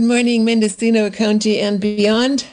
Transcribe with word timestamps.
Good 0.00 0.06
morning, 0.06 0.46
Mendocino 0.46 1.10
County 1.10 1.60
and 1.60 1.78
beyond. 1.78 2.46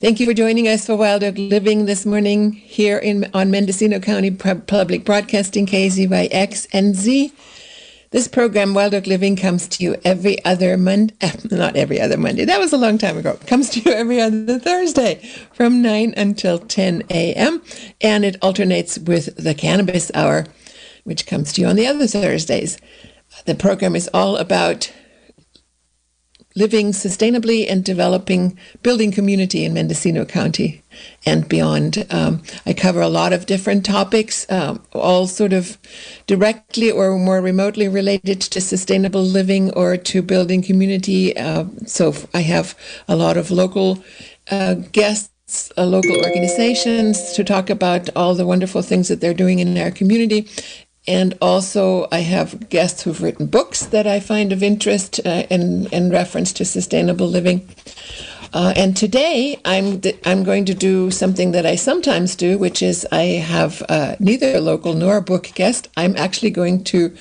Thank 0.00 0.20
you 0.20 0.26
for 0.26 0.32
joining 0.32 0.68
us 0.68 0.86
for 0.86 0.94
Wild 0.94 1.24
Oak 1.24 1.34
Living 1.36 1.86
this 1.86 2.06
morning 2.06 2.52
here 2.52 2.96
in 2.96 3.28
on 3.34 3.50
Mendocino 3.50 3.98
County 3.98 4.30
Public 4.30 5.04
Broadcasting 5.04 5.66
KZYX 5.66 6.68
and 6.72 6.94
Z. 6.94 7.32
This 8.12 8.28
program, 8.28 8.72
Wild 8.72 8.94
Oak 8.94 9.08
Living, 9.08 9.34
comes 9.34 9.66
to 9.66 9.82
you 9.82 9.96
every 10.04 10.44
other 10.44 10.76
Monday, 10.76 11.12
eh, 11.22 11.32
not 11.50 11.74
every 11.74 12.00
other 12.00 12.16
Monday, 12.16 12.44
that 12.44 12.60
was 12.60 12.72
a 12.72 12.78
long 12.78 12.98
time 12.98 13.18
ago. 13.18 13.36
Comes 13.48 13.68
to 13.70 13.80
you 13.80 13.90
every 13.90 14.20
other 14.20 14.60
Thursday 14.60 15.16
from 15.52 15.82
9 15.82 16.14
until 16.16 16.60
10 16.60 17.02
a.m. 17.10 17.64
And 18.00 18.24
it 18.24 18.36
alternates 18.42 18.96
with 18.96 19.34
the 19.34 19.54
Cannabis 19.54 20.12
Hour, 20.14 20.46
which 21.02 21.26
comes 21.26 21.52
to 21.54 21.62
you 21.62 21.66
on 21.66 21.74
the 21.74 21.88
other 21.88 22.06
Thursdays. 22.06 22.78
The 23.44 23.56
program 23.56 23.96
is 23.96 24.08
all 24.14 24.36
about 24.36 24.92
living 26.56 26.90
sustainably 26.90 27.70
and 27.70 27.84
developing, 27.84 28.58
building 28.82 29.12
community 29.12 29.64
in 29.64 29.74
Mendocino 29.74 30.24
County 30.24 30.82
and 31.24 31.48
beyond. 31.48 32.06
Um, 32.10 32.42
I 32.64 32.72
cover 32.72 33.02
a 33.02 33.08
lot 33.08 33.32
of 33.32 33.46
different 33.46 33.84
topics, 33.84 34.50
um, 34.50 34.82
all 34.92 35.26
sort 35.26 35.52
of 35.52 35.78
directly 36.26 36.90
or 36.90 37.16
more 37.18 37.40
remotely 37.42 37.88
related 37.88 38.40
to 38.40 38.60
sustainable 38.60 39.22
living 39.22 39.70
or 39.74 39.96
to 39.98 40.22
building 40.22 40.62
community. 40.62 41.36
Uh, 41.36 41.66
so 41.84 42.14
I 42.32 42.40
have 42.40 42.74
a 43.06 43.14
lot 43.14 43.36
of 43.36 43.50
local 43.50 44.02
uh, 44.50 44.74
guests. 44.74 45.30
Uh, 45.78 45.84
local 45.84 46.16
organizations 46.24 47.32
to 47.34 47.44
talk 47.44 47.70
about 47.70 48.08
all 48.16 48.34
the 48.34 48.44
wonderful 48.44 48.82
things 48.82 49.06
that 49.06 49.20
they're 49.20 49.32
doing 49.32 49.60
in 49.60 49.78
our 49.78 49.92
community 49.92 50.48
and 51.08 51.38
also, 51.40 52.08
I 52.10 52.20
have 52.20 52.68
guests 52.68 53.02
who've 53.02 53.22
written 53.22 53.46
books 53.46 53.86
that 53.86 54.06
I 54.06 54.18
find 54.20 54.52
of 54.52 54.62
interest 54.62 55.20
uh, 55.24 55.44
in, 55.50 55.86
in 55.86 56.10
reference 56.10 56.52
to 56.54 56.64
sustainable 56.64 57.28
living. 57.28 57.68
Uh, 58.52 58.72
and 58.76 58.96
today, 58.96 59.60
I'm 59.64 60.00
I'm 60.24 60.42
going 60.42 60.64
to 60.66 60.74
do 60.74 61.10
something 61.10 61.52
that 61.52 61.66
I 61.66 61.74
sometimes 61.74 62.34
do, 62.34 62.58
which 62.58 62.80
is 62.80 63.06
I 63.12 63.22
have 63.22 63.82
uh, 63.88 64.16
neither 64.18 64.56
a 64.56 64.60
local 64.60 64.94
nor 64.94 65.18
a 65.18 65.22
book 65.22 65.50
guest. 65.54 65.88
I'm 65.96 66.16
actually 66.16 66.50
going 66.50 66.84
to 66.84 67.14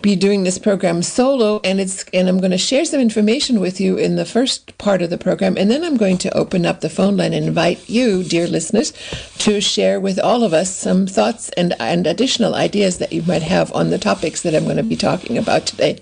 be 0.00 0.14
doing 0.14 0.44
this 0.44 0.58
program 0.58 1.02
solo 1.02 1.60
and 1.64 1.80
it's 1.80 2.04
and 2.12 2.28
I'm 2.28 2.38
going 2.38 2.52
to 2.52 2.58
share 2.58 2.84
some 2.84 3.00
information 3.00 3.58
with 3.58 3.80
you 3.80 3.96
in 3.96 4.16
the 4.16 4.24
first 4.24 4.78
part 4.78 5.02
of 5.02 5.10
the 5.10 5.18
program 5.18 5.56
and 5.56 5.70
then 5.70 5.82
I'm 5.82 5.96
going 5.96 6.18
to 6.18 6.36
open 6.36 6.64
up 6.64 6.80
the 6.80 6.90
phone 6.90 7.16
line 7.16 7.32
and 7.32 7.46
invite 7.46 7.88
you 7.88 8.22
dear 8.22 8.46
listeners 8.46 8.92
to 9.38 9.60
share 9.60 9.98
with 9.98 10.18
all 10.20 10.44
of 10.44 10.52
us 10.52 10.74
some 10.74 11.06
thoughts 11.06 11.48
and 11.50 11.74
and 11.80 12.06
additional 12.06 12.54
ideas 12.54 12.98
that 12.98 13.12
you 13.12 13.22
might 13.22 13.42
have 13.42 13.72
on 13.72 13.90
the 13.90 13.98
topics 13.98 14.42
that 14.42 14.54
I'm 14.54 14.64
going 14.64 14.76
to 14.76 14.82
be 14.82 14.96
talking 14.96 15.36
about 15.36 15.66
today. 15.66 16.00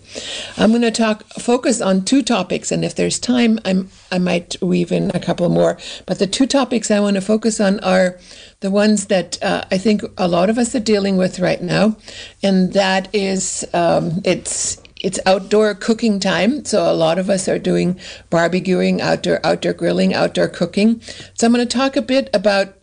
I'm 0.57 0.71
going 0.71 0.83
to 0.83 0.91
talk 0.91 1.25
focus 1.39 1.81
on 1.81 2.05
two 2.05 2.23
topics 2.23 2.71
and 2.71 2.85
if 2.85 2.95
there's 2.95 3.19
time 3.19 3.59
I'm 3.65 3.91
I 4.13 4.19
might 4.19 4.57
weave 4.61 4.93
in 4.93 5.11
a 5.15 5.21
couple 5.21 5.49
more 5.49 5.79
but 6.05 6.19
the 6.19 6.27
two 6.27 6.47
topics 6.47 6.91
I 6.91 7.01
want 7.01 7.17
to 7.17 7.23
focus 7.23 7.61
on 7.61 7.81
are 7.81 8.19
the 8.61 8.71
ones 8.71 9.07
that 9.07 9.43
uh, 9.43 9.65
I 9.71 9.79
think 9.79 10.03
a 10.17 10.29
lot 10.29 10.51
of 10.51 10.59
us 10.59 10.75
are 10.75 10.81
dealing 10.81 11.17
with 11.17 11.41
right 11.41 11.63
now, 11.63 11.97
and 12.43 12.73
that 12.73 13.09
is 13.15 13.65
um, 13.73 14.21
it's 14.25 14.83
it's 14.97 15.21
outdoor 15.27 15.75
cooking 15.75 16.19
time, 16.21 16.65
so 16.65 16.91
a 16.91 16.95
lot 16.95 17.19
of 17.19 17.29
us 17.29 17.49
are 17.49 17.59
doing 17.59 18.01
barbecuing, 18.31 19.01
outdoor 19.01 19.45
outdoor 19.45 19.75
grilling, 19.75 20.15
outdoor 20.15 20.49
cooking. 20.49 21.01
So 21.35 21.47
I'm 21.47 21.53
going 21.53 21.67
to 21.67 21.77
talk 21.77 21.97
a 21.97 22.03
bit 22.03 22.31
about 22.33 22.75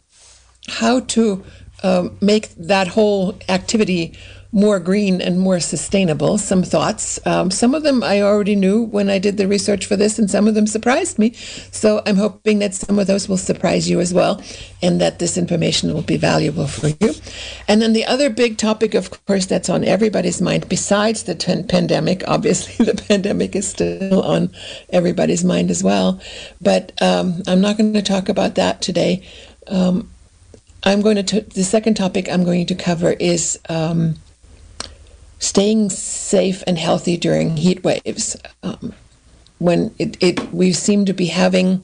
how 0.68 1.02
to 1.02 1.44
um, 1.84 2.18
make 2.22 2.50
that 2.56 2.90
whole 2.90 3.38
activity 3.50 4.18
more 4.54 4.80
green 4.80 5.20
and 5.20 5.40
more 5.40 5.60
sustainable. 5.60 6.38
Some 6.38 6.62
thoughts. 6.62 7.20
Um, 7.26 7.50
some 7.50 7.74
of 7.74 7.82
them 7.82 8.04
I 8.04 8.22
already 8.22 8.56
knew 8.56 8.84
when 8.84 9.10
I 9.10 9.18
did 9.18 9.38
the 9.38 9.48
research 9.48 9.88
for 9.88 9.96
this, 9.96 10.20
and 10.20 10.30
some 10.30 10.48
of 10.48 10.54
them 10.54 10.68
surprised 10.68 11.18
me. 11.18 11.34
So 11.34 12.04
I'm 12.06 12.18
hoping 12.18 12.60
that 12.60 12.76
some 12.76 13.00
of 13.00 13.08
those 13.08 13.28
will 13.28 13.38
surprise 13.38 13.90
you 13.90 14.00
as 14.00 14.14
well, 14.14 14.42
and 14.82 15.02
that 15.02 15.18
this 15.18 15.38
information 15.38 15.92
will 15.92 16.04
be 16.04 16.18
valuable 16.18 16.68
for 16.68 16.90
you. 16.90 17.16
And 17.68 17.82
then 17.82 17.94
the 17.94 18.06
other 18.06 18.30
big 18.30 18.58
topic, 18.58 18.94
of 18.94 19.26
course, 19.26 19.48
that's 19.48 19.70
on 19.70 19.84
everybody's 19.84 20.40
mind, 20.40 20.70
besides 20.70 21.24
the 21.24 21.36
pandemic, 21.68 22.24
obviously 22.28 22.86
the 22.92 23.02
pandemic 23.02 23.56
is 23.56 23.68
still 23.68 24.22
on 24.22 24.52
everybody's 24.90 25.44
mind 25.44 25.72
as 25.72 25.84
well. 25.84 26.22
But 26.62 26.92
um, 27.02 27.42
I'm 27.48 27.60
not 27.60 27.78
going 27.78 27.94
to 27.94 28.04
talk 28.04 28.30
about 28.30 28.54
that 28.56 28.84
today. 28.84 29.28
Um, 29.66 30.12
I'm 30.84 31.02
going 31.02 31.16
to, 31.16 31.24
t- 31.24 31.40
the 31.40 31.64
second 31.64 31.96
topic 31.96 32.30
I'm 32.30 32.44
going 32.44 32.68
to 32.68 32.76
cover 32.76 33.14
is 33.14 33.58
um, 33.70 34.16
staying 35.44 35.90
safe 35.90 36.64
and 36.66 36.78
healthy 36.78 37.18
during 37.18 37.58
heat 37.58 37.84
waves. 37.84 38.38
Um, 38.64 38.94
when 39.60 39.94
it, 40.00 40.16
it, 40.24 40.54
we 40.54 40.72
seem 40.72 41.06
to 41.06 41.14
be 41.14 41.26
having, 41.26 41.84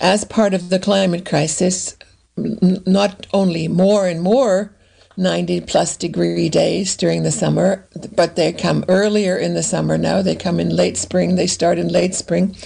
as 0.00 0.24
part 0.24 0.54
of 0.54 0.70
the 0.70 0.78
climate 0.78 1.26
crisis, 1.26 1.96
n- 2.38 2.82
not 2.86 3.26
only 3.34 3.68
more 3.68 4.06
and 4.06 4.22
more 4.22 4.74
90 5.18 5.60
plus 5.62 5.96
degree 5.96 6.48
days 6.48 6.96
during 6.96 7.24
the 7.24 7.30
summer, 7.30 7.86
but 8.14 8.36
they 8.36 8.52
come 8.52 8.84
earlier 8.88 9.36
in 9.36 9.52
the 9.52 9.62
summer 9.62 9.98
now. 9.98 10.22
They 10.22 10.36
come 10.36 10.58
in 10.58 10.74
late 10.74 10.96
spring. 10.96 11.34
They 11.34 11.46
start 11.46 11.76
in 11.76 11.88
late 11.88 12.14
spring. 12.14 12.56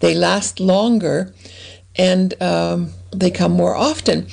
They 0.00 0.14
last 0.14 0.60
longer 0.60 1.32
and 1.96 2.34
um, 2.42 2.90
they 3.12 3.30
come 3.30 3.52
more 3.52 3.76
often. 3.76 4.26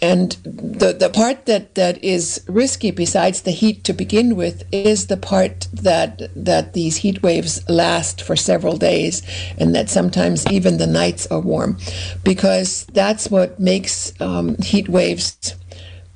And 0.00 0.32
the, 0.44 0.92
the 0.92 1.10
part 1.10 1.46
that, 1.46 1.74
that 1.74 2.02
is 2.04 2.44
risky, 2.48 2.90
besides 2.90 3.42
the 3.42 3.50
heat 3.50 3.84
to 3.84 3.92
begin 3.92 4.36
with, 4.36 4.62
is 4.72 5.08
the 5.08 5.16
part 5.16 5.68
that 5.72 6.22
that 6.36 6.72
these 6.72 6.98
heat 6.98 7.22
waves 7.22 7.68
last 7.68 8.22
for 8.22 8.36
several 8.36 8.76
days, 8.76 9.22
and 9.58 9.74
that 9.74 9.90
sometimes 9.90 10.46
even 10.50 10.78
the 10.78 10.86
nights 10.86 11.26
are 11.28 11.40
warm, 11.40 11.78
because 12.22 12.86
that's 12.92 13.30
what 13.30 13.58
makes 13.58 14.12
um, 14.20 14.56
heat 14.58 14.88
waves 14.88 15.54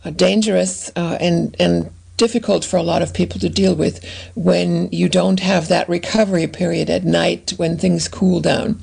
uh, 0.05 0.11
dangerous 0.11 0.91
uh, 0.97 1.17
and 1.21 1.57
and 1.59 1.91
difficult 2.17 2.65
for 2.65 2.77
a 2.77 2.83
lot 2.83 3.03
of 3.03 3.15
people 3.15 3.41
to 3.41 3.49
deal 3.49 3.75
with 3.75 4.05
when 4.35 4.89
you 4.93 5.09
don't 5.09 5.41
have 5.41 5.69
that 5.69 5.89
recovery 5.89 6.47
period 6.47 6.89
at 6.91 7.05
night 7.05 7.53
when 7.57 7.77
things 7.77 8.09
cool 8.09 8.41
down. 8.41 8.81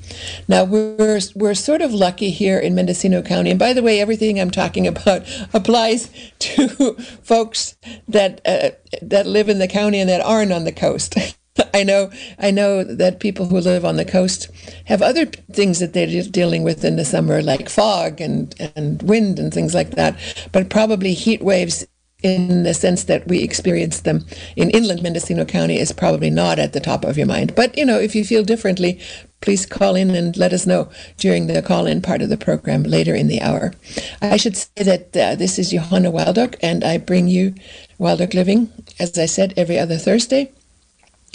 Now 0.47 0.63
we're 0.63 1.21
we're 1.35 1.53
sort 1.53 1.81
of 1.81 1.93
lucky 1.93 2.31
here 2.31 2.59
in 2.59 2.75
Mendocino 2.75 3.21
County, 3.21 3.49
and 3.51 3.59
by 3.59 3.73
the 3.73 3.83
way, 3.83 3.99
everything 3.99 4.39
I'm 4.39 4.51
talking 4.51 4.87
about 4.87 5.23
applies 5.53 6.09
to 6.39 6.93
folks 7.23 7.77
that 8.07 8.41
uh, 8.45 8.71
that 9.01 9.25
live 9.25 9.49
in 9.49 9.59
the 9.59 9.67
county 9.67 9.99
and 9.99 10.09
that 10.09 10.21
aren't 10.21 10.51
on 10.51 10.63
the 10.63 10.71
coast. 10.71 11.15
I 11.73 11.83
know, 11.83 12.09
I 12.37 12.51
know 12.51 12.83
that 12.83 13.19
people 13.19 13.47
who 13.47 13.59
live 13.59 13.83
on 13.83 13.97
the 13.97 14.05
coast 14.05 14.49
have 14.85 15.01
other 15.01 15.25
things 15.25 15.79
that 15.79 15.93
they're 15.93 16.23
dealing 16.23 16.63
with 16.63 16.85
in 16.85 16.95
the 16.95 17.03
summer, 17.03 17.41
like 17.41 17.69
fog 17.69 18.21
and, 18.21 18.55
and 18.75 19.01
wind 19.03 19.39
and 19.39 19.53
things 19.53 19.73
like 19.73 19.91
that. 19.91 20.17
But 20.53 20.69
probably 20.69 21.13
heat 21.13 21.41
waves 21.41 21.85
in 22.21 22.63
the 22.63 22.73
sense 22.73 23.05
that 23.05 23.27
we 23.27 23.41
experience 23.41 24.01
them 24.01 24.25
in 24.55 24.69
inland 24.71 25.01
Mendocino 25.01 25.45
County 25.45 25.79
is 25.79 25.91
probably 25.91 26.29
not 26.29 26.59
at 26.59 26.73
the 26.73 26.79
top 26.79 27.05
of 27.05 27.17
your 27.17 27.27
mind. 27.27 27.55
But, 27.55 27.77
you 27.77 27.85
know, 27.85 27.99
if 27.99 28.15
you 28.15 28.25
feel 28.25 28.43
differently, 28.43 28.99
please 29.41 29.65
call 29.65 29.95
in 29.95 30.09
and 30.11 30.35
let 30.35 30.53
us 30.53 30.67
know 30.67 30.89
during 31.17 31.47
the 31.47 31.61
call 31.61 31.85
in 31.85 32.01
part 32.01 32.21
of 32.21 32.29
the 32.29 32.37
program 32.37 32.83
later 32.83 33.15
in 33.15 33.27
the 33.27 33.41
hour. 33.41 33.73
I 34.21 34.37
should 34.37 34.57
say 34.57 34.83
that 34.83 35.15
uh, 35.15 35.35
this 35.35 35.57
is 35.57 35.71
Johanna 35.71 36.11
Wild 36.11 36.37
Oak, 36.37 36.55
and 36.61 36.83
I 36.83 36.97
bring 36.97 37.27
you 37.27 37.55
Wild 37.97 38.21
Oak 38.21 38.33
Living, 38.33 38.69
as 38.99 39.17
I 39.17 39.25
said, 39.25 39.53
every 39.55 39.79
other 39.79 39.97
Thursday. 39.97 40.51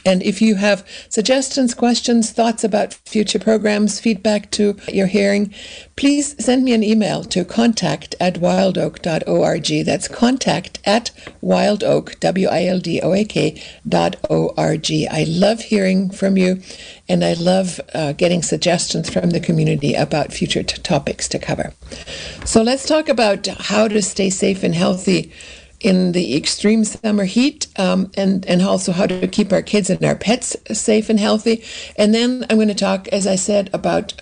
And 0.04 0.22
if 0.22 0.42
you 0.42 0.56
have 0.56 0.86
suggestions, 1.08 1.74
questions, 1.74 2.30
thoughts 2.30 2.64
about 2.64 2.94
future 2.94 3.38
programs, 3.38 4.00
feedback 4.00 4.50
to 4.52 4.76
your 4.92 5.06
hearing, 5.06 5.54
please 5.96 6.34
send 6.44 6.64
me 6.64 6.72
an 6.72 6.82
email 6.82 7.24
to 7.24 7.44
contact 7.44 8.14
at 8.20 8.34
wildoak.org. 8.34 9.84
That's 9.86 10.08
contact 10.08 10.78
at 10.84 11.10
wildoak, 11.42 12.20
W-I-L-D-O-A-K 12.20 13.62
dot 13.88 14.16
O-R-G. 14.28 15.08
I 15.08 15.24
love 15.24 15.60
hearing 15.60 16.10
from 16.10 16.36
you 16.36 16.60
and 17.08 17.24
I 17.24 17.34
love 17.34 17.80
uh, 17.94 18.12
getting 18.12 18.42
suggestions 18.42 19.10
from 19.10 19.30
the 19.30 19.40
community 19.40 19.94
about 19.94 20.32
future 20.32 20.62
t- 20.62 20.80
topics 20.82 21.28
to 21.28 21.38
cover. 21.38 21.72
So 22.44 22.62
let's 22.62 22.86
talk 22.86 23.08
about 23.08 23.46
how 23.46 23.88
to 23.88 24.02
stay 24.02 24.30
safe 24.30 24.62
and 24.62 24.74
healthy 24.74 25.32
in 25.84 26.12
the 26.12 26.34
extreme 26.34 26.82
summer 26.82 27.24
heat, 27.24 27.66
um, 27.78 28.10
and 28.16 28.44
and 28.46 28.62
also 28.62 28.90
how 28.90 29.06
to 29.06 29.28
keep 29.28 29.52
our 29.52 29.62
kids 29.62 29.90
and 29.90 30.02
our 30.02 30.16
pets 30.16 30.56
safe 30.72 31.10
and 31.10 31.20
healthy. 31.20 31.62
And 31.96 32.14
then 32.14 32.46
I'm 32.48 32.56
going 32.56 32.68
to 32.68 32.74
talk, 32.74 33.06
as 33.08 33.26
I 33.26 33.36
said, 33.36 33.68
about 33.74 34.14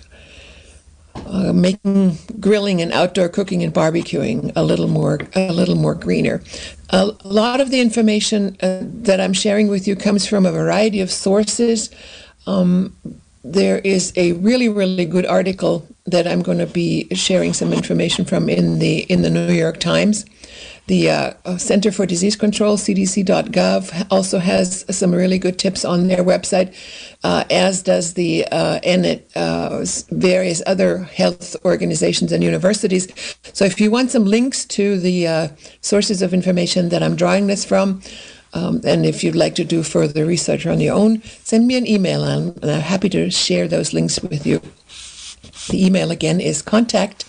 uh, 1.25 1.53
making 1.53 2.17
grilling 2.39 2.81
and 2.81 2.91
outdoor 2.91 3.29
cooking 3.29 3.63
and 3.63 3.73
barbecuing 3.73 4.51
a 4.57 4.63
little 4.63 4.89
more 4.89 5.19
a 5.35 5.53
little 5.53 5.75
more 5.75 5.95
greener. 5.95 6.43
A 6.89 7.05
lot 7.23 7.61
of 7.61 7.71
the 7.71 7.79
information 7.79 8.57
uh, 8.61 8.81
that 8.83 9.21
I'm 9.21 9.33
sharing 9.33 9.69
with 9.69 9.87
you 9.87 9.95
comes 9.95 10.27
from 10.27 10.45
a 10.45 10.51
variety 10.51 10.99
of 10.99 11.09
sources. 11.09 11.89
Um, 12.45 12.93
there 13.45 13.79
is 13.79 14.11
a 14.17 14.33
really 14.33 14.67
really 14.67 15.05
good 15.05 15.25
article 15.25 15.87
that 16.05 16.27
I'm 16.27 16.41
going 16.41 16.57
to 16.57 16.67
be 16.67 17.07
sharing 17.15 17.53
some 17.53 17.71
information 17.71 18.25
from 18.25 18.49
in 18.49 18.79
the 18.79 19.03
in 19.03 19.21
the 19.21 19.29
New 19.29 19.53
York 19.53 19.79
Times 19.79 20.25
The 20.87 21.09
uh, 21.09 21.57
Center 21.57 21.93
for 21.93 22.05
Disease 22.05 22.35
Control, 22.35 22.75
cdc.gov, 22.75 24.07
also 24.11 24.39
has 24.39 24.83
some 24.89 25.13
really 25.13 25.37
good 25.37 25.57
tips 25.57 25.85
on 25.85 26.07
their 26.07 26.25
website, 26.25 26.75
uh, 27.23 27.45
as 27.49 27.81
does 27.81 28.15
the 28.15 28.45
uh, 28.51 28.79
and 28.83 29.05
it, 29.05 29.31
uh, 29.35 29.85
various 30.11 30.61
other 30.65 31.03
health 31.03 31.55
organizations 31.63 32.33
and 32.33 32.43
universities. 32.43 33.07
So 33.53 33.63
if 33.63 33.79
you 33.79 33.91
want 33.91 34.11
some 34.11 34.25
links 34.25 34.65
to 34.65 34.99
the 34.99 35.27
uh, 35.27 35.47
sources 35.79 36.21
of 36.21 36.33
information 36.33 36.89
that 36.89 37.01
I'm 37.01 37.15
drawing 37.15 37.47
this 37.47 37.63
from, 37.63 38.01
um, 38.53 38.81
and 38.83 39.05
if 39.05 39.23
you'd 39.23 39.37
like 39.37 39.55
to 39.55 39.63
do 39.63 39.83
further 39.83 40.25
research 40.25 40.65
on 40.67 40.81
your 40.81 40.95
own, 40.95 41.23
send 41.43 41.65
me 41.65 41.77
an 41.77 41.87
email, 41.87 42.25
and 42.25 42.59
I'm 42.61 42.81
happy 42.81 43.07
to 43.09 43.31
share 43.31 43.69
those 43.69 43.93
links 43.93 44.21
with 44.21 44.45
you. 44.45 44.61
The 45.69 45.85
email 45.85 46.11
again 46.11 46.41
is 46.41 46.61
contact 46.61 47.23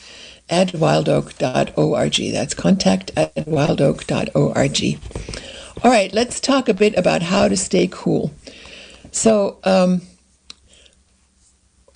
at 0.49 0.69
wildoak.org. 0.69 2.33
That's 2.33 2.55
contact 2.55 3.11
at 3.17 3.35
wildoak.org. 3.35 5.01
All 5.83 5.91
right, 5.91 6.13
let's 6.13 6.41
talk 6.41 6.69
a 6.69 6.75
bit 6.75 6.97
about 6.97 7.23
how 7.23 7.49
to 7.49 7.57
stay 7.57 7.89
cool. 7.91 8.33
So, 9.11 9.59
um, 9.65 10.03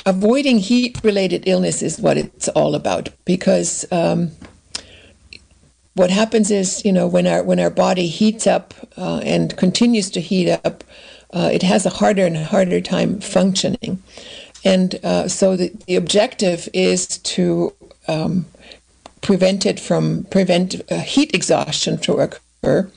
avoiding 0.06 0.58
heat 0.58 0.98
related 1.02 1.46
illness 1.46 1.82
is 1.82 2.00
what 2.00 2.16
it's 2.16 2.48
all 2.48 2.74
about 2.74 3.10
because 3.24 3.84
um, 3.92 4.30
what 5.94 6.10
happens 6.10 6.50
is, 6.50 6.84
you 6.84 6.92
know, 6.92 7.06
when 7.06 7.26
our, 7.26 7.42
when 7.42 7.60
our 7.60 7.70
body 7.70 8.06
heats 8.06 8.46
up 8.46 8.72
uh, 8.96 9.18
and 9.18 9.56
continues 9.56 10.10
to 10.10 10.20
heat 10.20 10.50
up, 10.64 10.84
uh, 11.32 11.50
it 11.52 11.62
has 11.62 11.84
a 11.84 11.90
harder 11.90 12.24
and 12.24 12.36
harder 12.36 12.80
time 12.80 13.20
functioning. 13.20 14.02
And 14.64 14.94
uh, 15.04 15.28
so 15.28 15.56
the, 15.56 15.72
the 15.86 15.96
objective 15.96 16.68
is 16.72 17.18
to 17.18 17.74
um, 18.08 18.46
prevent 19.20 19.66
it 19.66 19.78
from 19.78 20.24
prevent 20.30 20.80
uh, 20.90 21.00
heat 21.00 21.34
exhaustion 21.34 21.98
to 21.98 22.14
occur. 22.14 22.90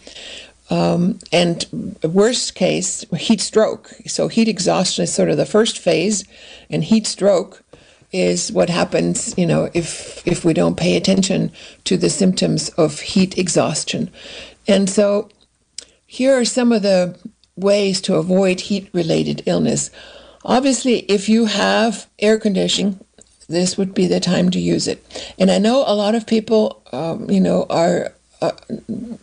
Um, 0.70 1.20
and 1.34 1.66
worst 2.02 2.56
case, 2.56 3.04
heat 3.18 3.42
stroke. 3.42 3.90
So 4.08 4.30
heat 4.30 4.48
exhaustion 4.48 5.04
is 5.04 5.14
sort 5.14 5.30
of 5.30 5.36
the 5.36 5.46
first 5.46 5.78
phase, 5.78 6.24
and 6.70 6.84
heat 6.84 7.06
stroke 7.06 7.62
is 8.14 8.52
what 8.52 8.70
happens, 8.70 9.38
you 9.38 9.46
know, 9.46 9.70
if 9.74 10.26
if 10.26 10.46
we 10.46 10.54
don't 10.54 10.78
pay 10.78 10.96
attention 10.96 11.52
to 11.84 11.98
the 11.98 12.10
symptoms 12.10 12.70
of 12.70 13.00
heat 13.02 13.38
exhaustion. 13.38 14.10
And 14.68 14.90
so 14.90 15.30
here 16.06 16.38
are 16.38 16.46
some 16.46 16.72
of 16.72 16.82
the 16.82 17.18
ways 17.56 18.02
to 18.02 18.16
avoid 18.16 18.62
heat 18.62 18.90
related 18.94 19.44
illness. 19.46 19.92
Obviously, 20.44 21.00
if 21.12 21.30
you 21.30 21.46
have 21.46 22.08
air 22.20 22.40
conditioning, 22.40 23.00
this 23.48 23.78
would 23.78 23.94
be 23.94 24.08
the 24.08 24.20
time 24.20 24.50
to 24.52 24.60
use 24.60 24.88
it. 24.88 25.04
And 25.38 25.52
I 25.52 25.58
know 25.58 25.84
a 25.86 25.96
lot 25.96 26.16
of 26.16 26.28
people, 26.28 26.82
um, 26.92 27.30
you 27.30 27.42
know, 27.42 27.66
are 27.70 28.14
uh, 28.42 28.52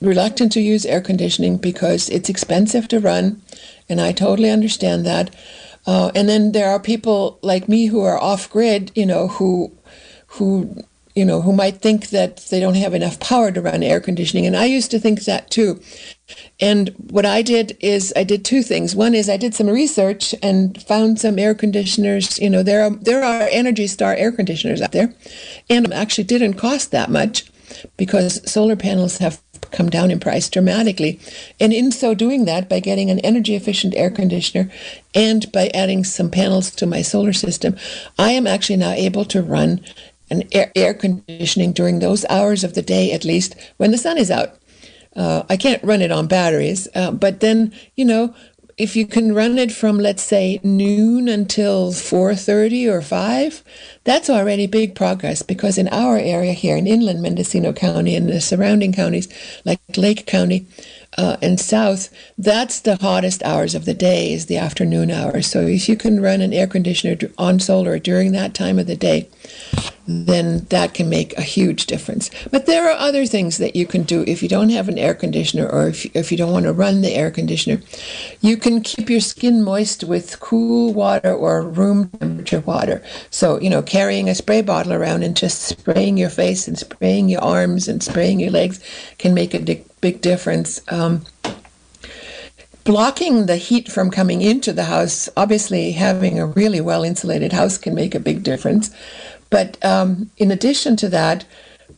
reluctant 0.01 0.53
to 0.53 0.61
use 0.61 0.87
air 0.87 1.01
conditioning 1.01 1.57
because 1.57 2.09
it's 2.09 2.29
expensive 2.29 2.89
to 2.89 3.01
run, 3.01 3.43
and 3.89 4.01
I 4.01 4.13
totally 4.13 4.51
understand 4.51 5.05
that. 5.07 5.35
Uh, 5.87 6.13
and 6.15 6.29
then 6.29 6.53
there 6.53 6.69
are 6.69 6.79
people 6.79 7.39
like 7.43 7.69
me 7.69 7.87
who 7.87 8.03
are 8.03 8.23
off 8.23 8.51
grid, 8.51 8.93
you 8.95 9.07
know, 9.07 9.29
who 9.29 9.73
who 10.33 10.85
you 11.19 11.25
know 11.25 11.43
who 11.43 11.53
might 11.53 11.79
think 11.79 12.11
that 12.11 12.37
they 12.51 12.61
don't 12.61 12.77
have 12.77 12.95
enough 12.95 13.19
power 13.19 13.51
to 13.51 13.61
run 13.61 13.83
air 13.83 14.01
conditioning, 14.01 14.47
and 14.47 14.57
I 14.57 14.67
used 14.67 14.91
to 14.93 15.01
think 15.01 15.25
that 15.25 15.51
too. 15.51 15.81
And 16.61 16.91
what 17.11 17.27
I 17.27 17.43
did 17.43 17.77
is 17.81 18.13
I 18.15 18.25
did 18.25 18.45
two 18.45 18.63
things. 18.63 18.95
One 18.95 19.15
is 19.15 19.29
I 19.29 19.37
did 19.37 19.55
some 19.55 19.67
research 19.67 20.35
and 20.43 20.81
found 20.83 21.19
some 21.19 21.39
air 21.39 21.55
conditioners. 21.55 22.39
You 22.39 22.51
know, 22.51 22.63
there 22.63 22.85
are 22.85 22.91
there 22.91 23.25
are 23.25 23.49
Energy 23.51 23.89
Star 23.89 24.15
air 24.15 24.31
conditioners 24.31 24.81
out 24.81 24.93
there, 24.93 25.13
and 25.69 25.93
actually 25.93 26.25
didn't 26.25 26.55
cost 26.55 26.93
that 26.93 27.11
much 27.11 27.51
because 27.97 28.51
solar 28.51 28.77
panels 28.77 29.19
have 29.19 29.43
come 29.71 29.91
down 29.91 30.11
in 30.11 30.21
price 30.21 30.49
dramatically. 30.49 31.21
And 31.61 31.73
in 31.73 31.91
so 31.91 32.15
doing 32.15 32.45
that, 32.47 32.69
by 32.69 32.81
getting 32.81 33.11
an 33.11 33.19
energy 33.21 33.55
efficient 33.55 33.95
air 33.97 34.11
conditioner 34.11 34.71
and 35.15 35.51
by 35.53 35.71
adding 35.75 36.05
some 36.05 36.31
panels 36.31 36.71
to 36.77 36.87
my 36.87 37.03
solar 37.03 37.33
system, 37.33 37.77
I 38.19 38.33
am 38.33 38.47
actually 38.47 38.77
now 38.77 38.93
able 38.93 39.25
to 39.27 39.43
run 39.43 39.81
an 40.31 40.45
air, 40.53 40.71
air 40.75 40.95
conditioning 40.95 41.73
during 41.73 41.99
those 41.99 42.25
hours 42.27 42.65
of 42.65 42.75
the 42.75 42.83
day 42.83 43.13
at 43.13 43.25
least 43.25 43.55
when 43.77 43.91
the 43.91 43.99
sun 43.99 44.19
is 44.19 44.31
out. 44.31 44.55
Uh, 45.17 45.43
I 45.49 45.57
can't 45.57 45.83
run 45.83 46.03
it 46.03 46.13
on 46.13 46.27
batteries, 46.27 46.87
uh, 46.95 47.11
but 47.11 47.41
then 47.41 47.73
you 47.97 48.05
know 48.05 48.35
if 48.79 48.95
you 48.95 49.05
can 49.05 49.35
run 49.35 49.59
it 49.59 49.73
from 49.73 49.99
let's 49.99 50.23
say 50.23 50.61
noon 50.63 51.29
until 51.29 51.93
4:30 51.93 52.87
or 52.87 53.03
5 53.03 53.65
that's 54.05 54.31
already 54.31 54.67
big 54.67 54.95
progress 54.95 55.43
because 55.43 55.77
in 55.77 55.89
our 55.89 56.17
area 56.17 56.53
here 56.53 56.77
in 56.77 56.87
inland 56.87 57.21
Mendocino 57.21 57.73
County 57.73 58.15
and 58.15 58.29
the 58.29 58.41
surrounding 58.41 58.93
counties 58.93 59.29
like 59.65 59.81
Lake 59.97 60.27
County 60.27 60.67
uh, 61.17 61.37
and 61.43 61.59
south 61.59 62.09
that's 62.39 62.79
the 62.81 62.97
hottest 62.97 63.43
hours 63.43 63.75
of 63.75 63.85
the 63.85 63.95
day 63.95 64.33
is 64.33 64.47
the 64.47 64.57
afternoon 64.57 65.11
hours 65.11 65.49
so 65.49 65.67
if 65.67 65.89
you 65.89 65.97
can 65.97 66.23
run 66.23 66.41
an 66.41 66.53
air 66.53 66.69
conditioner 66.69 67.17
on 67.37 67.59
solar 67.59 67.99
during 67.99 68.31
that 68.33 68.55
time 68.55 68.79
of 68.79 68.87
the 68.87 68.97
day 68.97 69.29
then 70.09 70.65
that 70.71 70.95
can 70.95 71.11
make 71.11 71.37
a 71.37 71.43
huge 71.43 71.85
difference. 71.85 72.31
But 72.51 72.65
there 72.65 72.89
are 72.89 72.97
other 72.97 73.27
things 73.27 73.59
that 73.59 73.77
you 73.77 73.87
can 73.87 74.05
do 74.05 74.25
if 74.27 74.43
you 74.43 74.49
don't 74.49 74.71
have 74.71 74.89
an 74.89 74.99
air 74.99 75.15
conditioner 75.15 75.69
or 75.69 75.89
if, 75.89 76.07
if 76.17 76.33
you 76.33 76.39
don't 76.39 76.53
want 76.53 76.65
to 76.65 76.73
run 76.73 77.03
the 77.03 77.15
air 77.15 77.31
conditioner. 77.31 77.83
You 78.41 78.57
can 78.57 78.81
keep 78.81 79.11
your 79.11 79.21
skin 79.21 79.63
moist 79.63 80.05
with 80.05 80.41
cool 80.41 80.95
water 80.95 81.35
or 81.35 81.63
room 81.63 82.09
temperature 82.09 82.61
water. 82.61 83.03
So, 83.31 83.61
you 83.61 83.69
know, 83.69 83.83
carrying 83.83 84.31
a 84.31 84.35
spray 84.35 84.63
bottle 84.63 84.95
around 84.95 85.25
and 85.25 85.37
just 85.37 85.63
spraying 85.63 86.17
your 86.17 86.31
face 86.31 86.67
and 86.67 86.79
spraying 86.79 87.29
your 87.29 87.43
arms 87.43 87.87
and 87.87 88.03
spraying 88.03 88.41
your 88.41 88.51
legs 88.51 88.81
can 89.19 89.35
make 89.35 89.53
a 89.53 89.61
big, 89.61 89.85
big 90.01 90.23
difference. 90.23 90.81
Um, 90.89 91.27
blocking 92.89 93.45
the 93.45 93.57
heat 93.59 93.93
from 93.93 94.11
coming 94.11 94.41
into 94.41 94.73
the 94.73 94.85
house, 94.85 95.29
obviously, 95.37 95.93
having 95.93 96.39
a 96.39 96.47
really 96.47 96.81
well 96.81 97.05
insulated 97.05 97.53
house 97.53 97.77
can 97.77 97.95
make 97.95 98.15
a 98.15 98.21
big 98.21 98.43
difference. 98.43 98.91
But 99.51 99.83
um, 99.85 100.31
in 100.37 100.51
addition 100.51 100.97
to 100.97 101.09
that, 101.09 101.45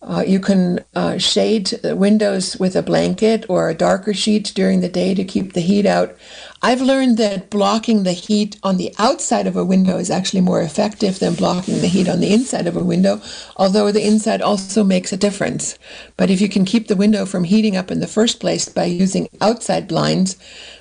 uh, 0.03 0.25
you 0.27 0.41
can 0.41 0.83
uh, 0.95 1.19
shade 1.19 1.79
windows 1.83 2.57
with 2.57 2.75
a 2.75 2.83
blanket 2.83 3.45
or 3.51 3.69
a 3.69 3.75
darker 3.75 4.15
sheet 4.15 4.53
during 4.55 4.81
the 4.81 4.89
day 4.89 5.15
to 5.15 5.25
keep 5.25 5.53
the 5.53 5.61
heat 5.61 5.85
out. 5.85 6.17
I've 6.63 6.81
learned 6.81 7.19
that 7.19 7.51
blocking 7.51 8.05
the 8.05 8.13
heat 8.13 8.57
on 8.63 8.79
the 8.79 8.95
outside 8.99 9.47
of 9.47 9.57
a 9.57 9.65
window 9.65 9.99
is 9.99 10.11
actually 10.11 10.41
more 10.41 10.63
effective 10.63 11.19
than 11.19 11.35
blocking 11.35 11.81
the 11.81 11.89
heat 11.89 12.09
on 12.09 12.21
the 12.21 12.33
inside 12.33 12.67
of 12.67 12.77
a 12.77 12.85
window, 12.85 13.21
although 13.57 13.93
the 13.93 14.07
inside 14.07 14.41
also 14.41 14.85
makes 14.85 15.13
a 15.13 15.19
difference. 15.19 15.79
But 16.17 16.31
if 16.31 16.41
you 16.41 16.49
can 16.49 16.65
keep 16.65 16.89
the 16.89 16.97
window 16.97 17.27
from 17.27 17.45
heating 17.45 17.77
up 17.77 17.91
in 17.91 18.01
the 18.01 18.07
first 18.07 18.41
place 18.41 18.69
by 18.69 18.85
using 18.85 19.29
outside 19.43 19.87
blinds, 19.87 20.37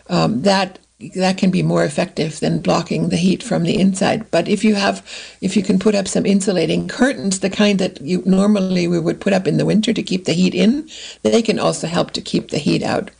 um, 0.07 0.43
that 0.43 0.79
that 1.15 1.37
can 1.37 1.49
be 1.49 1.63
more 1.63 1.85
effective 1.85 2.39
than 2.41 2.59
blocking 2.59 3.07
the 3.07 3.15
heat 3.15 3.41
from 3.41 3.63
the 3.63 3.79
inside. 3.79 4.29
But 4.31 4.49
if 4.49 4.65
you 4.65 4.75
have, 4.75 5.05
if 5.39 5.55
you 5.55 5.63
can 5.63 5.79
put 5.79 5.95
up 5.95 6.07
some 6.07 6.25
insulating 6.25 6.89
curtains, 6.89 7.39
the 7.39 7.49
kind 7.49 7.79
that 7.79 8.01
you 8.01 8.21
normally 8.25 8.87
we 8.87 8.99
would 8.99 9.21
put 9.21 9.31
up 9.31 9.47
in 9.47 9.57
the 9.57 9.65
winter 9.65 9.93
to 9.93 10.03
keep 10.03 10.25
the 10.25 10.33
heat 10.33 10.53
in, 10.53 10.89
they 11.23 11.41
can 11.41 11.57
also 11.57 11.87
help 11.87 12.11
to 12.11 12.21
keep 12.21 12.49
the 12.49 12.57
heat 12.57 12.83
out. 12.83 13.11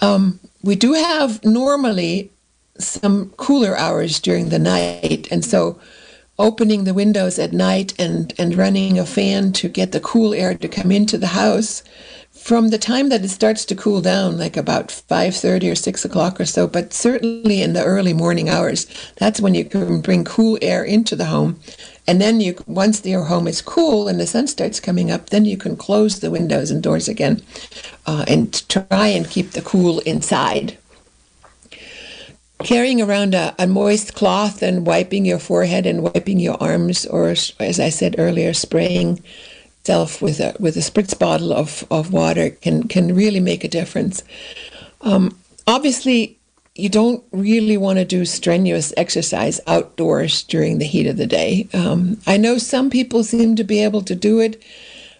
Um, 0.00 0.40
we 0.62 0.76
do 0.76 0.94
have 0.94 1.44
normally 1.44 2.30
some 2.78 3.30
cooler 3.36 3.76
hours 3.76 4.18
during 4.18 4.48
the 4.48 4.58
night, 4.58 5.28
and 5.30 5.44
so 5.44 5.78
opening 6.38 6.84
the 6.84 6.94
windows 6.94 7.38
at 7.38 7.52
night 7.52 7.94
and, 7.98 8.34
and 8.38 8.54
running 8.54 8.98
a 8.98 9.06
fan 9.06 9.52
to 9.52 9.68
get 9.68 9.92
the 9.92 10.00
cool 10.00 10.34
air 10.34 10.54
to 10.54 10.68
come 10.68 10.90
into 10.90 11.16
the 11.16 11.28
house 11.28 11.82
from 12.46 12.68
the 12.68 12.78
time 12.78 13.08
that 13.08 13.24
it 13.24 13.28
starts 13.28 13.64
to 13.64 13.74
cool 13.74 14.00
down, 14.00 14.38
like 14.38 14.56
about 14.56 14.86
5.30 14.86 15.72
or 15.72 15.74
6 15.74 16.04
o'clock 16.04 16.40
or 16.40 16.44
so, 16.44 16.68
but 16.68 16.92
certainly 16.92 17.60
in 17.60 17.72
the 17.72 17.82
early 17.82 18.12
morning 18.12 18.48
hours, 18.48 18.86
that's 19.16 19.40
when 19.40 19.56
you 19.56 19.64
can 19.64 20.00
bring 20.00 20.22
cool 20.22 20.56
air 20.62 20.84
into 20.84 21.16
the 21.16 21.24
home. 21.24 21.58
And 22.06 22.20
then 22.20 22.40
you, 22.40 22.54
once 22.68 23.04
your 23.04 23.24
home 23.24 23.48
is 23.48 23.60
cool 23.60 24.06
and 24.06 24.20
the 24.20 24.28
sun 24.28 24.46
starts 24.46 24.78
coming 24.78 25.10
up, 25.10 25.30
then 25.30 25.44
you 25.44 25.56
can 25.56 25.76
close 25.76 26.20
the 26.20 26.30
windows 26.30 26.70
and 26.70 26.80
doors 26.80 27.08
again 27.08 27.42
uh, 28.06 28.24
and 28.28 28.68
try 28.68 29.08
and 29.08 29.28
keep 29.28 29.50
the 29.50 29.62
cool 29.62 29.98
inside. 30.00 30.78
Carrying 32.62 33.02
around 33.02 33.34
a, 33.34 33.56
a 33.58 33.66
moist 33.66 34.14
cloth 34.14 34.62
and 34.62 34.86
wiping 34.86 35.24
your 35.24 35.40
forehead 35.40 35.84
and 35.84 36.04
wiping 36.04 36.38
your 36.38 36.62
arms, 36.62 37.06
or 37.06 37.30
as 37.58 37.80
I 37.80 37.88
said 37.88 38.14
earlier, 38.18 38.54
spraying 38.54 39.20
with 39.88 40.40
a 40.40 40.54
with 40.58 40.76
a 40.76 40.80
spritz 40.80 41.16
bottle 41.18 41.52
of, 41.52 41.86
of 41.90 42.12
water 42.12 42.50
can 42.50 42.88
can 42.88 43.14
really 43.14 43.40
make 43.40 43.64
a 43.64 43.68
difference. 43.68 44.24
Um, 45.00 45.38
obviously, 45.66 46.36
you 46.74 46.88
don't 46.88 47.22
really 47.32 47.76
want 47.76 47.98
to 47.98 48.04
do 48.04 48.24
strenuous 48.24 48.92
exercise 48.96 49.60
outdoors 49.66 50.42
during 50.42 50.78
the 50.78 50.84
heat 50.84 51.06
of 51.06 51.16
the 51.16 51.26
day. 51.26 51.68
Um, 51.72 52.18
I 52.26 52.36
know 52.36 52.58
some 52.58 52.90
people 52.90 53.22
seem 53.24 53.56
to 53.56 53.64
be 53.64 53.82
able 53.82 54.02
to 54.02 54.14
do 54.14 54.40
it. 54.40 54.62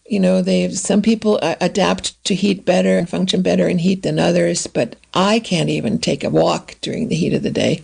You 0.09 0.21
know, 0.21 0.43
they 0.43 0.71
some 0.71 1.03
people 1.03 1.39
uh, 1.43 1.57
adapt 1.61 2.23
to 2.25 2.35
heat 2.35 2.65
better 2.65 2.99
and 2.99 3.09
function 3.09 3.43
better 3.43 3.69
in 3.69 3.79
heat 3.79 4.03
than 4.03 4.19
others. 4.19 4.67
But 4.67 4.97
I 5.15 5.41
can't 5.41 5.71
even 5.71 5.99
take 5.99 6.25
a 6.25 6.31
walk 6.31 6.77
during 6.81 7.09
the 7.09 7.17
heat 7.17 7.35
of 7.35 7.43
the 7.43 7.51
day. 7.51 7.83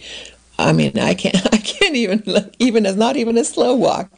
I 0.58 0.72
mean, 0.72 0.98
I 0.98 1.14
can't. 1.14 1.36
I 1.54 1.58
can't 1.58 1.96
even 1.96 2.50
even 2.58 2.86
as 2.86 2.96
not 2.96 3.16
even 3.16 3.38
a 3.38 3.44
slow 3.44 3.74
walk. 3.74 4.10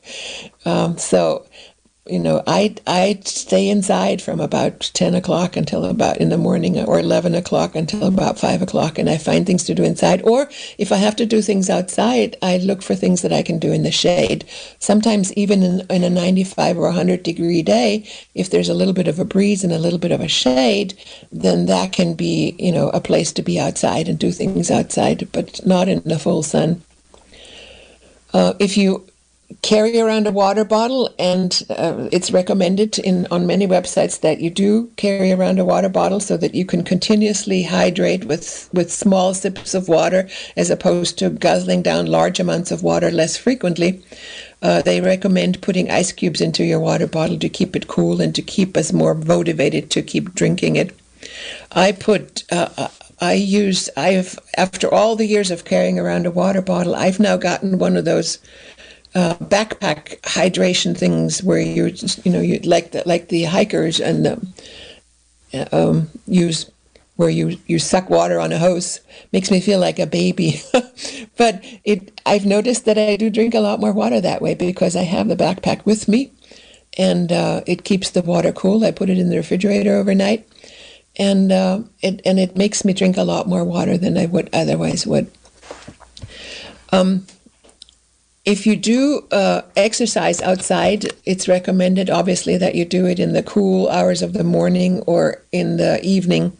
Um, 0.65 0.99
so 0.99 1.47
you 2.07 2.19
know, 2.19 2.43
I 2.47 2.75
I 2.87 3.21
stay 3.25 3.71
inside 3.71 4.21
from 4.21 4.39
about 4.39 4.91
ten 4.93 5.15
o'clock 5.15 5.57
until 5.57 5.87
about 5.87 6.19
in 6.19 6.29
the 6.29 6.37
morning, 6.37 6.79
or 6.79 6.99
eleven 6.99 7.35
o'clock 7.35 7.75
until 7.75 8.07
about 8.07 8.39
five 8.39 8.61
o'clock, 8.61 8.99
and 8.99 9.09
I 9.09 9.17
find 9.17 9.47
things 9.47 9.65
to 9.65 9.75
do 9.75 9.85
inside. 9.85 10.21
Or 10.23 10.51
if 10.77 10.93
I 10.93 10.97
have 10.97 11.17
to 11.17 11.25
do 11.25 11.41
things 11.41 11.71
outside, 11.71 12.37
I 12.43 12.59
look 12.59 12.83
for 12.83 12.95
things 12.95 13.23
that 13.23 13.33
I 13.33 13.43
can 13.43 13.59
do 13.59 13.73
in 13.73 13.85
the 13.85 13.91
shade. 13.91 14.45
Sometimes 14.79 15.33
even 15.33 15.63
in, 15.63 15.81
in 15.89 16.05
a 16.05 16.11
ninety-five 16.11 16.77
or 16.77 16.93
hundred 16.93 17.23
degree 17.23 17.63
day, 17.63 18.07
if 18.35 18.51
there's 18.51 18.69
a 18.69 18.75
little 18.75 18.95
bit 18.95 19.09
of 19.09 19.19
a 19.19 19.25
breeze 19.25 19.65
and 19.65 19.73
a 19.73 19.79
little 19.79 19.99
bit 19.99 20.13
of 20.13 20.21
a 20.21 20.29
shade, 20.29 20.93
then 21.33 21.65
that 21.67 21.93
can 21.93 22.13
be 22.13 22.55
you 22.59 22.73
know 22.73 22.91
a 22.91 23.01
place 23.01 23.33
to 23.33 23.43
be 23.43 23.59
outside 23.59 24.09
and 24.09 24.19
do 24.19 24.31
things 24.31 24.71
outside, 24.71 25.27
but 25.33 25.65
not 25.65 25.89
in 25.89 26.03
the 26.05 26.19
full 26.19 26.43
sun. 26.43 26.83
Uh, 28.35 28.53
if 28.59 28.77
you 28.77 29.07
carry 29.63 30.01
around 30.01 30.27
a 30.27 30.33
water 30.33 30.65
bottle, 30.65 31.15
and 31.19 31.63
uh, 31.71 32.09
it's 32.13 32.31
recommended 32.31 32.99
in 32.99 33.27
on 33.31 33.47
many 33.47 33.67
websites 33.67 34.21
that 34.21 34.41
you 34.41 34.51
do 34.51 34.91
carry 34.97 35.33
around 35.33 35.59
a 35.59 35.65
water 35.65 35.89
bottle 35.89 36.21
so 36.21 36.37
that 36.37 36.55
you 36.55 36.65
can 36.65 36.85
continuously 36.85 37.63
hydrate 37.63 38.25
with 38.25 38.69
with 38.73 38.93
small 38.93 39.35
sips 39.35 39.75
of 39.75 39.89
water, 39.89 40.29
as 40.57 40.71
opposed 40.71 41.19
to 41.19 41.31
guzzling 41.31 41.83
down 41.83 42.07
large 42.07 42.41
amounts 42.41 42.71
of 42.71 42.83
water 42.83 43.11
less 43.11 43.37
frequently. 43.37 44.03
Uh, 44.63 44.81
they 44.83 45.01
recommend 45.01 45.61
putting 45.61 45.91
ice 45.91 46.13
cubes 46.13 46.41
into 46.41 46.65
your 46.65 46.81
water 46.81 47.07
bottle 47.07 47.39
to 47.39 47.49
keep 47.49 47.77
it 47.77 47.87
cool 47.87 48.21
and 48.21 48.35
to 48.35 48.43
keep 48.43 48.77
us 48.77 48.93
more 48.93 49.15
motivated 49.15 49.91
to 49.91 50.03
keep 50.03 50.35
drinking 50.35 50.77
it. 50.77 50.97
I 51.73 51.93
put 51.93 52.45
uh, 52.51 52.69
uh 52.77 52.89
I 53.21 53.35
use 53.35 53.89
I've 53.97 54.39
after 54.57 54.93
all 54.93 55.17
the 55.17 55.27
years 55.27 55.51
of 55.51 55.65
carrying 55.65 55.99
around 55.99 56.27
a 56.27 56.31
water 56.31 56.61
bottle, 56.61 56.95
I've 56.95 57.21
now 57.21 57.37
gotten 57.37 57.79
one 57.79 57.97
of 57.97 58.05
those 58.05 58.39
uh, 59.15 59.35
backpack 59.37 60.21
hydration 60.23 60.97
things 60.97 61.43
where 61.43 61.59
you 61.59 61.95
you 62.25 62.33
know 62.33 62.41
you 62.41 62.59
like 62.61 62.91
the 62.91 63.03
like 63.07 63.29
the 63.29 63.45
hikers 63.45 64.01
and 64.01 64.25
the, 64.25 65.69
um, 65.73 66.11
use 66.27 66.71
where 67.17 67.31
you 67.31 67.59
you 67.67 67.79
suck 67.79 68.11
water 68.11 68.41
on 68.41 68.53
a 68.53 68.59
hose. 68.59 69.01
Makes 69.33 69.51
me 69.51 69.61
feel 69.61 69.79
like 69.79 69.99
a 69.99 70.07
baby. 70.07 70.61
But 71.37 71.65
it 71.85 72.21
I've 72.25 72.47
noticed 72.47 72.85
that 72.85 72.99
I 72.99 73.17
do 73.17 73.29
drink 73.29 73.55
a 73.55 73.61
lot 73.61 73.81
more 73.81 73.93
water 73.93 74.21
that 74.21 74.41
way 74.41 74.55
because 74.55 74.95
I 74.95 75.03
have 75.03 75.29
the 75.29 75.37
backpack 75.37 75.85
with 75.85 76.07
me 76.07 76.31
and 76.97 77.33
uh, 77.33 77.63
it 77.67 77.85
keeps 77.85 78.11
the 78.11 78.23
water 78.23 78.53
cool. 78.53 78.85
I 78.85 78.93
put 78.93 79.11
it 79.11 79.19
in 79.19 79.31
the 79.31 79.37
refrigerator 79.37 79.97
overnight 79.97 80.49
and 81.17 81.53
uh, 81.53 81.81
it 82.03 82.21
and 82.25 82.39
it 82.39 82.57
makes 82.57 82.85
me 82.85 82.93
drink 82.93 83.17
a 83.17 83.25
lot 83.25 83.49
more 83.49 83.65
water 83.65 83.99
than 83.99 84.17
I 84.17 84.27
would 84.27 84.49
otherwise 84.53 85.07
would. 85.07 85.31
Um, 86.93 87.27
if 88.45 88.67
you 88.67 88.77
do 88.77 89.27
uh, 89.31 89.63
exercise 89.77 90.43
outside, 90.43 91.07
it's 91.25 91.49
recommended, 91.49 92.11
obviously, 92.11 92.57
that 92.59 92.75
you 92.75 92.85
do 92.85 93.07
it 93.07 93.19
in 93.19 93.33
the 93.33 93.43
cool 93.43 93.89
hours 93.89 94.21
of 94.21 94.35
the 94.35 94.45
morning 94.45 95.01
or 95.07 95.43
in 95.51 95.79
the 95.79 95.99
evening 96.03 96.57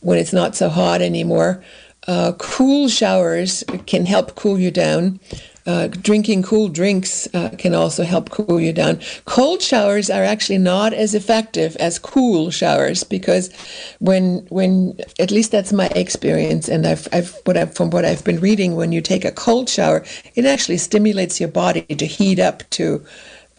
when 0.00 0.18
it's 0.18 0.32
not 0.32 0.56
so 0.56 0.68
hot 0.68 1.00
anymore. 1.00 1.62
Uh, 2.08 2.32
cool 2.38 2.88
showers 2.88 3.64
can 3.86 4.06
help 4.06 4.34
cool 4.34 4.58
you 4.58 4.70
down. 4.70 5.20
Uh, 5.66 5.86
drinking 5.86 6.42
cool 6.42 6.68
drinks 6.68 7.26
uh, 7.32 7.48
can 7.56 7.74
also 7.74 8.04
help 8.04 8.28
cool 8.28 8.60
you 8.60 8.70
down. 8.70 9.00
Cold 9.24 9.62
showers 9.62 10.10
are 10.10 10.22
actually 10.22 10.58
not 10.58 10.92
as 10.92 11.14
effective 11.14 11.74
as 11.76 11.98
cool 11.98 12.50
showers 12.50 13.02
because 13.02 13.50
when 13.98 14.46
when 14.50 14.94
at 15.18 15.30
least 15.30 15.52
that's 15.52 15.72
my 15.72 15.86
experience, 15.96 16.68
and 16.68 16.86
I've, 16.86 17.08
I've 17.12 17.34
what 17.44 17.56
I've 17.56 17.74
from 17.74 17.88
what 17.88 18.04
I've 18.04 18.22
been 18.24 18.40
reading, 18.40 18.76
when 18.76 18.92
you 18.92 19.00
take 19.00 19.24
a 19.24 19.32
cold 19.32 19.70
shower, 19.70 20.04
it 20.34 20.44
actually 20.44 20.76
stimulates 20.76 21.40
your 21.40 21.48
body 21.48 21.82
to 21.82 22.06
heat 22.06 22.38
up 22.38 22.68
to. 22.70 23.02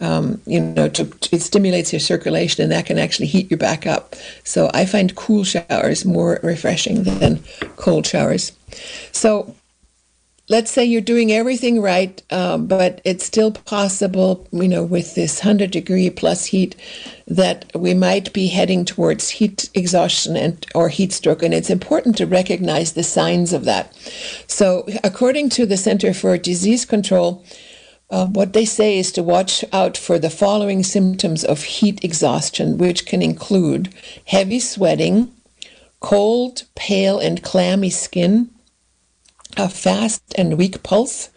Um, 0.01 0.41
you 0.45 0.59
know, 0.59 0.89
to, 0.89 1.03
it 1.31 1.41
stimulates 1.41 1.93
your 1.93 2.01
circulation, 2.01 2.62
and 2.62 2.71
that 2.74 2.85
can 2.85 3.00
actually 3.00 3.27
heat 3.27 3.50
you 3.50 3.55
back 3.55 3.88
up. 3.88 4.13
So 4.43 4.69
I 4.74 4.85
find 4.85 5.15
cool 5.15 5.45
showers 5.45 6.03
more 6.03 6.39
refreshing 6.43 7.03
than 7.03 7.41
cold 7.77 8.05
showers. 8.05 8.51
So 9.13 9.55
let's 10.47 10.69
say 10.69 10.85
you're 10.85 11.01
doing 11.01 11.31
everything 11.31 11.81
right, 11.81 12.21
um, 12.31 12.67
but 12.67 13.01
it's 13.03 13.25
still 13.25 13.51
possible, 13.51 14.47
you 14.51 14.67
know, 14.67 14.83
with 14.83 15.15
this 15.15 15.39
100 15.39 15.71
degree 15.71 16.09
plus 16.09 16.45
heat, 16.45 16.75
that 17.27 17.71
we 17.73 17.93
might 17.93 18.31
be 18.33 18.47
heading 18.47 18.85
towards 18.85 19.29
heat 19.29 19.69
exhaustion 19.73 20.35
and 20.35 20.65
or 20.75 20.89
heat 20.89 21.11
stroke. 21.11 21.41
And 21.41 21.53
it's 21.53 21.69
important 21.69 22.17
to 22.17 22.27
recognize 22.27 22.93
the 22.93 23.03
signs 23.03 23.53
of 23.53 23.65
that. 23.65 23.95
So, 24.47 24.87
according 25.03 25.49
to 25.51 25.65
the 25.65 25.77
Center 25.77 26.13
for 26.13 26.37
Disease 26.37 26.85
Control, 26.85 27.43
uh, 28.11 28.27
what 28.27 28.53
they 28.53 28.65
say 28.65 28.99
is 28.99 29.11
to 29.13 29.23
watch 29.23 29.65
out 29.73 29.97
for 29.97 30.19
the 30.19 30.29
following 30.29 30.83
symptoms 30.83 31.43
of 31.43 31.63
heat 31.63 32.03
exhaustion, 32.03 32.77
which 32.77 33.07
can 33.07 33.23
include 33.23 33.91
heavy 34.27 34.59
sweating, 34.59 35.33
cold, 36.01 36.63
pale, 36.75 37.17
and 37.17 37.41
clammy 37.41 37.89
skin, 37.89 38.51
a 39.57 39.69
fast 39.69 40.21
and 40.37 40.57
weak 40.57 40.83
pulse, 40.83 41.29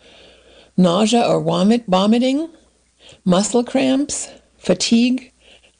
nausea 0.76 1.22
or 1.22 1.40
vomit, 1.40 1.84
vomiting, 1.86 2.48
muscle 3.24 3.64
cramps, 3.64 4.28
fatigue, 4.58 5.32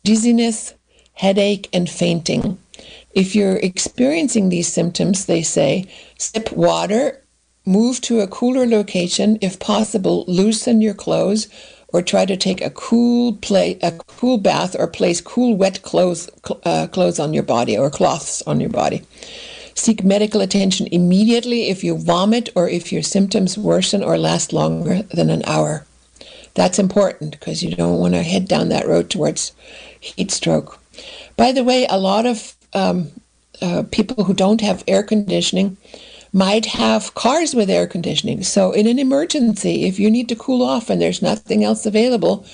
dizziness, 0.05 0.75
headache, 1.15 1.69
and 1.73 1.89
fainting. 1.89 2.59
If 3.13 3.35
you're 3.35 3.57
experiencing 3.57 4.49
these 4.49 4.73
symptoms, 4.73 5.27
they 5.27 5.43
say, 5.43 5.87
sip 6.19 6.53
water, 6.53 7.25
move 7.67 8.01
to 8.03 8.21
a 8.21 8.29
cooler 8.29 8.67
location, 8.67 9.39
if 9.41 9.59
possible, 9.59 10.25
loosen 10.29 10.81
your 10.81 10.95
clothes, 10.95 11.49
or 11.89 12.03
try 12.03 12.25
to 12.27 12.37
take 12.37 12.61
a 12.61 12.71
cool 12.71 13.33
play, 13.35 13.79
a 13.83 13.93
cool 14.07 14.39
bath, 14.39 14.77
or 14.79 14.87
place 14.87 15.21
cool 15.21 15.57
wet 15.57 15.83
clothes 15.83 16.29
uh, 16.65 16.87
clothes 16.89 17.19
on 17.19 17.33
your 17.33 17.43
body 17.43 17.77
or 17.77 17.91
cloths 17.91 18.43
on 18.43 18.61
your 18.61 18.71
body. 18.71 19.03
Seek 19.79 20.03
medical 20.03 20.41
attention 20.41 20.89
immediately 20.89 21.69
if 21.69 21.85
you 21.85 21.97
vomit 21.97 22.49
or 22.57 22.69
if 22.69 22.93
your 22.93 23.01
symptoms 23.01 23.57
worsen 23.57 24.03
or 24.03 24.19
last 24.19 24.53
longer 24.53 25.03
than 25.03 25.31
an 25.31 25.45
hour. 25.47 25.87
That's 26.55 26.81
important 26.81 27.39
because 27.39 27.63
you 27.63 27.77
don't 27.77 28.01
want 28.01 28.15
to 28.15 28.25
head 28.25 28.49
down 28.49 28.71
that 28.71 28.89
road 28.89 29.09
towards 29.09 29.53
heat 30.01 30.33
stroke. 30.33 30.81
By 31.37 31.53
the 31.53 31.63
way, 31.63 31.87
a 31.89 31.97
lot 31.97 32.27
of 32.27 32.57
um, 32.73 33.13
uh, 33.63 33.85
people 33.93 34.25
who 34.25 34.35
don't 34.35 34.61
have 34.63 34.83
air 34.89 35.05
conditioning 35.05 35.77
might 36.33 36.67
have 36.67 37.15
cars 37.15 37.55
with 37.55 37.71
air 37.71 37.87
conditioning. 37.87 38.43
So, 38.43 38.73
in 38.73 38.89
an 38.89 38.99
emergency, 38.99 39.85
if 39.85 40.01
you 40.01 40.11
need 40.11 40.29
to 40.31 40.35
cool 40.35 40.63
off 40.65 40.91
and 40.91 41.01
there's 41.01 41.23
nothing 41.23 41.63
else 41.63 41.87
available, 41.87 42.45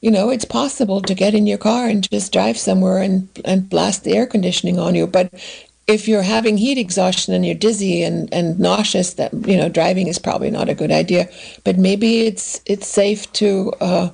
you 0.00 0.10
know, 0.10 0.30
it's 0.30 0.44
possible 0.44 1.00
to 1.00 1.14
get 1.14 1.32
in 1.32 1.46
your 1.46 1.58
car 1.58 1.86
and 1.86 2.10
just 2.10 2.32
drive 2.32 2.58
somewhere 2.58 2.98
and, 2.98 3.28
and 3.44 3.70
blast 3.70 4.02
the 4.02 4.16
air 4.16 4.26
conditioning 4.26 4.80
on 4.80 4.96
you. 4.96 5.06
But 5.06 5.32
if 5.92 6.08
you're 6.08 6.22
having 6.22 6.56
heat 6.56 6.78
exhaustion 6.78 7.34
and 7.34 7.44
you're 7.46 7.54
dizzy 7.54 8.02
and, 8.02 8.32
and 8.32 8.58
nauseous, 8.58 9.14
that 9.14 9.32
you 9.46 9.56
know 9.56 9.68
driving 9.68 10.08
is 10.08 10.18
probably 10.18 10.50
not 10.50 10.68
a 10.68 10.74
good 10.74 10.90
idea. 10.90 11.28
But 11.64 11.78
maybe 11.78 12.26
it's 12.26 12.60
it's 12.66 12.86
safe 12.86 13.32
to 13.34 13.72
uh, 13.80 14.10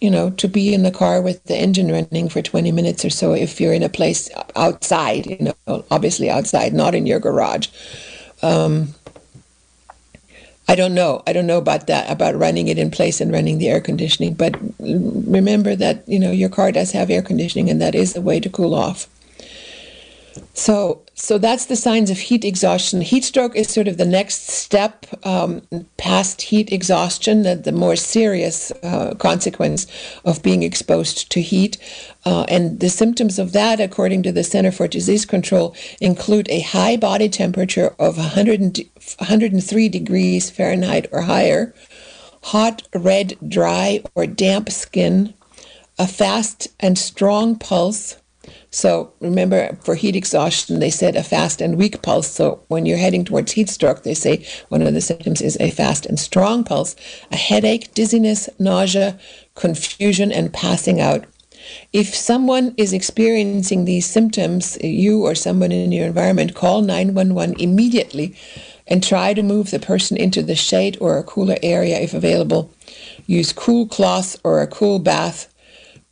you 0.00 0.10
know 0.10 0.30
to 0.30 0.48
be 0.48 0.72
in 0.74 0.82
the 0.82 0.90
car 0.90 1.20
with 1.20 1.42
the 1.44 1.56
engine 1.56 1.90
running 1.90 2.28
for 2.28 2.42
20 2.42 2.70
minutes 2.72 3.04
or 3.04 3.10
so 3.10 3.32
if 3.32 3.60
you're 3.60 3.74
in 3.74 3.82
a 3.82 3.88
place 3.88 4.30
outside. 4.56 5.26
You 5.26 5.54
know, 5.66 5.84
obviously 5.90 6.30
outside, 6.30 6.72
not 6.72 6.94
in 6.94 7.06
your 7.06 7.20
garage. 7.20 7.68
Um, 8.42 8.94
I 10.70 10.76
don't 10.76 10.94
know. 10.94 11.20
I 11.26 11.32
don't 11.32 11.48
know 11.48 11.58
about 11.58 11.88
that, 11.88 12.08
about 12.08 12.36
running 12.36 12.68
it 12.68 12.78
in 12.78 12.92
place 12.92 13.20
and 13.20 13.32
running 13.32 13.58
the 13.58 13.68
air 13.68 13.80
conditioning. 13.80 14.34
But 14.34 14.56
remember 14.78 15.74
that, 15.74 16.08
you 16.08 16.20
know, 16.20 16.30
your 16.30 16.48
car 16.48 16.70
does 16.70 16.92
have 16.92 17.10
air 17.10 17.22
conditioning 17.22 17.68
and 17.68 17.82
that 17.82 17.96
is 17.96 18.14
a 18.14 18.20
way 18.20 18.38
to 18.38 18.48
cool 18.48 18.72
off. 18.72 19.08
So, 20.60 21.00
so 21.14 21.38
that's 21.38 21.64
the 21.64 21.74
signs 21.74 22.10
of 22.10 22.18
heat 22.18 22.44
exhaustion. 22.44 23.00
Heat 23.00 23.24
stroke 23.24 23.56
is 23.56 23.70
sort 23.70 23.88
of 23.88 23.96
the 23.96 24.04
next 24.04 24.48
step 24.48 25.06
um, 25.24 25.62
past 25.96 26.42
heat 26.42 26.70
exhaustion, 26.70 27.44
the, 27.44 27.54
the 27.56 27.72
more 27.72 27.96
serious 27.96 28.70
uh, 28.82 29.14
consequence 29.14 29.86
of 30.26 30.42
being 30.42 30.62
exposed 30.62 31.32
to 31.32 31.40
heat. 31.40 31.78
Uh, 32.26 32.44
and 32.50 32.78
the 32.78 32.90
symptoms 32.90 33.38
of 33.38 33.52
that, 33.52 33.80
according 33.80 34.22
to 34.24 34.32
the 34.32 34.44
Center 34.44 34.70
for 34.70 34.86
Disease 34.86 35.24
Control, 35.24 35.74
include 35.98 36.46
a 36.50 36.60
high 36.60 36.98
body 36.98 37.30
temperature 37.30 37.94
of 37.98 38.18
100, 38.18 38.80
103 39.16 39.88
degrees 39.88 40.50
Fahrenheit 40.50 41.06
or 41.10 41.22
higher, 41.22 41.74
hot, 42.42 42.86
red, 42.94 43.38
dry, 43.48 44.02
or 44.14 44.26
damp 44.26 44.68
skin, 44.68 45.32
a 45.98 46.06
fast 46.06 46.68
and 46.78 46.98
strong 46.98 47.56
pulse 47.56 48.19
so 48.70 49.12
remember, 49.20 49.76
for 49.82 49.96
heat 49.96 50.14
exhaustion, 50.14 50.78
they 50.78 50.90
said 50.90 51.16
a 51.16 51.24
fast 51.24 51.60
and 51.60 51.76
weak 51.76 52.02
pulse. 52.02 52.30
So 52.30 52.62
when 52.68 52.86
you're 52.86 52.98
heading 52.98 53.24
towards 53.24 53.52
heat 53.52 53.68
stroke, 53.68 54.04
they 54.04 54.14
say 54.14 54.46
one 54.68 54.82
of 54.82 54.94
the 54.94 55.00
symptoms 55.00 55.42
is 55.42 55.56
a 55.58 55.70
fast 55.70 56.06
and 56.06 56.18
strong 56.18 56.62
pulse, 56.62 56.94
a 57.32 57.36
headache, 57.36 57.92
dizziness, 57.94 58.48
nausea, 58.60 59.18
confusion, 59.56 60.30
and 60.30 60.52
passing 60.52 61.00
out. 61.00 61.24
If 61.92 62.14
someone 62.14 62.74
is 62.76 62.92
experiencing 62.92 63.84
these 63.84 64.06
symptoms, 64.06 64.78
you 64.82 65.24
or 65.24 65.34
someone 65.34 65.72
in 65.72 65.92
your 65.92 66.06
environment, 66.06 66.54
call 66.54 66.80
911 66.80 67.60
immediately 67.60 68.36
and 68.86 69.02
try 69.02 69.34
to 69.34 69.42
move 69.42 69.70
the 69.70 69.78
person 69.78 70.16
into 70.16 70.42
the 70.42 70.54
shade 70.54 70.96
or 71.00 71.18
a 71.18 71.24
cooler 71.24 71.56
area 71.62 71.98
if 72.00 72.14
available. 72.14 72.72
Use 73.26 73.52
cool 73.52 73.86
cloths 73.86 74.36
or 74.42 74.62
a 74.62 74.66
cool 74.66 74.98
bath 75.00 75.52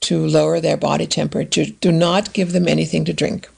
to 0.00 0.26
lower 0.26 0.60
their 0.60 0.76
body 0.76 1.06
temperature. 1.06 1.66
Do 1.80 1.92
not 1.92 2.32
give 2.32 2.52
them 2.52 2.68
anything 2.68 3.04
to 3.06 3.12
drink. 3.12 3.48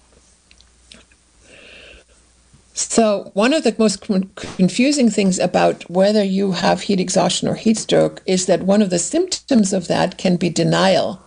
So, 2.72 3.30
one 3.34 3.52
of 3.52 3.62
the 3.62 3.74
most 3.78 4.00
confusing 4.00 5.10
things 5.10 5.38
about 5.38 5.88
whether 5.90 6.24
you 6.24 6.52
have 6.52 6.82
heat 6.82 6.98
exhaustion 6.98 7.46
or 7.46 7.54
heat 7.54 7.76
stroke 7.76 8.22
is 8.24 8.46
that 8.46 8.62
one 8.62 8.80
of 8.80 8.88
the 8.88 8.98
symptoms 8.98 9.74
of 9.74 9.86
that 9.88 10.16
can 10.16 10.36
be 10.36 10.48
denial. 10.48 11.22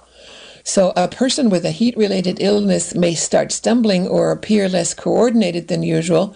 So, 0.63 0.93
a 0.95 1.07
person 1.07 1.51
with 1.51 1.63
a 1.63 1.71
heat 1.71 1.95
related 1.95 2.41
illness 2.41 2.95
may 2.95 3.13
start 3.13 3.51
stumbling 3.51 4.07
or 4.07 4.31
appear 4.31 4.67
less 4.67 4.95
coordinated 4.95 5.67
than 5.67 5.83
usual. 5.83 6.35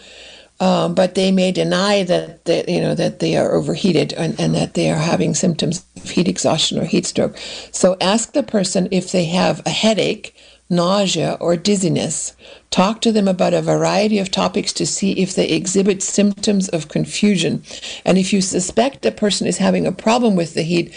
Um, 0.59 0.95
but 0.95 1.13
they 1.13 1.31
may 1.31 1.51
deny 1.51 2.03
that, 2.03 2.45
that 2.45 2.67
you 2.67 2.81
know 2.81 2.95
that 2.95 3.19
they 3.19 3.37
are 3.37 3.53
overheated 3.53 4.13
and, 4.13 4.39
and 4.39 4.55
that 4.55 4.73
they 4.73 4.89
are 4.89 4.97
having 4.97 5.35
symptoms 5.35 5.85
of 5.95 6.09
heat 6.09 6.27
exhaustion 6.27 6.79
or 6.79 6.85
heat 6.85 7.05
stroke. 7.05 7.37
So 7.71 7.95
ask 8.01 8.33
the 8.33 8.41
person 8.41 8.87
if 8.91 9.11
they 9.11 9.25
have 9.25 9.61
a 9.67 9.69
headache, 9.69 10.35
nausea, 10.69 11.37
or 11.39 11.57
dizziness. 11.57 12.35
Talk 12.71 13.01
to 13.01 13.11
them 13.11 13.27
about 13.27 13.53
a 13.53 13.61
variety 13.61 14.17
of 14.17 14.31
topics 14.31 14.73
to 14.73 14.85
see 14.87 15.11
if 15.13 15.35
they 15.35 15.47
exhibit 15.47 16.01
symptoms 16.01 16.67
of 16.69 16.89
confusion. 16.89 17.61
And 18.03 18.17
if 18.17 18.33
you 18.33 18.41
suspect 18.41 19.05
a 19.05 19.11
person 19.11 19.45
is 19.45 19.59
having 19.59 19.85
a 19.85 19.91
problem 19.91 20.35
with 20.35 20.55
the 20.55 20.63
heat, 20.63 20.93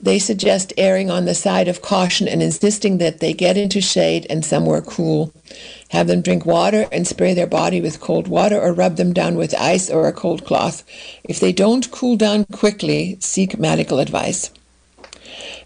they 0.00 0.18
suggest 0.18 0.74
erring 0.76 1.10
on 1.10 1.24
the 1.24 1.34
side 1.34 1.68
of 1.68 1.80
caution 1.80 2.28
and 2.28 2.42
insisting 2.42 2.98
that 2.98 3.20
they 3.20 3.32
get 3.32 3.56
into 3.56 3.80
shade 3.80 4.26
and 4.28 4.44
somewhere 4.44 4.82
cool. 4.82 5.32
Have 5.90 6.08
them 6.08 6.20
drink 6.20 6.44
water 6.44 6.86
and 6.90 7.06
spray 7.06 7.32
their 7.34 7.46
body 7.46 7.80
with 7.80 8.00
cold 8.00 8.28
water 8.28 8.60
or 8.60 8.72
rub 8.72 8.96
them 8.96 9.12
down 9.12 9.36
with 9.36 9.54
ice 9.54 9.88
or 9.88 10.08
a 10.08 10.12
cold 10.12 10.44
cloth. 10.44 10.82
If 11.24 11.38
they 11.38 11.52
don't 11.52 11.90
cool 11.90 12.16
down 12.16 12.44
quickly, 12.46 13.16
seek 13.20 13.58
medical 13.58 14.00
advice. 14.00 14.50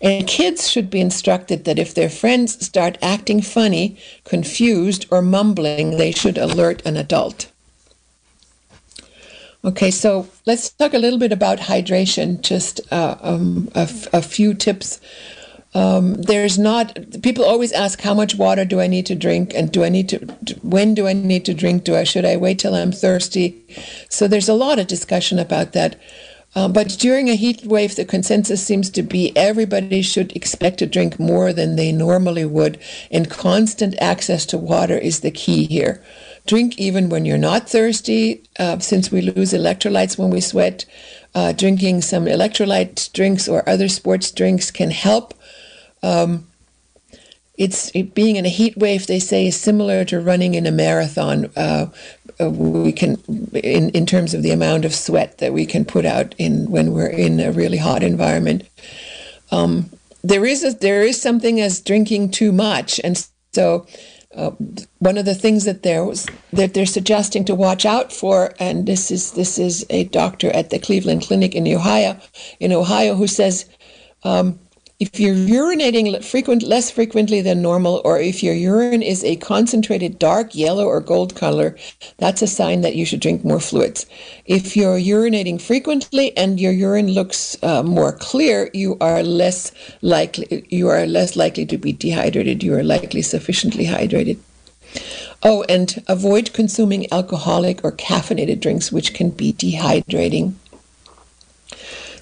And 0.03 0.27
kids 0.27 0.71
should 0.71 0.91
be 0.91 1.01
instructed 1.01 1.65
that 1.65 1.79
if 1.79 1.95
their 1.95 2.09
friends 2.09 2.65
start 2.65 2.97
acting 3.03 3.43
funny, 3.43 3.99
confused, 4.25 5.07
or 5.11 5.21
mumbling, 5.21 5.99
they 5.99 6.13
should 6.13 6.39
alert 6.39 6.83
an 6.87 6.97
adult. 6.97 7.51
Okay, 9.63 9.91
so 9.91 10.27
let's 10.47 10.71
talk 10.71 10.95
a 10.95 10.99
little 10.99 11.19
bit 11.19 11.33
about 11.33 11.59
hydration. 11.59 12.41
Just 12.41 12.81
uh, 12.91 13.17
um, 13.21 13.69
a, 13.75 14.23
few 14.23 14.55
tips. 14.55 15.01
Um, 15.73 16.15
there's 16.15 16.59
not, 16.59 16.99
people 17.23 17.45
always 17.45 17.73
ask, 17.73 18.01
how 18.01 18.15
much 18.15 18.35
water 18.35 18.65
do 18.65 18.81
I 18.81 18.89
need 18.89 19.07
to 19.07 19.15
drink? 19.15 19.55
And 19.55 19.71
do 19.71 19.85
I 19.85 19.89
need 19.89 20.09
to, 20.09 20.19
when 20.63 20.95
do 20.95 21.07
I 21.07 21.13
need 21.13 21.45
to 21.45 21.55
drink? 21.55 21.85
Do 21.85 21.95
I, 21.95 22.05
should 22.05 22.25
I 22.25 22.37
wait 22.37 22.59
till 22.59 22.75
I'm 22.75 22.93
thirsty? 22.93 23.63
So 24.09 24.27
there's 24.27 24.49
a 24.49 24.55
lot 24.55 24.79
of 24.81 24.89
discussion 24.89 25.39
about 25.39 25.73
that. 25.73 25.97
Um, 26.57 26.73
but 26.73 26.89
during 26.99 27.29
a 27.29 27.37
heat 27.37 27.65
wave, 27.65 27.95
the 27.95 28.05
consensus 28.05 28.67
seems 28.67 28.91
to 28.91 29.03
be 29.03 29.37
everybody 29.37 30.03
should 30.03 30.35
expect 30.35 30.79
to 30.79 30.87
drink 30.87 31.21
more 31.21 31.53
than 31.53 31.77
they 31.77 31.93
normally 31.93 32.45
would, 32.45 32.81
and 33.11 33.31
constant 33.31 33.95
access 34.01 34.45
to 34.47 34.59
water 34.59 34.99
is 34.99 35.21
the 35.21 35.31
key 35.31 35.67
here. 35.67 36.03
Drink 36.47 36.77
even 36.77 37.09
when 37.09 37.25
you're 37.25 37.39
not 37.39 37.69
thirsty, 37.69 38.43
uh, 38.59 38.81
since 38.81 39.13
we 39.13 39.21
lose 39.21 39.53
electrolytes 39.53 40.19
when 40.19 40.31
we 40.31 40.41
sweat. 40.41 40.87
Uh, 41.33 41.53
drinking 41.53 42.03
some 42.03 42.25
electrolyte 42.25 43.13
drinks 43.13 43.47
or 43.47 43.69
other 43.69 43.89
sports 43.89 44.33
drinks 44.33 44.73
can 44.73 44.91
help. 44.91 45.33
Um, 46.03 46.47
it's 47.61 47.91
it, 47.95 48.15
being 48.15 48.37
in 48.37 48.47
a 48.47 48.51
heat 48.51 48.77
wave. 48.77 49.07
They 49.07 49.21
say 49.21 49.47
is 49.47 49.61
similar 49.61 50.05
to 50.07 50.19
running 50.19 50.55
in 50.55 50.67
a 50.67 50.73
marathon. 50.73 51.51
Uh, 51.55 51.87
uh, 52.41 52.49
we 52.49 52.91
can, 52.91 53.17
in 53.53 53.91
in 53.91 54.07
terms 54.07 54.33
of 54.33 54.43
the 54.43 54.51
amount 54.51 54.87
of 54.87 54.95
sweat 54.95 55.39
that 55.39 55.53
we 55.53 55.67
can 55.67 55.85
put 55.85 56.07
out 56.07 56.35
in 56.39 56.71
when 56.71 56.93
we're 56.93 57.07
in 57.07 57.39
a 57.39 57.53
really 57.53 57.77
hot 57.77 58.03
environment. 58.03 58.67
Um, 59.51 59.91
there 60.25 60.47
is 60.47 60.65
a, 60.65 60.73
there 60.73 61.03
is 61.03 61.21
something 61.21 61.61
as 61.61 61.81
drinking 61.83 62.31
too 62.31 62.51
much, 62.51 62.99
and 63.05 63.29
so 63.53 63.87
uh, 64.35 64.53
one 64.99 65.19
of 65.19 65.27
the 65.27 65.35
things 65.35 65.65
that 65.65 65.83
they're 65.83 66.07
that 66.55 66.73
they're 66.73 66.87
suggesting 66.87 67.45
to 67.45 67.55
watch 67.55 67.85
out 67.85 68.11
for, 68.11 68.55
and 68.59 68.87
this 68.87 69.11
is 69.11 69.33
this 69.33 69.59
is 69.59 69.85
a 69.91 70.05
doctor 70.05 70.51
at 70.51 70.71
the 70.71 70.79
Cleveland 70.79 71.23
Clinic 71.23 71.55
in 71.55 71.69
Ohio, 71.69 72.19
in 72.59 72.73
Ohio, 72.73 73.15
who 73.17 73.27
says. 73.27 73.67
Um, 74.23 74.59
if 75.01 75.19
you're 75.19 75.35
urinating 75.35 76.23
frequent, 76.23 76.63
less 76.63 76.91
frequently 76.91 77.41
than 77.41 77.63
normal, 77.63 78.03
or 78.05 78.21
if 78.21 78.43
your 78.43 78.53
urine 78.53 79.01
is 79.01 79.25
a 79.25 79.37
concentrated 79.37 80.19
dark 80.19 80.55
yellow 80.55 80.85
or 80.85 81.01
gold 81.01 81.35
color, 81.35 81.75
that's 82.19 82.43
a 82.43 82.47
sign 82.47 82.83
that 82.83 82.97
you 82.97 83.07
should 83.07 83.21
drink 83.21 83.43
more 83.43 83.61
fluids. 83.61 84.05
If 84.45 84.77
you're 84.77 84.99
urinating 84.99 85.59
frequently 85.59 86.37
and 86.37 86.61
your 86.61 86.73
urine 86.73 87.09
looks 87.09 87.57
uh, 87.63 87.83
more 87.83 88.13
clear, 88.13 88.69
you 88.75 88.99
are 89.01 89.23
less 89.23 89.73
likely 90.03 90.67
you 90.69 90.89
are 90.89 91.07
less 91.07 91.35
likely 91.35 91.65
to 91.65 91.79
be 91.79 91.93
dehydrated. 91.93 92.63
You 92.63 92.75
are 92.75 92.85
likely 92.85 93.23
sufficiently 93.23 93.87
hydrated. 93.87 94.39
Oh, 95.43 95.65
and 95.69 96.05
avoid 96.09 96.53
consuming 96.53 97.11
alcoholic 97.11 97.83
or 97.83 97.93
caffeinated 97.93 98.61
drinks, 98.61 98.93
which 98.93 99.15
can 99.15 99.31
be 99.31 99.55
dehydrating. 99.55 100.57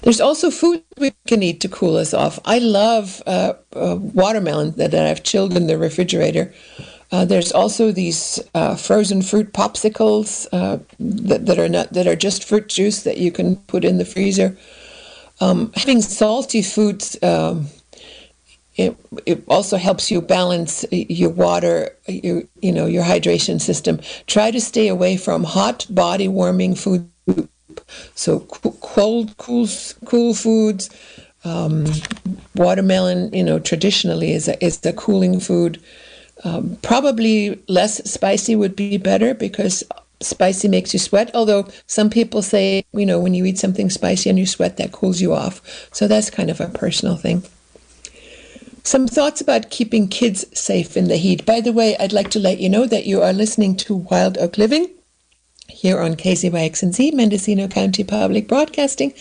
There's 0.01 0.21
also 0.21 0.49
food 0.49 0.83
we 0.97 1.13
can 1.27 1.43
eat 1.43 1.61
to 1.61 1.69
cool 1.69 1.97
us 1.97 2.13
off. 2.13 2.39
I 2.45 2.59
love 2.59 3.21
uh, 3.27 3.53
uh, 3.73 3.97
watermelon 3.99 4.71
that, 4.71 4.91
that 4.91 5.07
I've 5.07 5.23
chilled 5.23 5.55
in 5.55 5.67
the 5.67 5.77
refrigerator. 5.77 6.53
Uh, 7.11 7.25
there's 7.25 7.51
also 7.51 7.91
these 7.91 8.39
uh, 8.53 8.75
frozen 8.75 9.21
fruit 9.21 9.51
popsicles 9.51 10.47
uh, 10.51 10.77
that, 10.99 11.45
that, 11.47 11.57
are 11.57 11.67
not 11.67 11.91
that 11.93 12.07
are 12.07 12.15
just 12.15 12.43
fruit 12.43 12.69
juice 12.69 13.03
that 13.03 13.17
you 13.17 13.31
can 13.31 13.55
put 13.55 13.83
in 13.83 13.97
the 13.97 14.05
freezer. 14.05 14.57
Um, 15.41 15.71
having 15.75 16.01
salty 16.01 16.61
foods 16.61 17.17
um, 17.23 17.67
it, 18.79 18.95
it 19.25 19.43
also 19.49 19.75
helps 19.75 20.09
you 20.09 20.21
balance 20.21 20.85
your 20.89 21.31
water, 21.31 21.97
your 22.07 22.43
you 22.61 22.71
know 22.71 22.85
your 22.85 23.03
hydration 23.03 23.59
system. 23.59 23.99
Try 24.25 24.51
to 24.51 24.61
stay 24.61 24.87
away 24.87 25.17
from 25.17 25.43
hot 25.43 25.85
body 25.89 26.29
warming 26.29 26.75
food 26.75 27.08
so 28.15 28.39
cold, 28.39 29.35
cool, 29.37 29.67
cool 30.05 30.33
foods. 30.33 30.89
Um, 31.45 31.85
watermelon, 32.55 33.33
you 33.33 33.43
know, 33.43 33.59
traditionally 33.59 34.33
is 34.33 34.47
a, 34.47 34.63
is 34.63 34.85
a 34.85 34.93
cooling 34.93 35.39
food. 35.39 35.81
Um, 36.43 36.77
probably 36.81 37.61
less 37.67 38.09
spicy 38.09 38.55
would 38.55 38.75
be 38.75 38.97
better 38.97 39.33
because 39.33 39.83
spicy 40.21 40.67
makes 40.67 40.93
you 40.93 40.99
sweat. 40.99 41.31
Although 41.33 41.67
some 41.87 42.09
people 42.09 42.41
say, 42.41 42.85
you 42.93 43.05
know, 43.05 43.19
when 43.19 43.33
you 43.33 43.45
eat 43.45 43.57
something 43.57 43.89
spicy 43.89 44.29
and 44.29 44.39
you 44.39 44.45
sweat, 44.45 44.77
that 44.77 44.91
cools 44.91 45.21
you 45.21 45.33
off. 45.33 45.61
So 45.93 46.07
that's 46.07 46.29
kind 46.29 46.49
of 46.49 46.59
a 46.59 46.67
personal 46.67 47.15
thing. 47.15 47.43
Some 48.83 49.07
thoughts 49.07 49.41
about 49.41 49.69
keeping 49.69 50.07
kids 50.07 50.45
safe 50.57 50.97
in 50.97 51.09
the 51.09 51.17
heat. 51.17 51.45
By 51.45 51.61
the 51.61 51.73
way, 51.73 51.95
I'd 51.97 52.13
like 52.13 52.29
to 52.31 52.39
let 52.39 52.59
you 52.59 52.69
know 52.69 52.87
that 52.87 53.05
you 53.05 53.21
are 53.21 53.33
listening 53.33 53.75
to 53.77 53.95
Wild 53.95 54.37
Oak 54.37 54.57
Living 54.57 54.89
here 55.69 55.99
on 56.01 56.15
KZYX&Z, 56.15 57.11
Mendocino 57.11 57.67
County 57.67 58.03
Public 58.03 58.47
Broadcasting. 58.47 59.13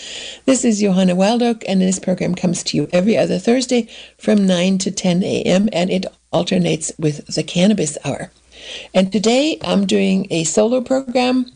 This 0.47 0.65
is 0.65 0.81
Johanna 0.81 1.15
Wildoak, 1.15 1.65
and 1.69 1.81
this 1.81 1.99
program 1.99 2.35
comes 2.35 2.63
to 2.65 2.77
you 2.77 2.89
every 2.93 3.17
other 3.17 3.39
Thursday 3.39 3.89
from 4.19 4.47
9 4.47 4.79
to 4.79 4.91
10 4.91 5.23
a.m., 5.23 5.69
and 5.73 5.91
it 5.91 6.07
alternates 6.33 6.93
with 6.99 7.27
the 7.27 7.43
Cannabis 7.43 7.97
Hour. 8.05 8.31
And 8.95 9.13
today 9.13 9.59
I'm 9.63 9.87
doing 9.87 10.27
a 10.31 10.45
solo 10.45 10.81
program 10.81 11.47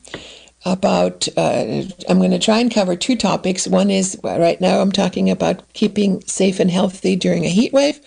about, 0.65 1.27
uh, 1.37 1.83
I'm 2.09 2.19
going 2.19 2.31
to 2.31 2.39
try 2.39 2.59
and 2.61 2.73
cover 2.73 2.95
two 2.95 3.17
topics. 3.17 3.67
One 3.67 3.91
is 3.91 4.19
right 4.23 4.61
now 4.61 4.81
I'm 4.81 4.93
talking 4.93 5.29
about 5.29 5.73
keeping 5.73 6.21
safe 6.23 6.61
and 6.61 6.71
healthy 6.71 7.17
during 7.17 7.45
a 7.45 7.49
heat 7.49 7.73
wave. 7.73 8.01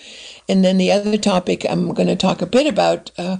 And 0.47 0.63
then 0.63 0.77
the 0.77 0.91
other 0.91 1.17
topic 1.17 1.65
I'm 1.67 1.93
going 1.93 2.07
to 2.07 2.15
talk 2.15 2.41
a 2.41 2.45
bit 2.45 2.67
about 2.67 3.11
uh, 3.17 3.37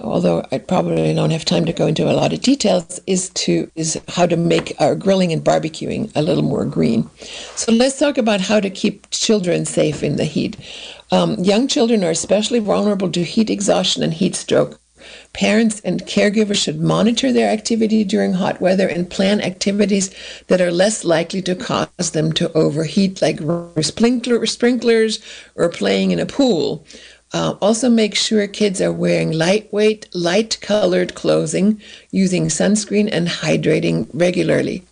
although 0.00 0.44
I 0.52 0.58
probably 0.58 1.12
don't 1.14 1.30
have 1.30 1.44
time 1.44 1.64
to 1.66 1.72
go 1.72 1.86
into 1.86 2.10
a 2.10 2.14
lot 2.14 2.32
of 2.32 2.40
details, 2.40 3.00
is 3.06 3.30
to 3.30 3.70
is 3.74 4.00
how 4.08 4.26
to 4.26 4.36
make 4.36 4.74
our 4.80 4.94
grilling 4.94 5.32
and 5.32 5.44
barbecuing 5.44 6.10
a 6.14 6.22
little 6.22 6.42
more 6.42 6.64
green. 6.64 7.08
So 7.56 7.72
let's 7.72 7.98
talk 7.98 8.18
about 8.18 8.40
how 8.40 8.60
to 8.60 8.70
keep 8.70 9.10
children 9.10 9.64
safe 9.64 10.02
in 10.02 10.16
the 10.16 10.24
heat. 10.24 10.56
Um, 11.10 11.36
young 11.36 11.68
children 11.68 12.04
are 12.04 12.10
especially 12.10 12.58
vulnerable 12.58 13.10
to 13.12 13.24
heat 13.24 13.50
exhaustion 13.50 14.02
and 14.02 14.14
heat 14.14 14.34
stroke. 14.34 14.77
Parents 15.32 15.80
and 15.80 16.06
caregivers 16.06 16.62
should 16.62 16.80
monitor 16.80 17.32
their 17.32 17.50
activity 17.50 18.04
during 18.04 18.32
hot 18.34 18.60
weather 18.60 18.88
and 18.88 19.10
plan 19.10 19.40
activities 19.40 20.10
that 20.48 20.60
are 20.60 20.72
less 20.72 21.04
likely 21.04 21.42
to 21.42 21.54
cause 21.54 22.10
them 22.10 22.32
to 22.32 22.52
overheat, 22.52 23.22
like 23.22 23.40
sprinkler, 23.80 24.44
sprinklers 24.46 25.20
or 25.54 25.68
playing 25.68 26.10
in 26.10 26.18
a 26.18 26.26
pool. 26.26 26.84
Uh, 27.32 27.54
also, 27.60 27.90
make 27.90 28.14
sure 28.14 28.46
kids 28.46 28.80
are 28.80 28.92
wearing 28.92 29.32
lightweight, 29.32 30.08
light 30.14 30.58
colored 30.62 31.14
clothing, 31.14 31.80
using 32.10 32.46
sunscreen, 32.46 33.08
and 33.12 33.28
hydrating 33.28 34.08
regularly. 34.14 34.82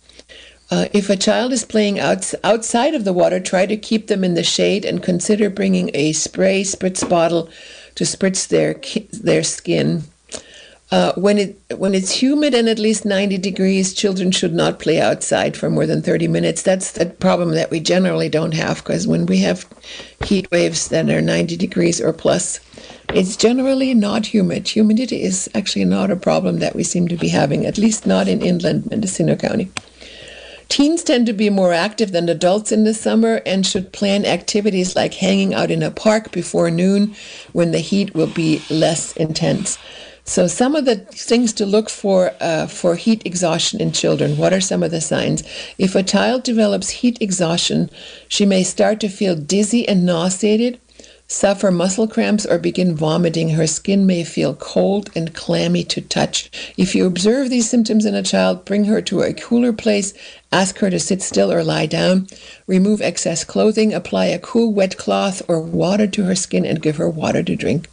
Uh, 0.69 0.87
if 0.91 1.09
a 1.09 1.15
child 1.15 1.53
is 1.53 1.63
playing 1.63 1.99
outs- 1.99 2.35
outside 2.43 2.93
of 2.93 3.05
the 3.05 3.13
water, 3.13 3.39
try 3.39 3.65
to 3.65 3.77
keep 3.77 4.07
them 4.07 4.23
in 4.23 4.33
the 4.33 4.43
shade 4.43 4.83
and 4.85 5.01
consider 5.01 5.49
bringing 5.49 5.89
a 5.93 6.11
spray 6.11 6.61
spritz 6.61 7.07
bottle 7.07 7.49
to 7.97 8.03
spritz 8.03 8.47
their, 8.47 8.75
their 9.11 9.43
skin. 9.43 10.03
Uh, 10.89 11.11
when 11.15 11.37
it 11.37 11.59
when 11.75 11.93
it's 11.93 12.11
humid 12.11 12.53
and 12.53 12.69
at 12.69 12.79
least 12.79 13.03
90 13.03 13.37
degrees, 13.39 13.93
children 13.93 14.31
should 14.31 14.53
not 14.53 14.79
play 14.79 15.01
outside 15.01 15.57
for 15.57 15.69
more 15.69 15.85
than 15.85 16.01
30 16.01 16.29
minutes. 16.29 16.61
That's 16.61 16.93
the 16.93 17.07
problem 17.07 17.51
that 17.51 17.69
we 17.69 17.81
generally 17.81 18.29
don't 18.29 18.53
have 18.53 18.77
because 18.77 19.05
when 19.05 19.25
we 19.25 19.39
have 19.39 19.65
heat 20.23 20.49
waves 20.49 20.87
that 20.87 21.09
are 21.09 21.21
90 21.21 21.57
degrees 21.57 21.99
or 21.99 22.13
plus, 22.13 22.61
it's 23.13 23.35
generally 23.35 23.93
not 23.93 24.27
humid. 24.27 24.69
Humidity 24.69 25.23
is 25.23 25.49
actually 25.53 25.83
not 25.83 26.09
a 26.09 26.15
problem 26.15 26.59
that 26.59 26.75
we 26.75 26.83
seem 26.83 27.09
to 27.09 27.17
be 27.17 27.27
having, 27.27 27.65
at 27.65 27.77
least 27.77 28.07
not 28.07 28.29
in 28.29 28.41
inland 28.41 28.89
Mendocino 28.89 29.35
County. 29.35 29.69
Teens 30.69 31.03
tend 31.03 31.25
to 31.27 31.33
be 31.33 31.49
more 31.49 31.73
active 31.73 32.11
than 32.11 32.27
adults 32.27 32.71
in 32.71 32.83
the 32.83 32.93
summer 32.93 33.41
and 33.45 33.65
should 33.65 33.93
plan 33.93 34.25
activities 34.25 34.95
like 34.95 35.13
hanging 35.13 35.53
out 35.53 35.71
in 35.71 35.81
a 35.81 35.91
park 35.91 36.31
before 36.31 36.69
noon 36.69 37.15
when 37.53 37.71
the 37.71 37.79
heat 37.79 38.13
will 38.13 38.27
be 38.27 38.61
less 38.69 39.15
intense. 39.15 39.77
So, 40.25 40.45
some 40.47 40.75
of 40.75 40.83
the 40.83 40.97
things 40.97 41.53
to 41.53 41.65
look 41.65 41.89
for 41.89 42.33
uh, 42.41 42.67
for 42.67 42.95
heat 42.95 43.25
exhaustion 43.25 43.79
in 43.79 43.93
children. 43.93 44.35
What 44.35 44.51
are 44.51 44.59
some 44.59 44.83
of 44.83 44.91
the 44.91 44.99
signs? 44.99 45.41
If 45.77 45.95
a 45.95 46.03
child 46.03 46.43
develops 46.43 46.89
heat 46.89 47.17
exhaustion, 47.21 47.89
she 48.27 48.45
may 48.45 48.63
start 48.63 48.99
to 48.99 49.07
feel 49.07 49.37
dizzy 49.37 49.87
and 49.87 50.05
nauseated, 50.05 50.81
suffer 51.27 51.71
muscle 51.71 52.07
cramps, 52.07 52.45
or 52.45 52.57
begin 52.57 52.95
vomiting. 52.95 53.49
Her 53.49 53.67
skin 53.67 54.05
may 54.05 54.23
feel 54.23 54.55
cold 54.55 55.09
and 55.15 55.33
clammy 55.33 55.83
to 55.85 56.01
touch. 56.01 56.49
If 56.77 56.95
you 56.95 57.05
observe 57.05 57.49
these 57.49 57.69
symptoms 57.69 58.05
in 58.05 58.15
a 58.15 58.23
child, 58.23 58.65
bring 58.65 58.85
her 58.85 59.01
to 59.01 59.21
a 59.21 59.33
cooler 59.33 59.73
place, 59.73 60.13
ask 60.51 60.79
her 60.79 60.89
to 60.89 60.99
sit 60.99 61.21
still 61.21 61.51
or 61.51 61.63
lie 61.63 61.85
down, 61.85 62.27
remove 62.65 63.01
excess 63.01 63.43
clothing, 63.43 63.93
apply 63.93 64.25
a 64.25 64.39
cool 64.39 64.73
wet 64.73 64.97
cloth 64.97 65.41
or 65.47 65.59
water 65.59 66.07
to 66.07 66.23
her 66.23 66.35
skin, 66.35 66.65
and 66.65 66.81
give 66.81 66.97
her 66.97 67.09
water 67.09 67.43
to 67.43 67.55
drink. 67.55 67.89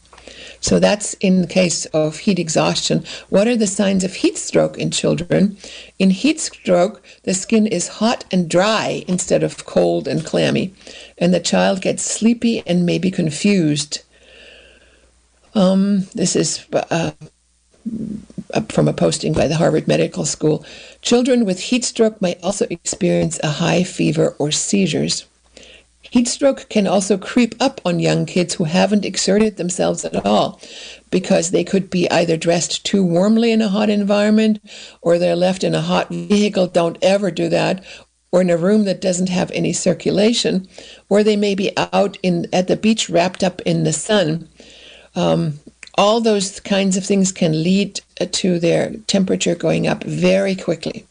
So 0.64 0.78
that's 0.78 1.12
in 1.20 1.42
the 1.42 1.46
case 1.46 1.84
of 1.92 2.20
heat 2.20 2.38
exhaustion. 2.38 3.04
What 3.28 3.46
are 3.46 3.54
the 3.54 3.66
signs 3.66 4.02
of 4.02 4.14
heat 4.14 4.38
stroke 4.38 4.78
in 4.78 4.90
children? 4.90 5.58
In 5.98 6.08
heat 6.08 6.40
stroke, 6.40 7.02
the 7.24 7.34
skin 7.34 7.66
is 7.66 7.98
hot 8.00 8.24
and 8.32 8.48
dry 8.48 9.04
instead 9.06 9.42
of 9.42 9.66
cold 9.66 10.08
and 10.08 10.24
clammy, 10.24 10.72
and 11.18 11.34
the 11.34 11.38
child 11.38 11.82
gets 11.82 12.02
sleepy 12.02 12.66
and 12.66 12.86
may 12.86 12.96
be 12.96 13.10
confused. 13.10 14.00
Um, 15.54 16.06
this 16.14 16.34
is 16.34 16.64
uh, 16.72 17.10
from 18.70 18.88
a 18.88 18.94
posting 18.94 19.34
by 19.34 19.46
the 19.46 19.56
Harvard 19.56 19.86
Medical 19.86 20.24
School. 20.24 20.64
Children 21.02 21.44
with 21.44 21.60
heat 21.60 21.84
stroke 21.84 22.22
might 22.22 22.42
also 22.42 22.66
experience 22.70 23.38
a 23.42 23.48
high 23.60 23.84
fever 23.84 24.34
or 24.38 24.50
seizures. 24.50 25.26
Heat 26.14 26.28
stroke 26.28 26.68
can 26.68 26.86
also 26.86 27.18
creep 27.18 27.56
up 27.58 27.80
on 27.84 27.98
young 27.98 28.24
kids 28.24 28.54
who 28.54 28.64
haven't 28.64 29.04
exerted 29.04 29.56
themselves 29.56 30.04
at 30.04 30.24
all 30.24 30.60
because 31.10 31.50
they 31.50 31.64
could 31.64 31.90
be 31.90 32.08
either 32.08 32.36
dressed 32.36 32.86
too 32.86 33.04
warmly 33.04 33.50
in 33.50 33.60
a 33.60 33.66
hot 33.68 33.90
environment 33.90 34.60
or 35.02 35.18
they're 35.18 35.34
left 35.34 35.64
in 35.64 35.74
a 35.74 35.80
hot 35.80 36.10
vehicle. 36.10 36.68
Don't 36.68 36.98
ever 37.02 37.32
do 37.32 37.48
that. 37.48 37.84
Or 38.30 38.40
in 38.40 38.48
a 38.48 38.56
room 38.56 38.84
that 38.84 39.00
doesn't 39.00 39.28
have 39.28 39.50
any 39.50 39.72
circulation, 39.72 40.68
or 41.08 41.24
they 41.24 41.34
may 41.34 41.56
be 41.56 41.76
out 41.76 42.16
in 42.22 42.46
at 42.52 42.68
the 42.68 42.76
beach 42.76 43.10
wrapped 43.10 43.42
up 43.42 43.60
in 43.62 43.82
the 43.82 43.92
sun. 43.92 44.48
Um, 45.16 45.58
all 45.98 46.20
those 46.20 46.60
kinds 46.60 46.96
of 46.96 47.04
things 47.04 47.32
can 47.32 47.64
lead 47.64 48.00
to 48.30 48.60
their 48.60 48.92
temperature 49.08 49.56
going 49.56 49.88
up 49.88 50.04
very 50.04 50.54
quickly. 50.54 51.06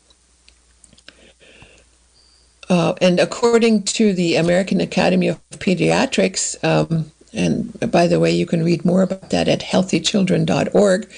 Uh, 2.69 2.93
and 3.01 3.19
according 3.19 3.83
to 3.83 4.13
the 4.13 4.35
American 4.35 4.79
Academy 4.79 5.27
of 5.27 5.39
Pediatrics, 5.51 6.63
um, 6.63 7.11
and 7.33 7.91
by 7.91 8.07
the 8.07 8.19
way, 8.19 8.31
you 8.31 8.45
can 8.45 8.63
read 8.63 8.85
more 8.85 9.01
about 9.01 9.31
that 9.31 9.47
at 9.47 9.61
healthychildren.org. 9.61 11.11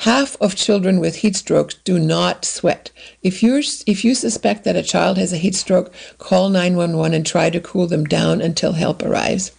Half 0.00 0.36
of 0.40 0.54
children 0.54 1.00
with 1.00 1.16
heat 1.16 1.36
strokes 1.36 1.74
do 1.74 1.98
not 1.98 2.44
sweat. 2.44 2.90
If 3.22 3.42
you 3.42 3.62
if 3.86 4.04
you 4.04 4.14
suspect 4.14 4.64
that 4.64 4.76
a 4.76 4.82
child 4.82 5.16
has 5.16 5.32
a 5.32 5.38
heat 5.38 5.54
stroke, 5.54 5.92
call 6.18 6.50
911 6.50 7.14
and 7.14 7.26
try 7.26 7.50
to 7.50 7.60
cool 7.60 7.86
them 7.86 8.04
down 8.04 8.42
until 8.42 8.72
help 8.72 9.02
arrives. 9.02 9.52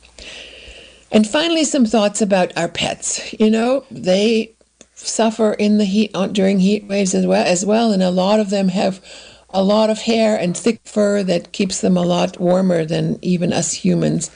And 1.12 1.28
finally, 1.28 1.63
some 1.63 1.86
thoughts 1.86 2.21
about 2.21 2.56
our 2.56 2.67
pets. 2.67 3.34
You 3.39 3.50
know, 3.50 3.86
they 3.89 4.54
suffer 4.93 5.54
in 5.54 5.78
the 5.78 5.86
heat 5.86 6.13
during 6.34 6.60
heat 6.60 6.86
waves 6.86 7.15
as 7.15 7.26
well, 7.26 7.45
as 7.45 7.65
well, 7.65 7.91
and 7.91 8.04
a 8.04 8.12
lot 8.12 8.39
of 8.39 8.50
them 8.50 8.69
have 8.69 9.04
a 9.49 9.63
lot 9.63 9.89
of 9.89 9.99
hair 9.99 10.38
and 10.38 10.55
thick 10.55 10.79
fur 10.83 11.23
that 11.23 11.51
keeps 11.51 11.81
them 11.81 11.97
a 11.97 12.05
lot 12.05 12.39
warmer 12.39 12.86
than 12.86 13.17
even 13.21 13.53
us 13.53 13.73
humans. 13.73 14.29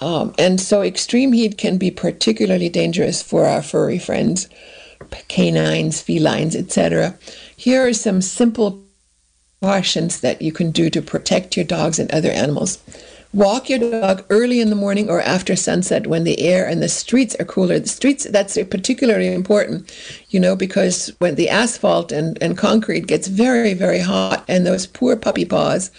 Um, 0.00 0.34
and 0.38 0.60
so 0.60 0.82
extreme 0.82 1.32
heat 1.32 1.58
can 1.58 1.78
be 1.78 1.90
particularly 1.90 2.68
dangerous 2.68 3.22
for 3.22 3.44
our 3.46 3.62
furry 3.62 3.98
friends, 3.98 4.48
canines, 5.28 6.00
felines, 6.00 6.54
etc. 6.54 7.18
Here 7.56 7.86
are 7.86 7.92
some 7.92 8.20
simple 8.20 8.82
precautions 9.60 10.20
that 10.20 10.42
you 10.42 10.52
can 10.52 10.70
do 10.70 10.90
to 10.90 11.02
protect 11.02 11.56
your 11.56 11.64
dogs 11.64 11.98
and 11.98 12.10
other 12.12 12.30
animals. 12.30 12.78
Walk 13.36 13.68
your 13.68 13.78
dog 13.78 14.24
early 14.30 14.62
in 14.62 14.70
the 14.70 14.74
morning 14.74 15.10
or 15.10 15.20
after 15.20 15.56
sunset 15.56 16.06
when 16.06 16.24
the 16.24 16.40
air 16.40 16.66
and 16.66 16.82
the 16.82 16.88
streets 16.88 17.36
are 17.38 17.44
cooler. 17.44 17.78
The 17.78 17.86
streets, 17.86 18.24
that's 18.24 18.54
particularly 18.70 19.30
important, 19.30 19.94
you 20.30 20.40
know, 20.40 20.56
because 20.56 21.12
when 21.18 21.34
the 21.34 21.50
asphalt 21.50 22.12
and, 22.12 22.38
and 22.42 22.56
concrete 22.56 23.06
gets 23.06 23.28
very, 23.28 23.74
very 23.74 23.98
hot 23.98 24.42
and 24.48 24.66
those 24.66 24.86
poor 24.86 25.16
puppy 25.16 25.44
paws, 25.44 25.90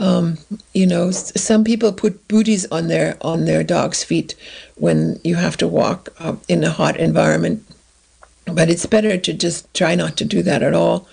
um, 0.00 0.36
you 0.72 0.84
know, 0.84 1.12
some 1.12 1.62
people 1.62 1.92
put 1.92 2.26
booties 2.26 2.66
on 2.72 2.88
their 2.88 3.18
on 3.20 3.44
their 3.44 3.62
dog's 3.62 4.02
feet 4.02 4.34
when 4.74 5.20
you 5.22 5.36
have 5.36 5.56
to 5.58 5.68
walk 5.68 6.08
uh, 6.18 6.34
in 6.48 6.64
a 6.64 6.70
hot 6.70 6.96
environment. 6.96 7.64
But 8.46 8.68
it's 8.68 8.86
better 8.86 9.16
to 9.16 9.32
just 9.32 9.72
try 9.74 9.94
not 9.94 10.16
to 10.16 10.24
do 10.24 10.42
that 10.42 10.64
at 10.64 10.74
all, 10.74 11.06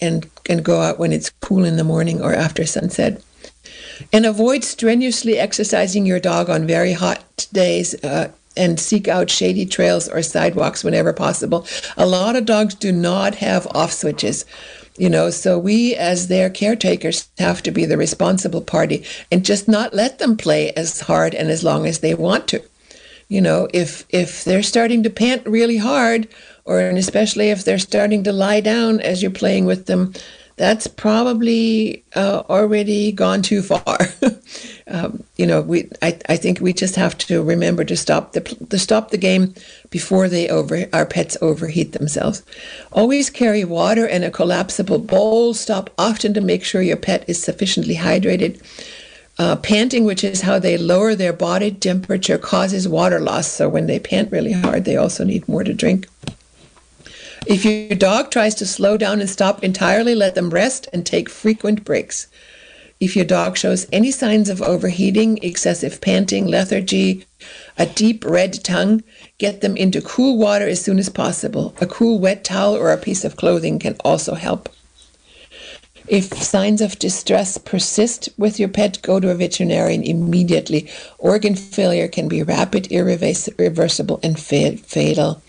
and 0.00 0.30
and 0.48 0.64
go 0.64 0.80
out 0.80 1.00
when 1.00 1.12
it's 1.12 1.30
cool 1.40 1.64
in 1.64 1.76
the 1.76 1.82
morning 1.82 2.22
or 2.22 2.32
after 2.32 2.64
sunset. 2.64 3.20
And 4.12 4.26
avoid 4.26 4.64
strenuously 4.64 5.38
exercising 5.38 6.06
your 6.06 6.20
dog 6.20 6.50
on 6.50 6.66
very 6.66 6.92
hot 6.92 7.46
days. 7.52 7.94
Uh, 8.04 8.30
and 8.56 8.78
seek 8.78 9.08
out 9.08 9.30
shady 9.30 9.64
trails 9.64 10.08
or 10.08 10.22
sidewalks 10.22 10.84
whenever 10.84 11.12
possible. 11.12 11.66
A 11.96 12.04
lot 12.04 12.36
of 12.36 12.44
dogs 12.44 12.74
do 12.74 12.92
not 12.92 13.36
have 13.36 13.66
off 13.68 13.92
switches, 13.92 14.44
you 14.98 15.08
know, 15.08 15.30
so 15.30 15.58
we 15.58 15.94
as 15.94 16.28
their 16.28 16.50
caretakers 16.50 17.28
have 17.38 17.62
to 17.62 17.70
be 17.70 17.86
the 17.86 17.96
responsible 17.96 18.60
party 18.60 19.04
and 19.30 19.44
just 19.44 19.68
not 19.68 19.94
let 19.94 20.18
them 20.18 20.36
play 20.36 20.70
as 20.72 21.00
hard 21.00 21.34
and 21.34 21.50
as 21.50 21.64
long 21.64 21.86
as 21.86 22.00
they 22.00 22.14
want 22.14 22.46
to. 22.48 22.62
You 23.28 23.40
know, 23.40 23.68
if 23.72 24.04
if 24.10 24.44
they're 24.44 24.62
starting 24.62 25.02
to 25.04 25.10
pant 25.10 25.46
really 25.46 25.78
hard, 25.78 26.28
or 26.66 26.80
and 26.80 26.98
especially 26.98 27.48
if 27.48 27.64
they're 27.64 27.78
starting 27.78 28.22
to 28.24 28.32
lie 28.32 28.60
down 28.60 29.00
as 29.00 29.22
you're 29.22 29.30
playing 29.30 29.64
with 29.64 29.86
them, 29.86 30.12
that's 30.56 30.86
probably 30.86 32.04
uh, 32.14 32.42
already 32.48 33.12
gone 33.12 33.42
too 33.42 33.62
far. 33.62 33.98
um, 34.86 35.24
you 35.36 35.46
know, 35.46 35.60
we 35.62 35.88
I, 36.02 36.18
I 36.28 36.36
think 36.36 36.60
we 36.60 36.72
just 36.72 36.96
have 36.96 37.16
to 37.18 37.42
remember 37.42 37.84
to 37.84 37.96
stop 37.96 38.32
the 38.32 38.40
to 38.40 38.78
stop 38.78 39.10
the 39.10 39.18
game 39.18 39.54
before 39.90 40.28
they 40.28 40.48
over 40.48 40.86
our 40.92 41.06
pets 41.06 41.36
overheat 41.40 41.92
themselves. 41.92 42.42
Always 42.92 43.30
carry 43.30 43.64
water 43.64 44.06
and 44.06 44.24
a 44.24 44.30
collapsible 44.30 44.98
bowl. 44.98 45.54
Stop 45.54 45.90
often 45.98 46.34
to 46.34 46.40
make 46.40 46.64
sure 46.64 46.82
your 46.82 46.96
pet 46.96 47.24
is 47.26 47.42
sufficiently 47.42 47.96
hydrated. 47.96 48.60
Uh, 49.38 49.56
panting, 49.56 50.04
which 50.04 50.22
is 50.22 50.42
how 50.42 50.58
they 50.58 50.76
lower 50.76 51.14
their 51.14 51.32
body 51.32 51.70
temperature, 51.70 52.36
causes 52.36 52.86
water 52.86 53.18
loss. 53.18 53.48
So 53.48 53.66
when 53.66 53.86
they 53.86 53.98
pant 53.98 54.30
really 54.30 54.52
hard, 54.52 54.84
they 54.84 54.96
also 54.96 55.24
need 55.24 55.48
more 55.48 55.64
to 55.64 55.72
drink. 55.72 56.06
If 57.46 57.64
your 57.64 57.96
dog 57.96 58.30
tries 58.30 58.54
to 58.56 58.66
slow 58.66 58.96
down 58.96 59.20
and 59.20 59.28
stop 59.28 59.64
entirely, 59.64 60.14
let 60.14 60.36
them 60.36 60.50
rest 60.50 60.88
and 60.92 61.04
take 61.04 61.28
frequent 61.28 61.84
breaks. 61.84 62.28
If 63.00 63.16
your 63.16 63.24
dog 63.24 63.56
shows 63.56 63.88
any 63.90 64.12
signs 64.12 64.48
of 64.48 64.62
overheating, 64.62 65.40
excessive 65.42 66.00
panting, 66.00 66.46
lethargy, 66.46 67.26
a 67.76 67.86
deep 67.86 68.24
red 68.24 68.62
tongue, 68.62 69.02
get 69.38 69.60
them 69.60 69.76
into 69.76 70.00
cool 70.00 70.38
water 70.38 70.68
as 70.68 70.80
soon 70.80 71.00
as 71.00 71.08
possible. 71.08 71.74
A 71.80 71.86
cool 71.86 72.20
wet 72.20 72.44
towel 72.44 72.76
or 72.76 72.92
a 72.92 72.96
piece 72.96 73.24
of 73.24 73.36
clothing 73.36 73.80
can 73.80 73.96
also 74.04 74.34
help. 74.34 74.68
If 76.06 76.32
signs 76.40 76.80
of 76.80 76.98
distress 77.00 77.58
persist 77.58 78.28
with 78.38 78.60
your 78.60 78.68
pet, 78.68 79.02
go 79.02 79.18
to 79.18 79.30
a 79.30 79.34
veterinarian 79.34 80.04
immediately. 80.04 80.88
Organ 81.18 81.56
failure 81.56 82.06
can 82.06 82.28
be 82.28 82.44
rapid, 82.44 82.86
irreversible, 82.86 84.20
and 84.22 84.38
fatal 84.38 85.42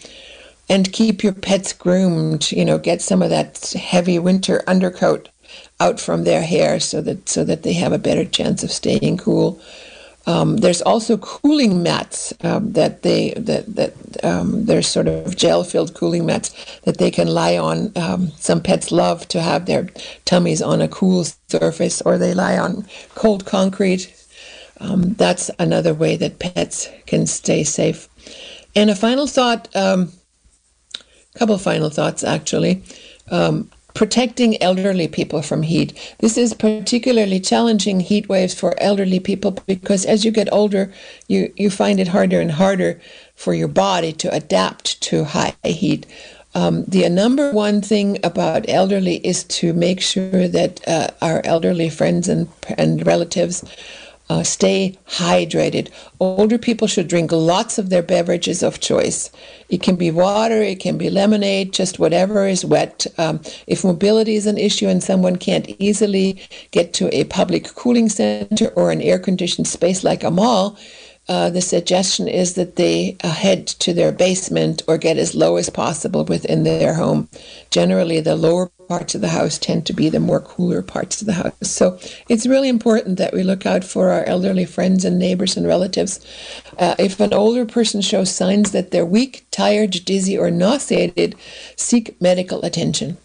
and 0.73 0.91
keep 0.91 1.23
your 1.23 1.33
pets 1.33 1.71
groomed. 1.71 2.51
You 2.51 2.65
know, 2.65 2.79
get 2.79 3.01
some 3.01 3.21
of 3.21 3.29
that 3.29 3.71
heavy 3.71 4.17
winter 4.17 4.63
undercoat 4.67 5.29
out 5.79 5.99
from 5.99 6.23
their 6.23 6.41
hair 6.41 6.79
so 6.79 6.99
that 7.01 7.29
so 7.29 7.43
that 7.43 7.62
they 7.62 7.73
have 7.73 7.93
a 7.93 8.05
better 8.07 8.25
chance 8.25 8.63
of 8.63 8.71
staying 8.71 9.17
cool. 9.17 9.62
Um, 10.25 10.57
there's 10.57 10.81
also 10.81 11.17
cooling 11.17 11.83
mats 11.83 12.33
um, 12.43 12.73
that 12.73 13.03
they 13.03 13.33
that 13.49 13.75
that 13.75 13.93
um, 14.23 14.65
there's 14.65 14.88
sort 14.88 15.07
of 15.07 15.36
gel-filled 15.36 15.93
cooling 15.93 16.25
mats 16.25 16.49
that 16.86 16.97
they 16.97 17.12
can 17.12 17.27
lie 17.27 17.57
on. 17.57 17.91
Um, 17.95 18.29
some 18.38 18.62
pets 18.62 18.91
love 18.91 19.27
to 19.27 19.41
have 19.41 19.65
their 19.65 19.89
tummies 20.25 20.62
on 20.62 20.81
a 20.81 20.88
cool 20.88 21.25
surface, 21.49 22.01
or 22.01 22.17
they 22.17 22.33
lie 22.33 22.57
on 22.57 22.88
cold 23.13 23.45
concrete. 23.45 24.09
Um, 24.79 25.13
that's 25.13 25.51
another 25.59 25.93
way 25.93 26.17
that 26.17 26.39
pets 26.39 26.89
can 27.05 27.27
stay 27.27 27.63
safe. 27.63 28.09
And 28.75 28.89
a 28.89 28.95
final 28.95 29.27
thought 29.27 29.69
um, 29.75 30.12
couple 31.36 31.58
final 31.58 31.89
thoughts, 31.89 32.24
actually. 32.24 32.84
Um, 33.32 33.69
protecting 33.93 34.62
elderly 34.62 35.08
people 35.08 35.41
from 35.41 35.62
heat. 35.62 36.15
This 36.19 36.38
is 36.38 36.54
particularly 36.54 37.39
challenging 37.39 38.00
heat 38.00 38.28
waves 38.28 38.54
for 38.54 38.74
elderly 38.82 39.19
people 39.19 39.52
because 39.67 40.06
as 40.06 40.26
you 40.26 40.32
get 40.32 40.52
older, 40.52 40.91
you, 41.28 41.54
you 41.56 41.69
find 41.69 42.00
it 42.00 42.08
harder 42.08 42.41
and 42.41 42.52
harder 42.52 43.00
for 43.36 43.54
your 43.54 43.67
body 43.67 44.12
to 44.13 44.34
adapt 44.34 45.00
to 45.04 45.26
high 45.26 45.56
heat. 45.63 46.08
Um, 46.56 46.86
the 46.86 47.08
number 47.10 47.52
one 47.52 47.82
thing 47.82 48.19
about 48.24 48.69
elderly 48.69 49.15
is 49.26 49.43
to 49.46 49.74
make 49.74 50.02
sure 50.02 50.48
that 50.48 50.88
uh, 50.88 51.08
our 51.22 51.41
elderly 51.46 51.89
friends 51.89 52.28
and, 52.28 52.48
and 52.78 53.06
relatives 53.06 53.63
uh, 54.34 54.43
stay 54.43 54.98
hydrated. 55.08 55.89
Older 56.19 56.58
people 56.58 56.88
should 56.88 57.08
drink 57.08 57.32
lots 57.32 57.78
of 57.78 57.89
their 57.91 58.02
beverages 58.02 58.63
of 58.63 58.80
choice. 58.80 59.30
It 59.69 59.84
can 59.84 59.96
be 59.96 60.10
water, 60.10 60.60
it 60.63 60.80
can 60.80 60.98
be 60.98 61.12
lemonade, 61.12 61.72
just 61.72 62.00
whatever 62.00 62.48
is 62.48 62.65
wet. 62.65 63.06
Um, 63.19 63.41
if 63.67 63.84
mobility 63.84 64.36
is 64.36 64.48
an 64.48 64.58
issue 64.58 64.88
and 64.88 65.04
someone 65.04 65.36
can't 65.36 65.69
easily 65.78 66.41
get 66.72 66.93
to 66.93 67.15
a 67.15 67.26
public 67.26 67.76
cooling 67.76 68.10
center 68.10 68.69
or 68.76 68.91
an 68.91 69.02
air 69.02 69.19
conditioned 69.19 69.67
space 69.67 70.04
like 70.04 70.24
a 70.24 70.32
mall, 70.32 70.78
uh, 71.29 71.49
the 71.49 71.62
suggestion 71.62 72.27
is 72.27 72.55
that 72.55 72.75
they 72.75 73.15
uh, 73.23 73.29
head 73.29 73.65
to 73.65 73.93
their 73.93 74.12
basement 74.12 74.81
or 74.88 74.97
get 74.97 75.17
as 75.17 75.33
low 75.33 75.55
as 75.55 75.69
possible 75.69 76.25
within 76.25 76.63
their 76.63 76.95
home. 76.95 77.29
Generally, 77.69 78.19
the 78.21 78.36
lower 78.36 78.69
parts 78.89 79.15
of 79.15 79.21
the 79.21 79.29
house 79.29 79.57
tend 79.57 79.86
to 79.86 79.93
be 79.93 80.09
the 80.09 80.19
more 80.19 80.41
cooler 80.41 80.81
parts 80.81 81.21
of 81.21 81.27
the 81.27 81.33
house. 81.33 81.53
So 81.62 81.97
it's 82.27 82.45
really 82.45 82.67
important 82.67 83.17
that 83.17 83.33
we 83.33 83.41
look 83.41 83.65
out 83.65 83.86
for 83.86 84.09
our 84.09 84.25
elderly 84.25 84.65
friends 84.65 85.05
and 85.05 85.17
neighbors 85.17 85.55
and 85.55 85.65
relatives. 85.65 86.19
Uh, 86.77 86.95
if 86.99 87.19
an 87.21 87.33
older 87.33 87.65
person 87.65 88.01
shows 88.01 88.29
signs 88.29 88.71
that 88.71 88.91
they're 88.91 89.05
weak, 89.05 89.45
tired, 89.49 89.91
dizzy, 90.03 90.38
or 90.38 90.51
nauseated, 90.51 91.36
seek 91.77 92.19
medical 92.21 92.65
attention. 92.65 93.17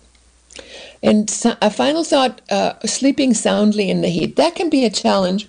And 1.02 1.30
a 1.62 1.70
final 1.70 2.04
thought 2.04 2.40
uh, 2.50 2.74
sleeping 2.84 3.34
soundly 3.34 3.90
in 3.90 4.00
the 4.00 4.08
heat. 4.08 4.36
That 4.36 4.54
can 4.54 4.70
be 4.70 4.84
a 4.84 4.90
challenge 4.90 5.46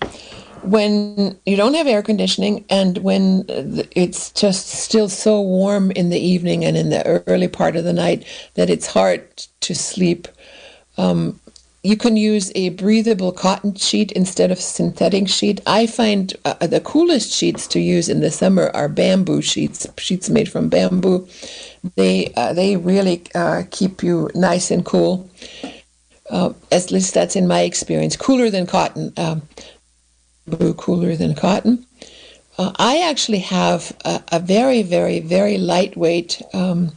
when 0.62 1.38
you 1.46 1.56
don't 1.56 1.74
have 1.74 1.86
air 1.86 2.02
conditioning 2.02 2.64
and 2.68 2.98
when 2.98 3.44
it's 3.92 4.30
just 4.32 4.68
still 4.68 5.08
so 5.08 5.40
warm 5.40 5.90
in 5.92 6.10
the 6.10 6.18
evening 6.18 6.64
and 6.64 6.76
in 6.76 6.90
the 6.90 7.22
early 7.26 7.48
part 7.48 7.76
of 7.76 7.84
the 7.84 7.92
night 7.92 8.24
that 8.54 8.70
it's 8.70 8.86
hard 8.86 9.24
to 9.60 9.74
sleep. 9.74 10.28
Um, 10.98 11.40
you 11.82 11.96
can 11.96 12.16
use 12.16 12.52
a 12.54 12.70
breathable 12.70 13.32
cotton 13.32 13.74
sheet 13.74 14.12
instead 14.12 14.50
of 14.50 14.60
synthetic 14.60 15.28
sheet. 15.28 15.60
I 15.66 15.86
find 15.86 16.34
uh, 16.44 16.66
the 16.66 16.80
coolest 16.80 17.32
sheets 17.32 17.66
to 17.68 17.80
use 17.80 18.08
in 18.08 18.20
the 18.20 18.30
summer 18.30 18.70
are 18.74 18.88
bamboo 18.88 19.40
sheets, 19.40 19.86
sheets 19.96 20.28
made 20.28 20.50
from 20.50 20.68
bamboo. 20.68 21.26
They 21.96 22.32
uh, 22.36 22.52
they 22.52 22.76
really 22.76 23.22
uh, 23.34 23.62
keep 23.70 24.02
you 24.02 24.30
nice 24.34 24.70
and 24.70 24.84
cool. 24.84 25.30
Uh, 26.28 26.52
at 26.70 26.90
least 26.90 27.14
that's 27.14 27.34
in 27.34 27.48
my 27.48 27.62
experience. 27.62 28.14
Cooler 28.14 28.50
than 28.50 28.66
cotton. 28.66 29.12
Um, 29.16 29.42
cooler 30.74 31.16
than 31.16 31.34
cotton. 31.34 31.86
Uh, 32.58 32.72
I 32.78 33.08
actually 33.08 33.38
have 33.38 33.96
a, 34.04 34.22
a, 34.32 34.40
very, 34.40 34.82
very, 34.82 35.20
very 35.20 35.56
lightweight 35.56 36.42
um, 36.52 36.92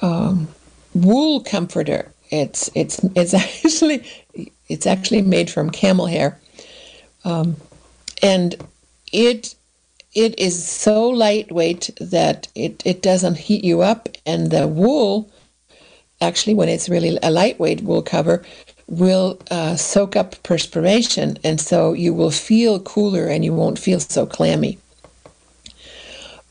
um, 0.00 0.48
wool 0.94 1.40
comforter. 1.40 2.12
It's 2.30 2.70
it's 2.74 2.98
it's 3.14 3.34
actually 3.64 4.04
it's 4.68 4.86
actually 4.86 5.22
made 5.22 5.50
from 5.50 5.70
camel 5.70 6.06
hair, 6.06 6.40
um, 7.24 7.56
and 8.22 8.54
it 9.12 9.54
it 10.14 10.38
is 10.38 10.66
so 10.66 11.08
lightweight 11.10 11.90
that 12.00 12.48
it, 12.54 12.82
it 12.86 13.02
doesn't 13.02 13.36
heat 13.36 13.62
you 13.62 13.82
up, 13.82 14.08
and 14.24 14.50
the 14.50 14.66
wool 14.66 15.30
actually 16.20 16.54
when 16.54 16.68
it's 16.70 16.88
really 16.88 17.18
a 17.22 17.30
lightweight 17.30 17.82
wool 17.82 18.02
cover 18.02 18.42
will 18.88 19.40
uh, 19.50 19.76
soak 19.76 20.16
up 20.16 20.42
perspiration, 20.42 21.38
and 21.42 21.60
so 21.60 21.92
you 21.92 22.14
will 22.14 22.30
feel 22.30 22.80
cooler 22.80 23.26
and 23.26 23.44
you 23.44 23.52
won't 23.52 23.78
feel 23.78 24.00
so 24.00 24.26
clammy. 24.26 24.78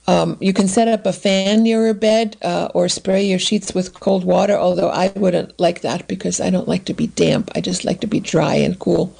Um, 0.07 0.37
you 0.39 0.53
can 0.53 0.67
set 0.67 0.87
up 0.87 1.05
a 1.05 1.13
fan 1.13 1.63
near 1.63 1.85
your 1.85 1.93
bed 1.95 2.37
uh, 2.43 2.69
or 2.75 2.87
spray 2.89 3.23
your 3.23 3.39
sheets 3.39 3.73
with 3.73 3.99
cold 3.99 4.23
water, 4.23 4.53
although 4.55 4.89
I 4.89 5.07
wouldn't 5.15 5.59
like 5.59 5.81
that 5.81 6.07
because 6.07 6.39
I 6.39 6.51
don't 6.51 6.67
like 6.67 6.85
to 6.85 6.93
be 6.93 7.07
damp. 7.07 7.49
I 7.55 7.61
just 7.61 7.85
like 7.85 8.01
to 8.01 8.07
be 8.07 8.19
dry 8.19 8.55
and 8.55 8.77
cool. 8.77 9.15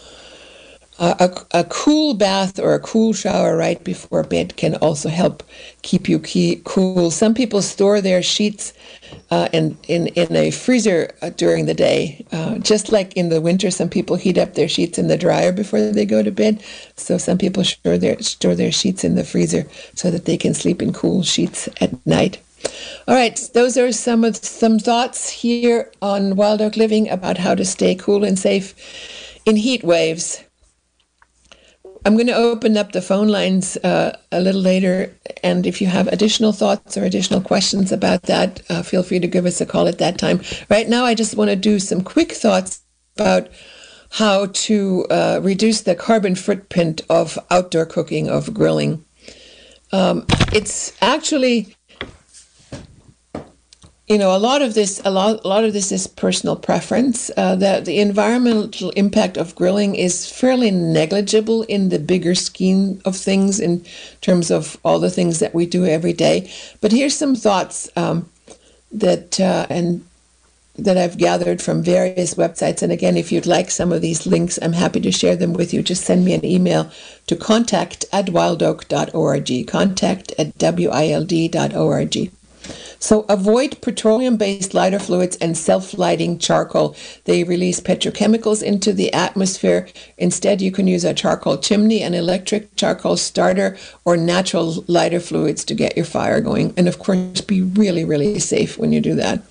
Uh, 0.97 1.30
a, 1.51 1.60
a 1.60 1.63
cool 1.65 2.13
bath 2.13 2.60
or 2.60 2.73
a 2.73 2.80
cool 2.80 3.13
shower 3.13 3.58
right 3.58 3.84
before 3.84 4.23
bed 4.23 4.56
can 4.56 4.75
also 4.75 5.10
help 5.10 5.43
keep 5.82 6.08
you 6.08 6.19
key, 6.19 6.62
cool. 6.63 7.12
Some 7.12 7.34
people 7.34 7.62
store 7.62 7.99
their 7.99 8.21
sheets 8.21 8.71
uh, 9.32 9.49
in, 9.54 9.78
in, 9.88 10.08
in 10.08 10.36
a 10.36 10.51
freezer 10.51 11.13
uh, 11.21 11.30
during 11.32 11.65
the 11.65 11.73
day. 11.73 12.25
Uh, 12.32 12.58
just 12.60 12.91
like 12.91 13.13
in 13.13 13.30
the 13.30 13.41
winter, 13.41 13.71
some 13.71 13.89
people 13.89 14.15
heat 14.15 14.38
up 14.38 14.54
their 14.54 14.67
sheets 14.67 14.97
in 14.97 15.08
the 15.08 15.17
dryer 15.17 15.51
before 15.51 15.82
they 15.82 16.06
go 16.06 16.23
to 16.23 16.32
bed. 16.32 16.63
So 16.95 17.17
some 17.17 17.38
people 17.38 17.63
store 17.63 17.97
their, 17.97 18.21
store 18.21 18.56
their 18.56 18.71
sheets 18.71 19.04
in 19.04 19.15
the 19.15 19.23
freezer 19.23 19.65
so 19.95 20.12
that 20.12 20.25
they 20.25 20.38
can 20.38 20.54
sleep 20.54 20.82
in 20.82 20.93
cool 20.93 21.23
sheets 21.23 21.67
at 21.82 22.06
night. 22.06 22.39
All 23.08 23.15
right, 23.15 23.36
those 23.54 23.78
are 23.78 23.91
some 23.91 24.23
of 24.23 24.36
some 24.38 24.80
thoughts 24.80 25.30
here 25.30 25.91
on 26.01 26.36
Wild 26.36 26.62
Oak 26.62 26.75
Living 26.75 27.10
about 27.10 27.38
how 27.38 27.54
to 27.54 27.63
stay 27.63 27.93
cool 27.93 28.23
and 28.23 28.39
safe 28.39 28.73
in 29.45 29.56
heat 29.56 29.84
waves. 29.84 30.44
I'm 32.06 32.13
going 32.13 32.28
to 32.28 32.36
open 32.36 32.78
up 32.78 32.91
the 32.91 33.02
phone 33.02 33.30
lines 33.30 33.78
uh, 33.78 34.15
a 34.32 34.39
little 34.39 34.62
later, 34.62 35.12
and 35.41 35.65
if 35.65 35.82
you 35.82 35.88
have 35.88 36.08
additional 36.08 36.52
thoughts 36.52 36.96
or 36.98 37.04
additional 37.04 37.41
questions 37.41 37.91
about 37.91 38.22
that, 38.24 38.62
uh, 38.70 38.84
feel 38.84 39.02
free 39.02 39.20
to 39.20 39.28
give 39.28 39.48
us 39.48 39.60
a 39.60 39.65
call 39.65 39.88
at 39.88 39.98
that 39.98 40.20
time. 40.20 40.41
Right 40.70 40.88
now, 40.88 41.04
I 41.04 41.15
just 41.15 41.36
want 41.36 41.50
to 41.50 41.56
do 41.56 41.80
some 41.80 42.04
quick 42.04 42.32
thoughts 42.32 42.84
about 43.18 43.50
how 44.12 44.46
to 44.46 45.08
uh, 45.10 45.39
reduce 45.41 45.82
the 45.82 45.96
carbon 45.96 46.36
footprint 46.36 47.02
of 47.10 47.39
outdoor 47.50 47.88
cooking, 47.88 48.30
of 48.30 48.54
grilling. 48.54 49.04
Um, 49.91 50.28
it's 50.54 50.96
actually 51.02 51.76
you 54.08 54.20
know, 54.20 54.36
a 54.36 54.38
lot 54.38 54.62
of 54.62 54.76
this, 54.76 55.02
a 55.04 55.10
lot, 55.10 55.44
a 55.44 55.48
lot 55.48 55.63
of 55.63 55.74
this 55.74 55.91
is 55.91 56.06
personal 56.06 56.56
preference. 56.56 57.32
Uh, 57.36 57.56
that 57.56 57.86
the 57.86 58.00
environmental 58.00 58.91
impact 58.91 59.36
of 59.36 59.56
grilling 59.56 59.96
is 59.96 60.30
fairly 60.30 60.70
negligible 60.70 61.63
in 61.63 61.89
the 61.89 61.98
bigger 61.98 62.36
scheme 62.36 63.02
of 63.04 63.15
things, 63.15 63.60
in 63.60 63.84
terms 64.22 64.52
of 64.52 64.78
all 64.86 65.00
the 65.00 65.10
things 65.10 65.39
that 65.39 65.56
we 65.56 65.65
do 65.65 65.86
every 65.86 66.13
day. 66.13 66.52
But 66.82 66.91
here's 66.91 67.18
some 67.18 67.36
thoughts 67.36 67.89
um, 67.96 68.30
that 68.91 69.39
uh, 69.39 69.65
and 69.72 70.06
that 70.78 70.98
I've 70.98 71.18
gathered 71.18 71.62
from 71.62 71.82
various 71.82 72.36
websites. 72.36 72.84
And 72.84 72.91
again, 72.91 73.18
if 73.18 73.32
you'd 73.32 73.46
like 73.48 73.72
some 73.72 73.91
of 73.91 74.02
these 74.02 74.28
links, 74.28 74.60
I'm 74.62 74.74
happy 74.74 75.00
to 75.00 75.12
share 75.12 75.36
them 75.36 75.54
with 75.54 75.74
you. 75.74 75.82
Just 75.82 76.04
send 76.04 76.26
me 76.26 76.34
an 76.34 76.46
email 76.46 76.91
to 77.28 77.36
contact 77.36 78.06
at 78.12 78.26
wildoak.org. 78.26 79.68
Contact 79.68 80.34
at 80.38 80.54
wild.org. 80.62 82.32
So 82.99 83.25
avoid 83.29 83.81
petroleum 83.81 84.38
based 84.38 84.73
lighter 84.73 84.99
fluids 84.99 85.38
and 85.38 85.58
self 85.58 85.97
lighting 85.97 86.39
charcoal. 86.39 86.95
They 87.25 87.43
release 87.43 87.79
petrochemicals 87.79 88.63
into 88.63 88.93
the 88.93 89.13
atmosphere. 89.13 89.88
Instead, 90.17 90.62
you 90.62 90.71
can 90.71 90.88
use 90.88 91.03
a 91.03 91.13
charcoal 91.13 91.58
chimney, 91.58 92.01
an 92.01 92.13
electric 92.13 92.75
charcoal 92.75 93.17
starter, 93.17 93.77
or 94.05 94.17
natural 94.17 94.84
lighter 94.88 95.19
fluids 95.19 95.63
to 95.65 95.75
get 95.75 95.95
your 95.95 96.05
fire 96.05 96.41
going. 96.41 96.73
And 96.77 96.88
of 96.88 96.99
course, 96.99 97.41
be 97.41 97.62
really, 97.62 98.05
really 98.05 98.39
safe 98.39 98.77
when 98.77 98.91
you 98.91 99.01
do 99.01 99.15
that. 99.15 99.41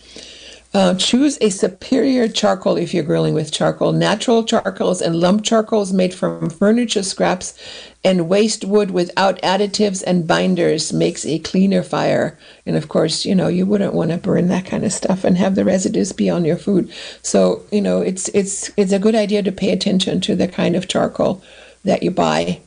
Uh, 0.74 0.92
choose 0.92 1.38
a 1.40 1.50
superior 1.50 2.26
charcoal 2.26 2.76
if 2.76 2.92
you're 2.92 3.04
grilling 3.04 3.32
with 3.32 3.52
charcoal. 3.52 3.92
Natural 3.92 4.42
charcoals 4.42 5.00
and 5.00 5.14
lump 5.14 5.44
charcoals 5.44 5.92
made 5.92 6.12
from 6.12 6.50
furniture 6.50 7.04
scraps 7.04 7.56
and 8.02 8.28
waste 8.28 8.64
wood 8.64 8.90
without 8.90 9.40
additives 9.40 10.02
and 10.04 10.26
binders 10.26 10.92
makes 10.92 11.24
a 11.24 11.38
cleaner 11.38 11.84
fire. 11.84 12.36
And 12.66 12.74
of 12.74 12.88
course, 12.88 13.24
you 13.24 13.36
know, 13.36 13.46
you 13.46 13.66
wouldn't 13.66 13.94
want 13.94 14.10
to 14.10 14.18
burn 14.18 14.48
that 14.48 14.66
kind 14.66 14.84
of 14.84 14.92
stuff 14.92 15.22
and 15.22 15.38
have 15.38 15.54
the 15.54 15.64
residues 15.64 16.10
be 16.10 16.28
on 16.28 16.44
your 16.44 16.56
food. 16.56 16.92
So, 17.22 17.62
you 17.70 17.80
know, 17.80 18.00
it's 18.00 18.26
it's 18.30 18.72
it's 18.76 18.92
a 18.92 18.98
good 18.98 19.14
idea 19.14 19.44
to 19.44 19.52
pay 19.52 19.70
attention 19.70 20.20
to 20.22 20.34
the 20.34 20.48
kind 20.48 20.74
of 20.74 20.88
charcoal 20.88 21.40
that 21.84 22.02
you 22.02 22.10
buy 22.10 22.60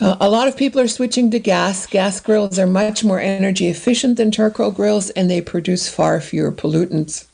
uh, 0.00 0.16
a 0.20 0.28
lot 0.28 0.48
of 0.48 0.56
people 0.56 0.80
are 0.80 0.88
switching 0.88 1.30
to 1.30 1.38
gas. 1.38 1.86
Gas 1.86 2.20
grills 2.20 2.58
are 2.58 2.66
much 2.66 3.04
more 3.04 3.20
energy 3.20 3.68
efficient 3.68 4.16
than 4.16 4.30
charcoal 4.30 4.70
grills 4.70 5.10
and 5.10 5.30
they 5.30 5.40
produce 5.40 5.88
far 5.88 6.20
fewer 6.20 6.50
pollutants. 6.50 7.26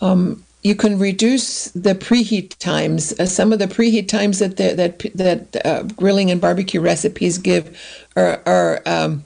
Um, 0.00 0.44
you 0.62 0.74
can 0.74 0.98
reduce 0.98 1.66
the 1.72 1.94
preheat 1.94 2.56
times. 2.58 3.18
Uh, 3.20 3.26
some 3.26 3.52
of 3.52 3.58
the 3.58 3.66
preheat 3.66 4.08
times 4.08 4.38
that 4.38 4.56
the, 4.56 4.74
that 4.74 4.98
that 5.14 5.66
uh, 5.66 5.82
grilling 5.82 6.30
and 6.30 6.40
barbecue 6.40 6.80
recipes 6.80 7.36
give 7.36 7.78
are, 8.16 8.42
are 8.46 8.82
um, 8.86 9.24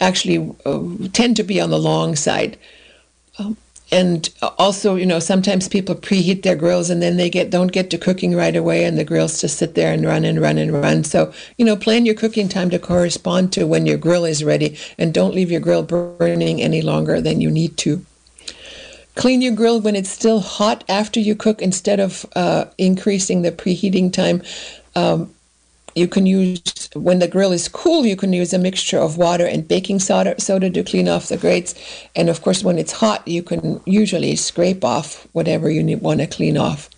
actually 0.00 0.54
uh, 0.66 0.82
tend 1.12 1.36
to 1.36 1.44
be 1.44 1.60
on 1.60 1.70
the 1.70 1.78
long 1.78 2.16
side. 2.16 2.58
And 3.90 4.28
also, 4.58 4.96
you 4.96 5.06
know, 5.06 5.18
sometimes 5.18 5.66
people 5.66 5.94
preheat 5.94 6.42
their 6.42 6.56
grills 6.56 6.90
and 6.90 7.00
then 7.00 7.16
they 7.16 7.30
get 7.30 7.48
don't 7.48 7.72
get 7.72 7.88
to 7.90 7.98
cooking 7.98 8.36
right 8.36 8.54
away, 8.54 8.84
and 8.84 8.98
the 8.98 9.04
grills 9.04 9.40
just 9.40 9.56
sit 9.56 9.74
there 9.74 9.92
and 9.94 10.04
run 10.04 10.24
and 10.26 10.40
run 10.40 10.58
and 10.58 10.72
run. 10.72 11.04
So, 11.04 11.32
you 11.56 11.64
know, 11.64 11.76
plan 11.76 12.04
your 12.04 12.14
cooking 12.14 12.48
time 12.48 12.68
to 12.70 12.78
correspond 12.78 13.52
to 13.54 13.66
when 13.66 13.86
your 13.86 13.96
grill 13.96 14.26
is 14.26 14.44
ready, 14.44 14.76
and 14.98 15.14
don't 15.14 15.34
leave 15.34 15.50
your 15.50 15.60
grill 15.60 15.82
burning 15.82 16.60
any 16.60 16.82
longer 16.82 17.20
than 17.20 17.40
you 17.40 17.50
need 17.50 17.78
to. 17.78 18.04
Clean 19.14 19.40
your 19.40 19.54
grill 19.54 19.80
when 19.80 19.96
it's 19.96 20.10
still 20.10 20.40
hot 20.40 20.84
after 20.88 21.18
you 21.18 21.34
cook 21.34 21.62
instead 21.62 21.98
of 21.98 22.26
uh, 22.36 22.66
increasing 22.76 23.42
the 23.42 23.50
preheating 23.50 24.12
time. 24.12 24.42
Um, 24.94 25.34
you 25.98 26.08
can 26.08 26.24
use, 26.26 26.88
when 26.94 27.18
the 27.18 27.28
grill 27.28 27.52
is 27.52 27.68
cool, 27.68 28.06
you 28.06 28.16
can 28.16 28.32
use 28.32 28.52
a 28.54 28.58
mixture 28.58 28.98
of 28.98 29.18
water 29.18 29.46
and 29.46 29.68
baking 29.68 29.98
soda, 29.98 30.40
soda 30.40 30.70
to 30.70 30.82
clean 30.84 31.08
off 31.08 31.28
the 31.28 31.36
grates. 31.36 31.74
And 32.16 32.28
of 32.28 32.42
course, 32.42 32.62
when 32.62 32.78
it's 32.78 32.92
hot, 32.92 33.26
you 33.26 33.42
can 33.42 33.80
usually 33.84 34.36
scrape 34.36 34.84
off 34.84 35.26
whatever 35.32 35.68
you 35.68 35.98
want 35.98 36.20
to 36.20 36.26
clean 36.26 36.56
off. 36.56 36.88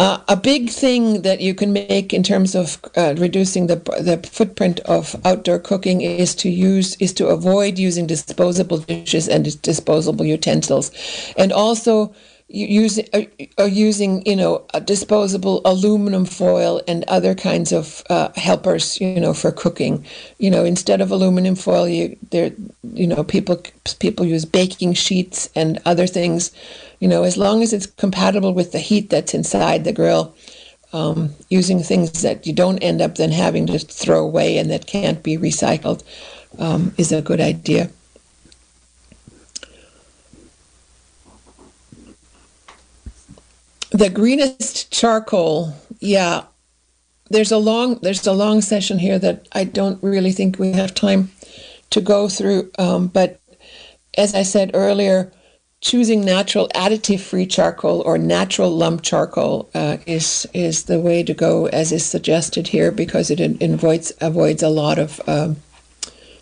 Uh, 0.00 0.18
a 0.26 0.36
big 0.36 0.68
thing 0.68 1.22
that 1.22 1.40
you 1.40 1.54
can 1.54 1.72
make 1.72 2.12
in 2.12 2.22
terms 2.22 2.54
of 2.54 2.80
uh, 2.96 3.14
reducing 3.18 3.68
the 3.68 3.76
the 4.00 4.18
footprint 4.26 4.80
of 4.80 5.14
outdoor 5.24 5.60
cooking 5.60 6.00
is 6.00 6.34
to 6.34 6.48
use 6.48 6.96
is 6.96 7.12
to 7.12 7.28
avoid 7.28 7.78
using 7.78 8.06
disposable 8.06 8.78
dishes 8.78 9.28
and 9.28 9.60
disposable 9.62 10.24
utensils, 10.24 10.90
and 11.36 11.52
also 11.52 12.12
using 12.54 13.06
uh, 13.14 13.64
using 13.64 14.24
you 14.26 14.36
know 14.36 14.64
disposable 14.84 15.60
aluminum 15.64 16.24
foil 16.24 16.82
and 16.86 17.04
other 17.08 17.34
kinds 17.34 17.72
of 17.72 18.02
uh, 18.10 18.28
helpers 18.36 19.00
you 19.00 19.18
know 19.18 19.32
for 19.32 19.50
cooking 19.50 20.04
you 20.38 20.50
know 20.50 20.64
instead 20.64 21.00
of 21.00 21.10
aluminum 21.10 21.54
foil 21.54 21.88
you 21.88 22.16
there 22.30 22.52
you 22.92 23.06
know 23.06 23.24
people 23.24 23.62
people 23.98 24.26
use 24.26 24.44
baking 24.44 24.92
sheets 24.92 25.48
and 25.56 25.80
other 25.86 26.06
things 26.06 26.50
you 27.02 27.08
know, 27.08 27.24
as 27.24 27.36
long 27.36 27.64
as 27.64 27.72
it's 27.72 27.86
compatible 27.86 28.54
with 28.54 28.70
the 28.70 28.78
heat 28.78 29.10
that's 29.10 29.34
inside 29.34 29.82
the 29.82 29.92
grill, 29.92 30.36
um, 30.92 31.34
using 31.48 31.82
things 31.82 32.22
that 32.22 32.46
you 32.46 32.52
don't 32.52 32.78
end 32.78 33.02
up 33.02 33.16
then 33.16 33.32
having 33.32 33.66
to 33.66 33.80
throw 33.80 34.24
away 34.24 34.56
and 34.56 34.70
that 34.70 34.86
can't 34.86 35.20
be 35.20 35.36
recycled 35.36 36.04
um, 36.60 36.94
is 36.96 37.10
a 37.10 37.20
good 37.20 37.40
idea. 37.40 37.90
The 43.92 44.08
greenest 44.08 44.90
charcoal, 44.90 45.74
yeah. 46.00 46.44
There's 47.28 47.52
a 47.52 47.58
long 47.58 47.96
there's 47.96 48.26
a 48.26 48.32
long 48.32 48.62
session 48.62 48.98
here 48.98 49.18
that 49.18 49.46
I 49.52 49.64
don't 49.64 50.02
really 50.02 50.32
think 50.32 50.58
we 50.58 50.72
have 50.72 50.94
time 50.94 51.30
to 51.90 52.00
go 52.00 52.28
through. 52.28 52.70
Um, 52.78 53.08
but 53.08 53.38
as 54.16 54.34
I 54.34 54.44
said 54.44 54.70
earlier, 54.72 55.30
choosing 55.82 56.24
natural 56.24 56.68
additive 56.74 57.20
free 57.20 57.46
charcoal 57.46 58.00
or 58.02 58.16
natural 58.16 58.70
lump 58.70 59.02
charcoal 59.02 59.68
uh, 59.74 59.98
is 60.06 60.46
is 60.54 60.84
the 60.84 60.98
way 60.98 61.22
to 61.22 61.34
go 61.34 61.66
as 61.66 61.92
is 61.92 62.04
suggested 62.04 62.68
here 62.68 62.90
because 62.90 63.30
it 63.30 63.40
avoids 63.40 64.12
avoids 64.22 64.62
a 64.62 64.70
lot 64.70 64.98
of 64.98 65.20
um, 65.28 65.56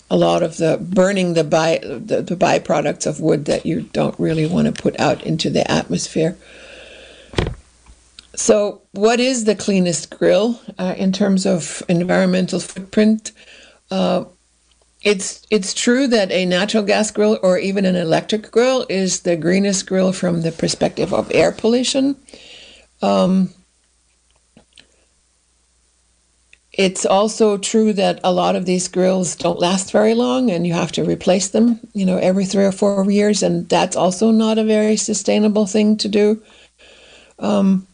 a 0.08 0.16
lot 0.16 0.42
of 0.42 0.56
the 0.58 0.78
burning 0.80 1.34
the 1.34 1.42
by 1.42 1.78
the, 1.82 2.22
the 2.22 2.36
byproducts 2.36 3.06
of 3.06 3.20
wood 3.20 3.46
that 3.46 3.66
you 3.66 3.82
don't 3.82 4.18
really 4.20 4.46
want 4.46 4.66
to 4.72 4.82
put 4.82 4.98
out 5.00 5.24
into 5.24 5.50
the 5.50 5.68
atmosphere. 5.70 6.36
So, 8.40 8.81
what 8.92 9.20
is 9.20 9.44
the 9.44 9.55
cleanest 9.55 10.09
grill 10.18 10.59
uh, 10.79 10.94
in 10.96 11.12
terms 11.12 11.44
of 11.44 11.83
environmental 11.90 12.59
footprint? 12.59 13.33
Uh, 13.90 14.24
it's 15.03 15.46
it's 15.50 15.74
true 15.74 16.07
that 16.07 16.33
a 16.33 16.46
natural 16.46 16.83
gas 16.83 17.11
grill 17.11 17.38
or 17.42 17.59
even 17.59 17.85
an 17.85 17.96
electric 17.96 18.50
grill 18.50 18.87
is 18.88 19.20
the 19.20 19.37
greenest 19.37 19.87
grill 19.87 20.14
from 20.14 20.40
the 20.40 20.53
perspective 20.53 21.12
of 21.12 21.31
air 21.35 21.53
pollution. 21.53 22.16
Um, 23.03 23.50
it's 26.72 27.05
also 27.05 27.59
true 27.59 27.92
that 27.92 28.20
a 28.24 28.33
lot 28.33 28.57
of 28.57 28.64
these 28.64 28.88
grills 28.88 29.37
don't 29.37 29.61
last 29.61 29.92
very 29.92 30.14
long 30.14 30.50
and 30.50 30.66
you 30.66 30.72
have 30.72 30.92
to 30.92 31.05
replace 31.05 31.48
them, 31.48 31.79
you 31.92 32.07
know, 32.07 32.16
every 32.16 32.46
three 32.46 32.64
or 32.64 32.72
four 32.72 33.11
years, 33.11 33.42
and 33.42 33.68
that's 33.68 33.96
also 33.96 34.31
not 34.31 34.57
a 34.57 34.64
very 34.64 34.96
sustainable 34.96 35.66
thing 35.66 35.98
to 35.98 36.09
do. 36.09 36.42
Um, 37.38 37.87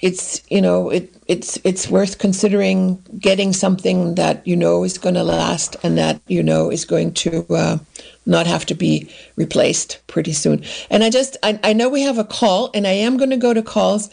it's 0.00 0.42
you 0.48 0.60
know 0.60 0.90
it 0.90 1.12
it's 1.26 1.58
it's 1.64 1.88
worth 1.88 2.18
considering 2.18 3.02
getting 3.18 3.52
something 3.52 4.14
that 4.14 4.46
you 4.46 4.56
know 4.56 4.84
is 4.84 4.96
going 4.96 5.14
to 5.14 5.24
last 5.24 5.76
and 5.82 5.98
that 5.98 6.20
you 6.28 6.42
know 6.42 6.70
is 6.70 6.84
going 6.84 7.12
to 7.12 7.44
uh, 7.52 7.78
not 8.24 8.46
have 8.46 8.64
to 8.66 8.74
be 8.74 9.10
replaced 9.36 10.00
pretty 10.06 10.32
soon. 10.32 10.62
And 10.90 11.02
I 11.02 11.10
just 11.10 11.36
I, 11.42 11.58
I 11.64 11.72
know 11.72 11.88
we 11.88 12.02
have 12.02 12.18
a 12.18 12.24
call, 12.24 12.70
and 12.74 12.86
I 12.86 12.92
am 12.92 13.16
going 13.16 13.30
to 13.30 13.36
go 13.36 13.52
to 13.52 13.62
calls. 13.62 14.08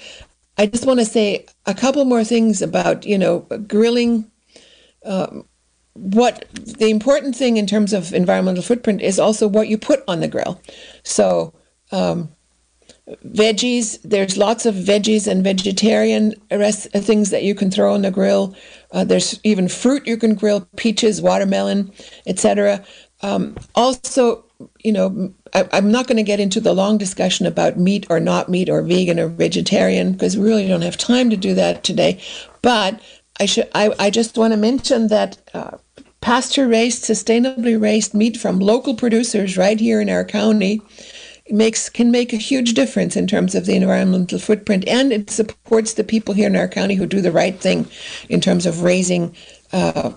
I 0.57 0.65
just 0.65 0.85
want 0.85 0.99
to 0.99 1.05
say 1.05 1.45
a 1.65 1.73
couple 1.73 2.03
more 2.05 2.23
things 2.23 2.61
about 2.61 3.05
you 3.05 3.17
know 3.17 3.41
grilling. 3.67 4.29
Um, 5.05 5.45
what 5.93 6.45
the 6.55 6.89
important 6.89 7.37
thing 7.37 7.55
in 7.55 7.67
terms 7.67 7.93
of 7.93 8.13
environmental 8.13 8.63
footprint 8.63 9.01
is 9.01 9.17
also 9.17 9.47
what 9.47 9.69
you 9.69 9.77
put 9.77 10.03
on 10.09 10.19
the 10.19 10.27
grill. 10.27 10.61
So 11.03 11.53
um, 11.91 12.34
veggies. 13.07 13.99
There's 14.03 14.37
lots 14.37 14.65
of 14.65 14.75
veggies 14.75 15.27
and 15.27 15.43
vegetarian 15.43 16.33
uh, 16.51 16.71
things 16.71 17.29
that 17.29 17.43
you 17.43 17.55
can 17.55 17.69
throw 17.69 17.93
on 17.93 18.01
the 18.01 18.11
grill. 18.11 18.55
Uh, 18.91 19.03
there's 19.03 19.39
even 19.43 19.67
fruit 19.67 20.07
you 20.07 20.17
can 20.17 20.35
grill: 20.35 20.67
peaches, 20.75 21.21
watermelon, 21.21 21.91
etc. 22.25 22.83
Um, 23.21 23.55
also, 23.75 24.43
you 24.83 24.91
know, 24.91 25.33
I, 25.53 25.67
am 25.71 25.91
not 25.91 26.07
going 26.07 26.17
to 26.17 26.23
get 26.23 26.39
into 26.39 26.59
the 26.59 26.73
long 26.73 26.97
discussion 26.97 27.45
about 27.45 27.77
meat 27.77 28.07
or 28.09 28.19
not 28.19 28.49
meat 28.49 28.69
or 28.69 28.81
vegan 28.81 29.19
or 29.19 29.27
vegetarian 29.27 30.13
because 30.13 30.37
we 30.37 30.47
really 30.47 30.67
don't 30.67 30.81
have 30.81 30.97
time 30.97 31.29
to 31.29 31.37
do 31.37 31.53
that 31.53 31.83
today. 31.83 32.21
But 32.61 32.99
I 33.39 33.45
should. 33.45 33.69
I, 33.75 33.93
I 33.99 34.09
just 34.09 34.37
want 34.37 34.53
to 34.53 34.57
mention 34.57 35.07
that. 35.07 35.37
Uh, 35.53 35.77
pasture 36.21 36.67
raised, 36.67 37.03
sustainably 37.03 37.79
raised 37.79 38.15
meat 38.15 38.35
from 38.35 38.57
local 38.57 38.95
producers 38.95 39.59
right 39.59 39.79
here 39.79 40.01
in 40.01 40.09
our 40.09 40.25
county 40.25 40.81
makes 41.49 41.89
can 41.89 42.11
make 42.11 42.33
a 42.33 42.37
huge 42.37 42.73
difference 42.73 43.15
in 43.15 43.27
terms 43.27 43.55
of 43.55 43.65
the 43.65 43.75
environmental 43.75 44.39
footprint, 44.39 44.87
and 44.87 45.11
it 45.11 45.29
supports 45.29 45.93
the 45.93 46.03
people 46.03 46.33
here 46.33 46.47
in 46.47 46.55
our 46.55 46.67
county 46.67 46.95
who 46.95 47.05
do 47.05 47.21
the 47.21 47.31
right 47.31 47.59
thing 47.59 47.87
in 48.29 48.41
terms 48.41 48.65
of 48.65 48.83
raising. 48.83 49.35
Uh, 49.73 50.11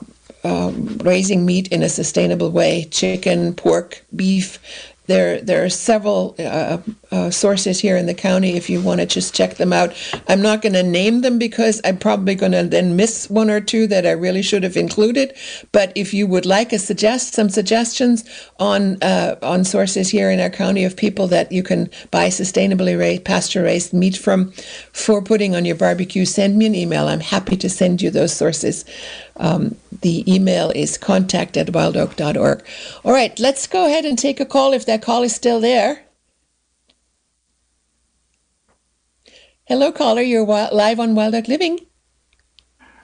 um, 0.45 0.99
raising 0.99 1.45
meat 1.45 1.67
in 1.69 1.83
a 1.83 1.89
sustainable 1.89 2.51
way 2.51 2.85
chicken, 2.93 3.55
pork, 3.55 4.05
beef, 4.15 4.61
there, 5.09 5.41
there 5.41 5.65
are 5.65 5.71
several 5.71 6.35
uh, 6.39 6.79
uh, 7.11 7.31
sources 7.31 7.81
here 7.81 7.97
in 7.97 8.05
the 8.05 8.15
county 8.15 8.57
if 8.57 8.69
you 8.69 8.81
want 8.81 9.01
to 9.01 9.07
just 9.07 9.35
check 9.35 9.57
them 9.57 9.73
out. 9.73 9.97
I'm 10.29 10.43
not 10.43 10.61
going 10.61 10.75
to 10.75 10.83
name 10.83 11.23
them 11.23 11.39
because 11.39 11.81
I'm 11.83 11.97
probably 11.97 12.35
going 12.35 12.53
to 12.53 12.63
then 12.63 12.95
miss 12.95 13.29
one 13.31 13.49
or 13.49 13.61
two 13.61 13.87
that 13.87 14.07
I 14.07 14.11
really 14.11 14.43
should 14.43 14.63
have 14.63 14.77
included. 14.77 15.35
But 15.73 15.93
if 15.95 16.13
you 16.13 16.27
would 16.27 16.45
like 16.45 16.75
a 16.75 16.79
suggest 16.79 17.33
some 17.33 17.49
suggestions 17.49 18.25
on 18.59 19.03
uh, 19.03 19.37
on 19.43 19.65
sources 19.65 20.11
here 20.11 20.31
in 20.31 20.41
our 20.41 20.51
county 20.51 20.85
of 20.85 20.97
people 20.97 21.27
that 21.29 21.51
you 21.51 21.63
can 21.63 21.91
buy 22.11 22.29
sustainably 22.29 22.99
raised, 22.99 23.25
pasture 23.25 23.63
raised 23.63 23.95
meat 23.95 24.17
from 24.17 24.53
for 24.93 25.23
putting 25.23 25.57
on 25.57 25.65
your 25.65 25.77
barbecue, 25.77 26.27
send 26.27 26.59
me 26.59 26.67
an 26.67 26.75
email. 26.75 27.09
I'm 27.09 27.21
happy 27.21 27.57
to 27.57 27.71
send 27.71 28.03
you 28.03 28.11
those 28.11 28.35
sources. 28.35 28.85
Um, 29.39 29.77
the 30.01 30.31
email 30.33 30.71
is 30.71 30.99
contact 30.99 31.57
at 31.57 31.69
wildoak.org. 31.69 32.65
All 33.05 33.13
right, 33.13 33.39
let's 33.39 33.67
go 33.67 33.87
ahead 33.87 34.05
and 34.05 34.19
take 34.19 34.41
a 34.41 34.47
call 34.47 34.73
if 34.73 34.87
that 34.87 35.03
call 35.03 35.23
is 35.23 35.35
still 35.35 35.61
there. 35.61 36.05
Hello, 39.65 39.93
caller. 39.93 40.23
You're 40.23 40.47
live 40.47 40.99
on 40.99 41.15
Wild 41.15 41.35
Oak 41.35 41.47
Living. 41.47 41.79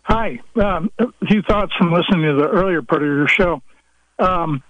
Hi. 0.04 0.40
Um, 0.56 0.90
a 0.98 1.06
few 1.26 1.42
thoughts 1.42 1.72
from 1.76 1.92
listening 1.92 2.22
to 2.22 2.34
the 2.34 2.48
earlier 2.48 2.82
part 2.82 3.02
of 3.02 3.08
your 3.08 3.28
show. 3.28 3.62
Um, 4.18 4.62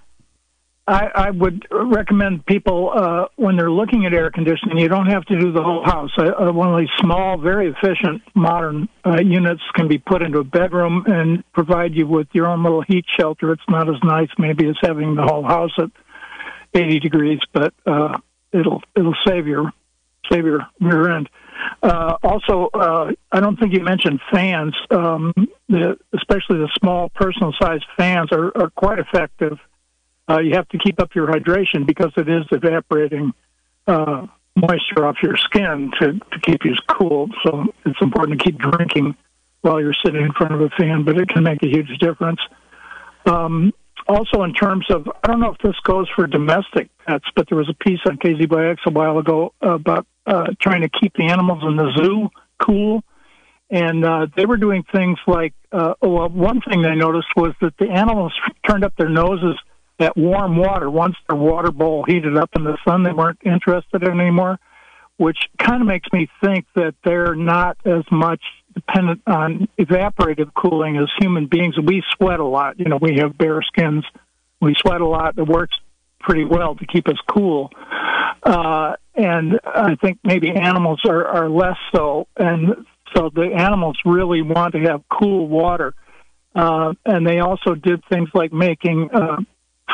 I, 0.87 1.07
I 1.14 1.31
would 1.31 1.66
recommend 1.70 2.44
people 2.44 2.92
uh, 2.94 3.27
when 3.37 3.57
they're 3.57 3.70
looking 3.70 4.05
at 4.05 4.12
air 4.12 4.31
conditioning, 4.31 4.77
you 4.77 4.88
don't 4.88 5.07
have 5.07 5.25
to 5.27 5.38
do 5.38 5.51
the 5.51 5.62
whole 5.62 5.83
house. 5.83 6.11
Uh, 6.18 6.53
one 6.53 6.75
of 6.75 6.79
these 6.79 6.90
small, 7.01 7.38
very 7.38 7.70
efficient, 7.70 8.20
modern 8.35 8.88
uh, 9.05 9.18
units 9.23 9.62
can 9.75 9.88
be 9.88 9.97
put 9.97 10.20
into 10.20 10.40
a 10.40 10.44
bedroom 10.44 11.05
and 11.07 11.42
provide 11.53 11.94
you 11.94 12.07
with 12.07 12.29
your 12.33 12.47
own 12.49 12.62
little 12.62 12.83
heat 12.83 13.07
shelter. 13.18 13.53
It's 13.53 13.62
not 13.68 13.89
as 13.89 13.97
nice, 14.05 14.28
maybe, 14.39 14.68
as 14.68 14.76
having 14.82 15.14
the 15.14 15.22
whole 15.22 15.43
house 15.43 15.72
at 15.78 15.91
80 16.74 17.01
degrees, 17.01 17.41
but 17.55 17.72
uh, 17.87 18.18
it'll 18.53 18.82
it'll 18.95 19.16
save 19.26 19.47
your 19.47 19.72
save 20.30 20.45
your 20.45 20.66
rear 20.80 21.16
end. 21.16 21.30
Uh, 21.82 22.16
also, 22.22 22.68
uh, 22.74 23.12
I 23.32 23.41
don't 23.41 23.59
think 23.59 23.72
you 23.72 23.82
mentioned 23.82 24.20
fans. 24.30 24.74
Um, 24.91 25.32
the, 25.68 25.97
especially 26.12 26.59
the 26.59 26.68
small 26.78 27.09
personal 27.11 27.55
sized 27.59 27.87
fans 27.97 28.32
are, 28.32 28.53
are 28.57 28.70
quite 28.70 28.99
effective 28.99 29.59
uh, 30.29 30.41
you 30.41 30.55
have 30.55 30.68
to 30.70 30.79
keep 30.79 31.01
up 31.01 31.14
your 31.14 31.27
hydration 31.27 31.87
because 31.87 32.12
it 32.16 32.29
is 32.29 32.45
evaporating 32.51 33.33
uh, 33.87 34.27
moisture 34.57 35.07
off 35.07 35.16
your 35.22 35.37
skin 35.37 35.93
to, 36.01 36.12
to 36.12 36.41
keep 36.43 36.64
you 36.64 36.75
cool. 36.89 37.29
So 37.45 37.66
it's 37.85 38.01
important 38.01 38.41
to 38.41 38.45
keep 38.45 38.59
drinking 38.59 39.16
while 39.61 39.81
you're 39.81 39.95
sitting 40.05 40.22
in 40.22 40.33
front 40.33 40.55
of 40.55 40.61
a 40.61 40.68
fan, 40.70 41.05
but 41.05 41.18
it 41.18 41.29
can 41.29 41.43
make 41.43 41.62
a 41.62 41.68
huge 41.68 41.99
difference. 41.99 42.41
Um, 43.27 43.72
also 44.07 44.43
in 44.43 44.53
terms 44.53 44.87
of, 44.91 45.09
I 45.22 45.29
don't 45.29 45.41
know 45.41 45.53
if 45.53 45.59
this 45.59 45.79
goes 45.85 46.09
for 46.14 46.27
domestic 46.27 46.89
pets, 47.07 47.25
but 47.35 47.49
there 47.49 47.57
was 47.57 47.68
a 47.68 47.85
piece 47.85 48.01
on 48.07 48.18
KZYX 48.18 48.79
a 48.87 48.91
while 48.91 49.18
ago 49.18 49.55
about 49.61 50.07
uh, 50.27 50.49
trying 50.61 50.83
to 50.83 50.89
keep 50.89 51.14
the 51.16 51.25
animals 51.25 51.62
in 51.64 51.77
the 51.77 51.93
zoo 51.97 52.31
cool. 52.59 53.03
And 53.70 54.05
uh, 54.05 54.27
they 54.37 54.45
were 54.47 54.59
doing 54.59 54.85
things 54.93 55.18
like, 55.27 55.55
uh, 55.72 55.95
well, 56.03 56.29
one 56.29 56.61
thing 56.61 56.83
they 56.83 56.95
noticed 56.95 57.29
was 57.35 57.55
that 57.61 57.77
the 57.79 57.89
animals 57.89 58.33
turned 58.66 58.85
up 58.85 58.95
their 58.97 59.09
noses 59.09 59.59
at 59.99 60.16
warm 60.16 60.57
water. 60.57 60.90
Once 60.90 61.16
their 61.28 61.38
water 61.38 61.70
bowl 61.70 62.05
heated 62.07 62.36
up 62.36 62.51
in 62.57 62.64
the 62.64 62.76
sun, 62.86 63.03
they 63.03 63.12
weren't 63.12 63.38
interested 63.45 64.03
in 64.03 64.20
anymore, 64.20 64.59
which 65.16 65.38
kind 65.59 65.80
of 65.80 65.86
makes 65.86 66.09
me 66.12 66.28
think 66.42 66.66
that 66.74 66.95
they're 67.05 67.34
not 67.34 67.76
as 67.84 68.05
much 68.11 68.42
dependent 68.74 69.22
on 69.26 69.68
evaporative 69.78 70.53
cooling 70.55 70.97
as 70.97 71.09
human 71.18 71.47
beings. 71.47 71.76
We 71.78 72.03
sweat 72.16 72.40
a 72.40 72.45
lot. 72.45 72.78
You 72.78 72.86
know, 72.86 72.99
we 73.01 73.18
have 73.18 73.38
bare 73.38 73.62
skins. 73.62 74.05
We 74.61 74.74
sweat 74.74 75.01
a 75.01 75.07
lot. 75.07 75.38
It 75.38 75.47
works 75.47 75.76
pretty 76.20 76.45
well 76.45 76.74
to 76.74 76.86
keep 76.86 77.09
us 77.09 77.18
cool. 77.28 77.70
Uh, 78.42 78.95
and 79.14 79.61
I 79.64 79.95
think 79.95 80.18
maybe 80.24 80.51
animals 80.51 81.01
are, 81.09 81.24
are 81.26 81.49
less 81.49 81.76
so. 81.95 82.26
And 82.36 82.84
so 83.14 83.30
the 83.32 83.53
animals 83.57 83.97
really 84.05 84.42
want 84.42 84.74
to 84.74 84.80
have 84.80 85.03
cool 85.09 85.47
water. 85.47 85.95
Uh, 86.55 86.95
and 87.05 87.26
they 87.26 87.40
also 87.40 87.74
did 87.74 88.03
things 88.09 88.28
like 88.34 88.53
making, 88.53 89.11
uh, 89.12 89.36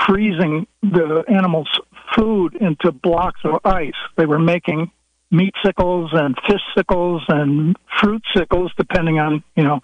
freezing 0.06 0.66
the 0.82 1.24
animals' 1.28 1.68
food 2.16 2.56
into 2.56 2.92
blocks 2.92 3.40
of 3.44 3.60
ice. 3.64 3.92
They 4.16 4.26
were 4.26 4.38
making 4.38 4.90
meat 5.30 5.54
sickles 5.64 6.10
and 6.12 6.36
fish 6.48 6.62
sickles 6.76 7.22
and 7.28 7.76
fruit 8.00 8.22
sickles, 8.34 8.72
depending 8.76 9.18
on 9.18 9.42
you 9.56 9.64
know 9.64 9.80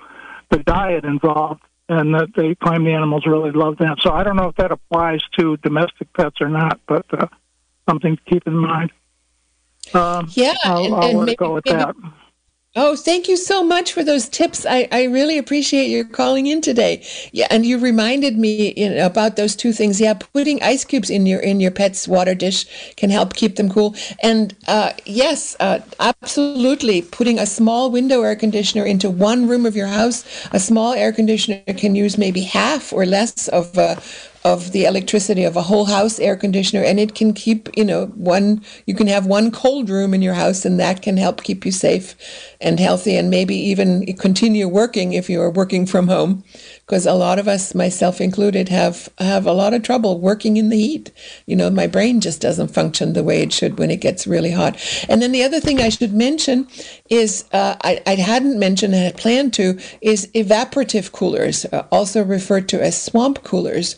the 0.50 0.59
diet 0.59 1.04
involved, 1.04 1.62
and 1.88 2.14
that 2.14 2.28
they 2.36 2.54
claim 2.54 2.84
the 2.84 2.92
animals 2.92 3.24
really 3.26 3.52
love 3.52 3.78
that. 3.78 3.96
So 4.00 4.12
I 4.12 4.22
don't 4.22 4.36
know 4.36 4.48
if 4.48 4.57
that 4.57 4.72
applies 4.72 5.20
to 5.38 5.57
domestic 5.59 6.12
pets 6.12 6.36
or 6.40 6.48
not, 6.48 6.80
but 6.86 7.07
uh, 7.12 7.26
something 7.88 8.16
to 8.16 8.22
keep 8.24 8.46
in 8.46 8.57
mind. 8.57 8.92
Um, 9.94 10.28
yeah, 10.30 10.54
I'll, 10.64 10.84
and, 10.84 10.94
I'll 10.94 11.02
and 11.04 11.20
maybe, 11.20 11.36
go 11.36 11.54
with 11.54 11.66
maybe, 11.66 11.78
that. 11.78 11.94
Oh, 12.78 12.94
thank 12.94 13.26
you 13.26 13.38
so 13.38 13.64
much 13.64 13.94
for 13.94 14.04
those 14.04 14.28
tips. 14.28 14.66
I, 14.66 14.86
I 14.92 15.04
really 15.04 15.38
appreciate 15.38 15.86
your 15.88 16.04
calling 16.04 16.46
in 16.46 16.60
today. 16.60 17.02
Yeah, 17.32 17.46
and 17.50 17.64
you 17.64 17.78
reminded 17.78 18.36
me 18.36 18.74
about 18.98 19.36
those 19.36 19.56
two 19.56 19.72
things. 19.72 19.98
Yeah, 19.98 20.12
putting 20.12 20.62
ice 20.62 20.84
cubes 20.84 21.08
in 21.08 21.24
your 21.24 21.40
in 21.40 21.58
your 21.58 21.70
pet's 21.70 22.06
water 22.06 22.34
dish 22.34 22.66
can 22.96 23.08
help 23.08 23.32
keep 23.32 23.56
them 23.56 23.70
cool. 23.70 23.94
And 24.22 24.54
uh, 24.68 24.92
yes, 25.06 25.56
uh, 25.58 25.80
absolutely, 26.00 27.00
putting 27.00 27.38
a 27.38 27.46
small 27.46 27.90
window 27.90 28.20
air 28.20 28.36
conditioner 28.36 28.84
into 28.84 29.08
one 29.08 29.48
room 29.48 29.64
of 29.64 29.74
your 29.74 29.86
house. 29.86 30.26
A 30.52 30.60
small 30.60 30.92
air 30.92 31.12
conditioner 31.12 31.62
can 31.78 31.94
use 31.94 32.18
maybe 32.18 32.42
half 32.42 32.92
or 32.92 33.06
less 33.06 33.48
of 33.48 33.78
uh, 33.78 33.96
of 34.47 34.70
the 34.70 34.84
electricity 34.84 35.42
of 35.42 35.57
a 35.57 35.62
whole 35.62 35.86
house 35.86 36.20
air 36.20 36.36
conditioner 36.36 36.84
and 36.84 37.01
it 37.01 37.16
can 37.16 37.32
keep 37.32 37.68
you 37.76 37.84
know 37.84 38.07
one 38.14 38.62
you 38.86 38.94
can 38.94 39.09
have 39.09 39.26
one 39.26 39.51
cold 39.51 39.90
room 39.90 40.14
in 40.14 40.22
your 40.22 40.34
house 40.34 40.64
and 40.64 40.78
that 40.78 41.03
can 41.03 41.16
help 41.16 41.42
keep 41.42 41.66
you 41.66 41.72
safe 41.72 42.14
and 42.61 42.78
healthy 42.78 43.16
and 43.16 43.28
maybe 43.28 43.57
even 43.57 44.07
continue 44.16 44.68
working 44.68 45.12
if 45.12 45.28
you 45.28 45.40
are 45.42 45.51
working 45.51 45.84
from 45.84 46.07
home 46.07 46.44
because 46.87 47.05
a 47.05 47.14
lot 47.14 47.39
of 47.39 47.49
us 47.49 47.74
myself 47.74 48.20
included 48.20 48.68
have 48.68 49.09
have 49.18 49.45
a 49.47 49.53
lot 49.53 49.74
of 49.74 49.82
trouble 49.82 50.20
working 50.20 50.57
in 50.57 50.68
the 50.68 50.76
heat. 50.76 51.11
You 51.47 51.57
know 51.57 51.70
my 51.70 51.87
brain 51.87 52.20
just 52.20 52.41
doesn't 52.41 52.68
function 52.68 53.12
the 53.12 53.24
way 53.24 53.43
it 53.43 53.53
should 53.53 53.78
when 53.78 53.91
it 53.91 54.01
gets 54.01 54.26
really 54.26 54.53
hot. 54.53 54.76
And 55.09 55.20
then 55.20 55.32
the 55.32 55.43
other 55.43 55.61
thing 55.61 55.80
i 55.80 55.89
should 55.89 56.12
mention 56.12 56.68
is 57.11 57.45
uh, 57.53 57.76
I, 57.82 58.03
I 58.07 58.14
hadn't 58.14 58.59
mentioned 58.59 58.95
and 58.95 59.03
had 59.03 59.16
planned 59.16 59.53
to 59.55 59.78
is 60.01 60.28
evaporative 60.28 61.12
coolers 61.12 61.64
uh, 61.66 61.87
also 61.91 62.24
referred 62.24 62.68
to 62.70 62.82
as 62.82 63.01
swamp 63.01 63.43
coolers. 63.43 63.97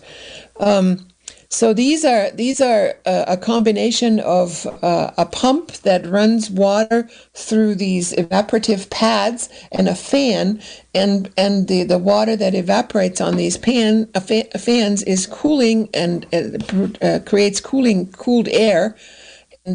Um, 0.61 1.07
so 1.51 1.73
these 1.73 2.05
are 2.05 2.31
these 2.33 2.61
are 2.61 2.95
a, 3.07 3.25
a 3.29 3.37
combination 3.39 4.21
of 4.21 4.67
uh, 4.83 5.13
a 5.17 5.27
pump 5.27 5.73
that 5.79 6.07
runs 6.07 6.51
water 6.51 7.09
through 7.35 7.75
these 7.77 8.13
evaporative 8.15 8.91
pads 8.91 9.49
and 9.73 9.89
a 9.89 9.95
fan, 9.95 10.61
and 10.95 11.31
and 11.39 11.69
the, 11.69 11.85
the 11.85 11.99
water 11.99 12.37
that 12.37 12.55
evaporates 12.55 13.21
on 13.21 13.37
these 13.37 13.57
pan 13.57 14.09
uh, 14.15 14.21
fans 14.21 15.03
is 15.05 15.27
cooling 15.27 15.89
and 15.95 16.27
uh, 16.35 17.07
uh, 17.07 17.21
creates 17.27 17.61
cooling 17.61 18.13
cooled 18.13 18.49
air 18.49 18.95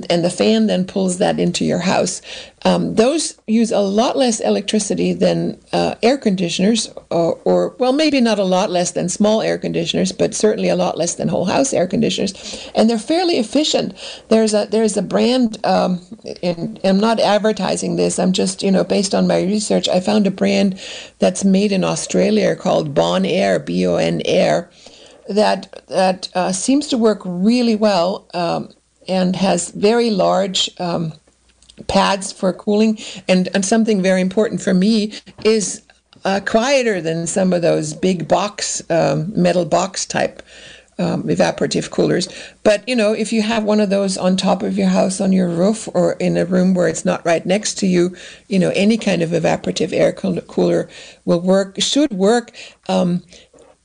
and, 0.09 0.23
the 0.23 0.29
fan 0.29 0.67
then 0.67 0.85
pulls 0.85 1.17
that 1.17 1.39
into 1.39 1.65
your 1.65 1.79
house. 1.79 2.21
Um, 2.65 2.95
those 2.95 3.37
use 3.45 3.71
a 3.71 3.79
lot 3.79 4.17
less 4.17 4.39
electricity 4.39 5.13
than 5.13 5.59
uh, 5.73 5.95
air 6.01 6.17
conditioners, 6.17 6.89
or, 7.09 7.39
or, 7.43 7.75
well, 7.77 7.91
maybe 7.93 8.21
not 8.21 8.39
a 8.39 8.43
lot 8.43 8.69
less 8.69 8.91
than 8.91 9.09
small 9.09 9.41
air 9.41 9.57
conditioners, 9.57 10.11
but 10.11 10.33
certainly 10.33 10.69
a 10.69 10.75
lot 10.75 10.97
less 10.97 11.15
than 11.15 11.27
whole 11.27 11.45
house 11.45 11.73
air 11.73 11.87
conditioners, 11.87 12.33
and 12.73 12.89
they're 12.89 12.97
fairly 12.97 13.35
efficient. 13.35 13.93
There's 14.29 14.53
a 14.53 14.67
there's 14.71 14.95
a 14.95 15.01
brand, 15.01 15.63
um, 15.65 15.99
and 16.41 16.79
I'm 16.83 16.99
not 16.99 17.19
advertising 17.19 17.97
this. 17.97 18.17
I'm 18.17 18.31
just 18.31 18.63
you 18.63 18.71
know 18.71 18.83
based 18.83 19.13
on 19.13 19.27
my 19.27 19.41
research, 19.41 19.89
I 19.89 19.99
found 19.99 20.25
a 20.25 20.31
brand 20.31 20.79
that's 21.19 21.43
made 21.43 21.71
in 21.71 21.83
Australia 21.83 22.55
called 22.55 22.93
Bon 22.93 23.25
Air, 23.25 23.59
B 23.59 23.85
O 23.85 23.95
N 23.97 24.21
Air 24.25 24.69
that 25.29 25.83
that 25.87 26.29
uh, 26.35 26.51
seems 26.51 26.87
to 26.87 26.97
work 26.97 27.21
really 27.25 27.75
well. 27.75 28.27
Um, 28.33 28.69
and 29.07 29.35
has 29.35 29.69
very 29.71 30.09
large 30.09 30.69
um, 30.79 31.13
pads 31.87 32.31
for 32.31 32.53
cooling. 32.53 32.97
And, 33.27 33.49
and 33.53 33.65
something 33.65 34.01
very 34.01 34.21
important 34.21 34.61
for 34.61 34.73
me 34.73 35.13
is 35.43 35.81
uh, 36.25 36.39
quieter 36.45 37.01
than 37.01 37.27
some 37.27 37.53
of 37.53 37.61
those 37.61 37.93
big 37.93 38.27
box, 38.27 38.81
um, 38.89 39.31
metal 39.35 39.65
box 39.65 40.05
type 40.05 40.41
um, 40.99 41.23
evaporative 41.23 41.89
coolers. 41.89 42.27
But 42.63 42.87
you 42.87 42.95
know, 42.95 43.13
if 43.13 43.33
you 43.33 43.41
have 43.41 43.63
one 43.63 43.79
of 43.79 43.89
those 43.89 44.17
on 44.17 44.37
top 44.37 44.63
of 44.63 44.77
your 44.77 44.87
house, 44.87 45.19
on 45.19 45.31
your 45.31 45.49
roof, 45.49 45.89
or 45.93 46.13
in 46.13 46.37
a 46.37 46.45
room 46.45 46.73
where 46.73 46.87
it's 46.87 47.05
not 47.05 47.25
right 47.25 47.45
next 47.45 47.75
to 47.79 47.87
you, 47.87 48.15
you 48.47 48.59
know, 48.59 48.71
any 48.75 48.97
kind 48.97 49.21
of 49.21 49.31
evaporative 49.31 49.91
air 49.93 50.11
cooler 50.13 50.89
will 51.25 51.41
work. 51.41 51.81
Should 51.81 52.13
work. 52.13 52.51
Um, 52.87 53.23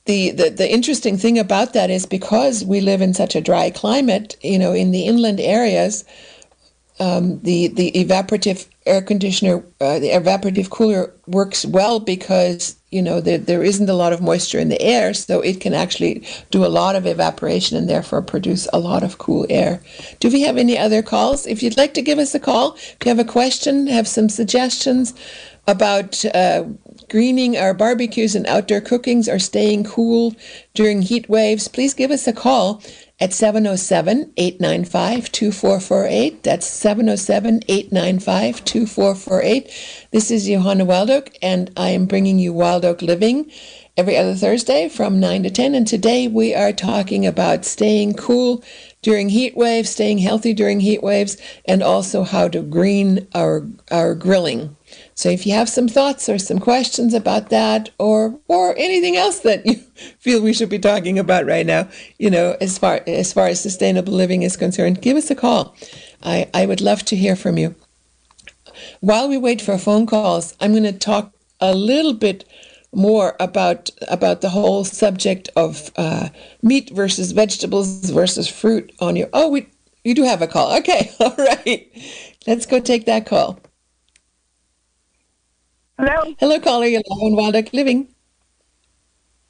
the, 0.09 0.31
the, 0.31 0.49
the 0.49 0.73
interesting 0.73 1.17
thing 1.17 1.37
about 1.37 1.73
that 1.73 1.91
is 1.91 2.07
because 2.07 2.65
we 2.65 2.81
live 2.81 2.99
in 2.99 3.13
such 3.13 3.35
a 3.35 3.41
dry 3.41 3.69
climate, 3.69 4.35
you 4.41 4.57
know, 4.57 4.73
in 4.73 4.89
the 4.89 5.03
inland 5.03 5.39
areas, 5.39 6.03
um, 6.99 7.39
the 7.41 7.67
the 7.67 7.91
evaporative 7.93 8.67
air 8.85 9.01
conditioner, 9.01 9.63
uh, 9.79 9.99
the 9.99 10.09
evaporative 10.09 10.69
cooler 10.69 11.13
works 11.27 11.65
well 11.65 11.99
because 11.99 12.75
you 12.91 13.01
know 13.01 13.21
there, 13.21 13.37
there 13.37 13.63
isn't 13.63 13.89
a 13.89 13.93
lot 13.93 14.13
of 14.13 14.21
moisture 14.21 14.59
in 14.59 14.69
the 14.69 14.81
air, 14.81 15.13
so 15.13 15.39
it 15.41 15.61
can 15.61 15.73
actually 15.73 16.25
do 16.51 16.65
a 16.65 16.67
lot 16.67 16.95
of 16.95 17.05
evaporation 17.05 17.77
and 17.77 17.89
therefore 17.89 18.21
produce 18.21 18.67
a 18.73 18.79
lot 18.79 19.03
of 19.03 19.17
cool 19.17 19.45
air. 19.49 19.81
Do 20.19 20.29
we 20.29 20.41
have 20.41 20.57
any 20.57 20.77
other 20.77 21.01
calls? 21.01 21.47
If 21.47 21.63
you'd 21.63 21.77
like 21.77 21.93
to 21.93 22.01
give 22.01 22.19
us 22.19 22.35
a 22.35 22.39
call, 22.39 22.73
if 22.75 22.97
you 23.05 23.09
have 23.09 23.19
a 23.19 23.31
question, 23.31 23.87
have 23.87 24.07
some 24.07 24.27
suggestions 24.27 25.13
about 25.67 26.25
uh, 26.25 26.65
greening 27.09 27.55
our 27.57 27.73
barbecues 27.73 28.35
and 28.35 28.45
outdoor 28.47 28.81
cookings 28.81 29.29
or 29.29 29.39
staying 29.39 29.83
cool 29.83 30.35
during 30.73 31.01
heat 31.01 31.29
waves, 31.29 31.67
please 31.67 31.93
give 31.93 32.11
us 32.11 32.27
a 32.27 32.33
call 32.33 32.81
at 33.19 33.33
707 33.33 34.31
895 34.37 35.31
2448. 35.31 36.43
That's 36.43 36.65
707 36.65 37.61
895 37.67 38.63
2448. 38.63 40.07
This 40.11 40.31
is 40.31 40.47
Johanna 40.47 40.85
Wildoak, 40.85 41.35
and 41.41 41.71
I 41.75 41.89
am 41.89 42.05
bringing 42.05 42.39
you 42.39 42.53
Wild 42.53 42.85
Oak 42.85 43.01
Living 43.01 43.51
every 43.97 44.15
other 44.15 44.33
Thursday 44.35 44.87
from 44.87 45.19
9 45.19 45.43
to 45.43 45.49
10. 45.49 45.75
And 45.75 45.85
today 45.85 46.27
we 46.29 46.55
are 46.55 46.71
talking 46.71 47.25
about 47.25 47.65
staying 47.65 48.13
cool 48.13 48.63
during 49.01 49.29
heat 49.29 49.57
waves, 49.57 49.89
staying 49.89 50.19
healthy 50.19 50.53
during 50.53 50.79
heat 50.79 51.03
waves, 51.03 51.35
and 51.65 51.83
also 51.83 52.23
how 52.23 52.47
to 52.47 52.61
green 52.61 53.27
our, 53.35 53.67
our 53.91 54.15
grilling. 54.15 54.77
So 55.19 55.27
if 55.27 55.45
you 55.45 55.51
have 55.51 55.67
some 55.67 55.89
thoughts 55.89 56.29
or 56.29 56.39
some 56.39 56.59
questions 56.59 57.13
about 57.13 57.49
that 57.49 57.89
or 57.97 58.39
or 58.47 58.73
anything 58.77 59.17
else 59.17 59.39
that 59.39 59.65
you 59.65 59.73
feel 60.19 60.41
we 60.41 60.53
should 60.53 60.69
be 60.69 60.79
talking 60.79 61.19
about 61.19 61.45
right 61.45 61.65
now, 61.65 61.89
you 62.17 62.29
know, 62.29 62.55
as 62.61 62.77
far 62.77 63.01
as 63.05 63.33
far 63.33 63.47
as 63.47 63.59
sustainable 63.59 64.13
living 64.13 64.43
is 64.43 64.55
concerned, 64.55 65.01
give 65.01 65.17
us 65.17 65.29
a 65.29 65.35
call. 65.35 65.75
I, 66.23 66.47
I 66.53 66.65
would 66.65 66.79
love 66.79 67.03
to 67.03 67.17
hear 67.17 67.35
from 67.35 67.57
you. 67.57 67.75
While 69.01 69.27
we 69.27 69.37
wait 69.37 69.61
for 69.61 69.77
phone 69.77 70.05
calls, 70.05 70.55
I'm 70.61 70.71
going 70.71 70.83
to 70.83 70.93
talk 70.93 71.33
a 71.59 71.75
little 71.75 72.13
bit 72.13 72.45
more 72.93 73.35
about 73.41 73.89
about 74.07 74.39
the 74.39 74.51
whole 74.51 74.85
subject 74.85 75.49
of 75.57 75.91
uh, 75.97 76.29
meat 76.61 76.91
versus 76.91 77.33
vegetables 77.33 78.09
versus 78.09 78.47
fruit 78.47 78.93
on 79.01 79.17
your. 79.17 79.27
Oh, 79.33 79.49
we 79.49 79.67
you 80.05 80.15
do 80.15 80.23
have 80.23 80.41
a 80.41 80.47
call. 80.47 80.77
Okay, 80.77 81.11
all 81.19 81.35
right. 81.35 81.91
Let's 82.47 82.65
go 82.65 82.79
take 82.79 83.05
that 83.05 83.25
call. 83.25 83.59
Hello. 85.99 86.33
Hello, 86.39 86.57
caller. 86.61 86.85
You're 86.85 87.01
live 87.09 87.23
on 87.23 87.35
Wild 87.35 87.57
Oak 87.57 87.73
Living. 87.73 88.07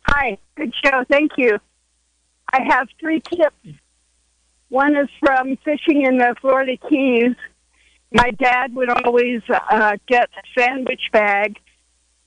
Hi. 0.07 0.39
Good 0.55 0.73
show. 0.83 1.03
Thank 1.07 1.33
you. 1.37 1.59
I 2.51 2.63
have 2.63 2.87
three 2.99 3.19
tips. 3.19 3.77
One 4.69 4.95
is 4.95 5.09
from 5.19 5.57
fishing 5.57 6.07
in 6.07 6.17
the 6.17 6.33
Florida 6.41 6.75
Keys. 6.89 7.35
My 8.11 8.31
dad 8.31 8.73
would 8.73 8.89
always 8.89 9.43
uh, 9.47 9.97
get 10.07 10.29
a 10.35 10.59
sandwich 10.59 11.11
bag 11.13 11.59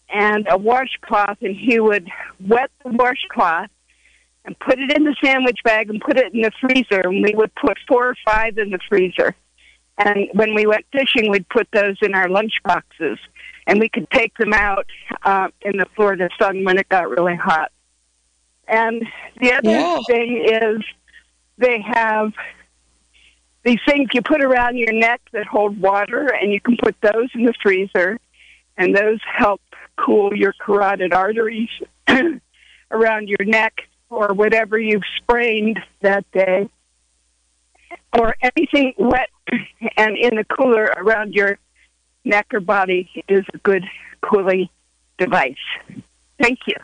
and 0.09 0.47
a 0.49 0.57
washcloth, 0.57 1.39
and 1.41 1.57
he 1.57 1.81
would 1.81 2.09
wet 2.39 2.71
the 2.85 2.93
washcloth 2.93 3.71
and 4.45 4.57
put 4.61 4.79
it 4.79 4.93
in 4.93 5.03
the 5.03 5.17
sandwich 5.21 5.59
bag 5.65 5.91
and 5.91 6.01
put 6.01 6.17
it 6.17 6.33
in 6.33 6.43
the 6.43 6.53
freezer. 6.61 7.01
And 7.09 7.25
we 7.25 7.35
would 7.35 7.53
put 7.57 7.77
four 7.89 8.11
or 8.11 8.17
five 8.25 8.57
in 8.57 8.71
the 8.71 8.79
freezer. 8.89 9.35
And 9.99 10.29
when 10.33 10.55
we 10.55 10.65
went 10.65 10.87
fishing, 10.93 11.29
we'd 11.29 11.49
put 11.49 11.67
those 11.73 11.97
in 12.03 12.15
our 12.15 12.29
lunch 12.29 12.53
boxes. 12.63 13.19
And 13.67 13.79
we 13.79 13.89
could 13.89 14.11
take 14.11 14.37
them 14.39 14.53
out 14.53 14.87
uh, 15.25 15.49
in 15.61 15.77
the 15.77 15.87
Florida 15.95 16.29
sun 16.41 16.65
when 16.65 16.79
it 16.79 16.89
got 16.89 17.09
really 17.09 17.37
hot. 17.37 17.71
And 18.67 19.07
the 19.41 19.53
other 19.53 19.71
Yeah. 19.71 19.99
thing 20.07 20.45
is 20.45 20.83
they 21.59 21.81
have 21.81 22.33
these 23.65 23.81
things 23.87 24.09
you 24.13 24.23
put 24.23 24.43
around 24.43 24.77
your 24.77 24.93
neck 24.93 25.21
that 25.33 25.47
hold 25.47 25.81
water, 25.81 26.27
and 26.35 26.53
you 26.53 26.61
can 26.61 26.77
put 26.77 26.97
those 27.01 27.29
in 27.35 27.45
the 27.45 27.55
freezer, 27.63 28.19
and 28.77 28.97
those 28.97 29.21
help 29.25 29.61
cool 29.97 30.35
your 30.35 30.53
carotid 30.59 31.13
arteries 31.13 31.69
around 32.91 33.29
your 33.29 33.45
neck 33.45 33.83
or 34.11 34.35
whatever 34.35 34.79
you've 34.79 35.05
sprained 35.19 35.79
that 36.01 36.29
day, 36.33 36.69
or 38.19 38.35
anything 38.43 38.95
wet 38.99 39.31
and 39.97 40.17
in 40.17 40.35
the 40.37 40.45
cooler 40.45 40.85
around 40.97 41.33
your 41.35 41.59
neck 42.25 42.47
or 42.53 42.61
body 42.61 43.09
is 43.29 43.45
a 43.55 43.59
good 43.59 43.85
cooling 44.23 44.69
device. 45.19 45.57
Thank 46.39 46.61
you. 46.67 46.75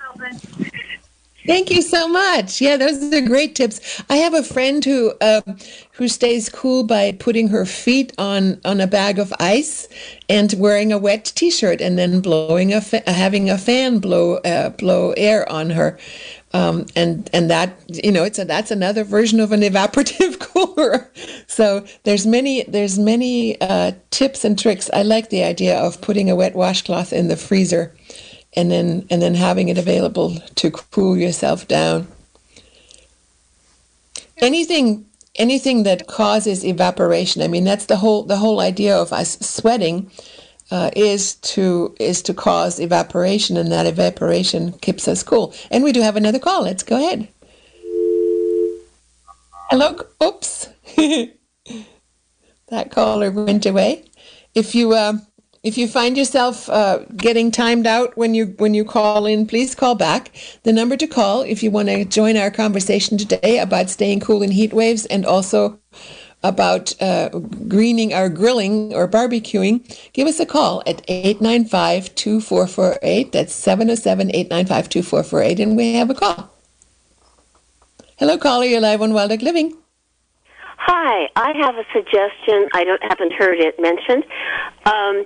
Thank 1.47 1.70
you 1.70 1.80
so 1.80 2.07
much. 2.07 2.61
Yeah, 2.61 2.76
those 2.76 3.11
are 3.11 3.22
great 3.22 3.55
tips. 3.55 4.03
I 4.11 4.16
have 4.16 4.34
a 4.34 4.43
friend 4.43 4.84
who 4.84 5.14
uh, 5.22 5.41
who 5.93 6.07
stays 6.07 6.51
cool 6.51 6.84
by 6.84 7.12
putting 7.12 7.49
her 7.49 7.64
feet 7.64 8.12
on 8.18 8.61
on 8.66 8.82
a 8.82 8.86
bag 8.86 9.18
of 9.18 9.32
ice 9.41 9.89
and 10.28 10.53
wearing 10.59 10.93
a 10.93 10.99
wet 10.99 11.32
T-shirt, 11.34 11.80
and 11.80 11.99
then 11.99 12.20
blowing 12.20 12.74
a 12.74 12.82
fa- 12.82 13.03
having 13.07 13.49
a 13.49 13.57
fan 13.57 13.99
blow 13.99 14.36
uh, 14.39 14.68
blow 14.70 15.12
air 15.12 15.51
on 15.51 15.70
her. 15.70 15.99
Um, 16.55 16.86
and 16.96 17.28
and 17.34 17.51
that 17.51 17.76
you 17.88 18.11
know 18.11 18.24
it's 18.24 18.38
a 18.38 18.44
that's 18.44 18.70
another 18.70 19.05
version 19.05 19.38
of 19.38 19.53
an 19.53 19.61
evaporative 19.61 20.38
cooler. 20.40 21.11
So 21.46 21.84
there's 22.05 22.26
many 22.26 22.62
there's 22.64 22.99
many 22.99 23.61
uh, 23.61 23.92
tips 24.11 24.44
and 24.44 24.59
tricks. 24.59 24.88
I 24.94 25.03
like 25.03 25.28
the 25.28 25.42
idea 25.42 25.78
of 25.78 26.01
putting 26.01 26.30
a 26.30 26.36
wet 26.36 26.55
washcloth 26.55 27.12
in 27.12 27.28
the 27.28 27.36
freezer 27.36 27.94
and 28.57 28.70
then 28.70 29.07
and 29.11 29.20
then 29.20 29.34
having 29.34 29.68
it 29.68 29.76
available 29.76 30.36
to 30.55 30.70
cool 30.70 31.18
yourself 31.18 31.68
down. 31.68 32.09
Anything 34.38 35.05
anything 35.38 35.84
that 35.84 36.07
causes 36.07 36.64
evaporation. 36.64 37.42
I 37.42 37.49
mean, 37.49 37.64
that's 37.64 37.86
the 37.86 37.96
whole 37.96 38.24
the 38.24 38.36
whole 38.36 38.61
idea 38.61 38.96
of 38.96 39.12
us 39.12 39.38
sweating 39.40 40.11
uh, 40.71 40.91
is 40.95 41.35
to 41.37 41.95
is 41.99 42.23
to 42.23 42.35
cause 42.35 42.79
evaporation, 42.79 43.57
and 43.57 43.73
that 43.73 43.87
evaporation 43.87 44.73
keeps 44.73 45.09
us 45.09 45.23
cool. 45.23 45.55
And 45.71 45.85
we 45.85 45.93
do 45.93 46.03
have 46.03 46.16
another 46.16 46.39
call. 46.39 46.62
Let's 46.62 46.83
go 46.83 46.97
ahead. 46.97 47.29
Hello. 49.71 49.99
Oops. 50.23 50.69
that 52.69 52.91
caller 52.91 53.31
went 53.31 53.66
away. 53.66 54.05
If 54.55 54.75
you 54.75 54.93
uh, 54.93 55.19
if 55.62 55.77
you 55.77 55.89
find 55.89 56.16
yourself 56.16 56.69
uh, 56.69 57.01
getting 57.16 57.51
timed 57.51 57.87
out 57.87 58.16
when 58.16 58.35
you 58.35 58.55
when 58.59 58.75
you 58.75 58.85
call 58.85 59.27
in, 59.27 59.47
please 59.47 59.75
call 59.75 59.95
back. 59.95 60.31
The 60.62 60.73
number 60.73 60.97
to 60.97 61.07
call 61.07 61.43
if 61.43 61.62
you 61.62 61.71
want 61.71 61.89
to 61.89 62.05
join 62.05 62.37
our 62.37 62.51
conversation 62.51 63.19
today 63.19 63.59
about 63.59 63.91
staying 63.91 64.21
cool 64.21 64.43
in 64.43 64.53
heat 64.53 64.73
waves 64.73 65.07
and 65.07 65.27
also 65.27 65.79
about 66.43 67.01
uh, 67.03 67.28
greening 67.68 68.14
or 68.14 68.28
grilling 68.28 68.95
or 68.95 69.09
barbecuing, 69.09 69.82
give 70.12 70.28
us 70.28 70.41
a 70.41 70.47
call 70.47 70.82
at 70.86 71.05
895-2448. 71.07 73.32
That's 73.32 73.55
707-895-2448 73.61 75.61
and 75.61 75.76
we 75.76 75.95
have 75.95 76.11
a 76.11 76.14
call. 76.14 76.51
Hello 78.18 78.39
caller, 78.39 78.64
you're 78.64 78.80
live 78.80 79.03
on 79.03 79.14
Wild 79.14 79.43
Living. 79.43 79.76
Hi, 80.76 81.28
I 81.36 81.53
have 81.59 81.76
a 81.76 81.84
suggestion. 81.93 82.68
I 82.72 82.82
don't 82.84 83.03
haven't 83.03 83.32
heard 83.32 83.61
it 83.61 83.78
mentioned. 83.78 84.24
Um, 84.86 85.24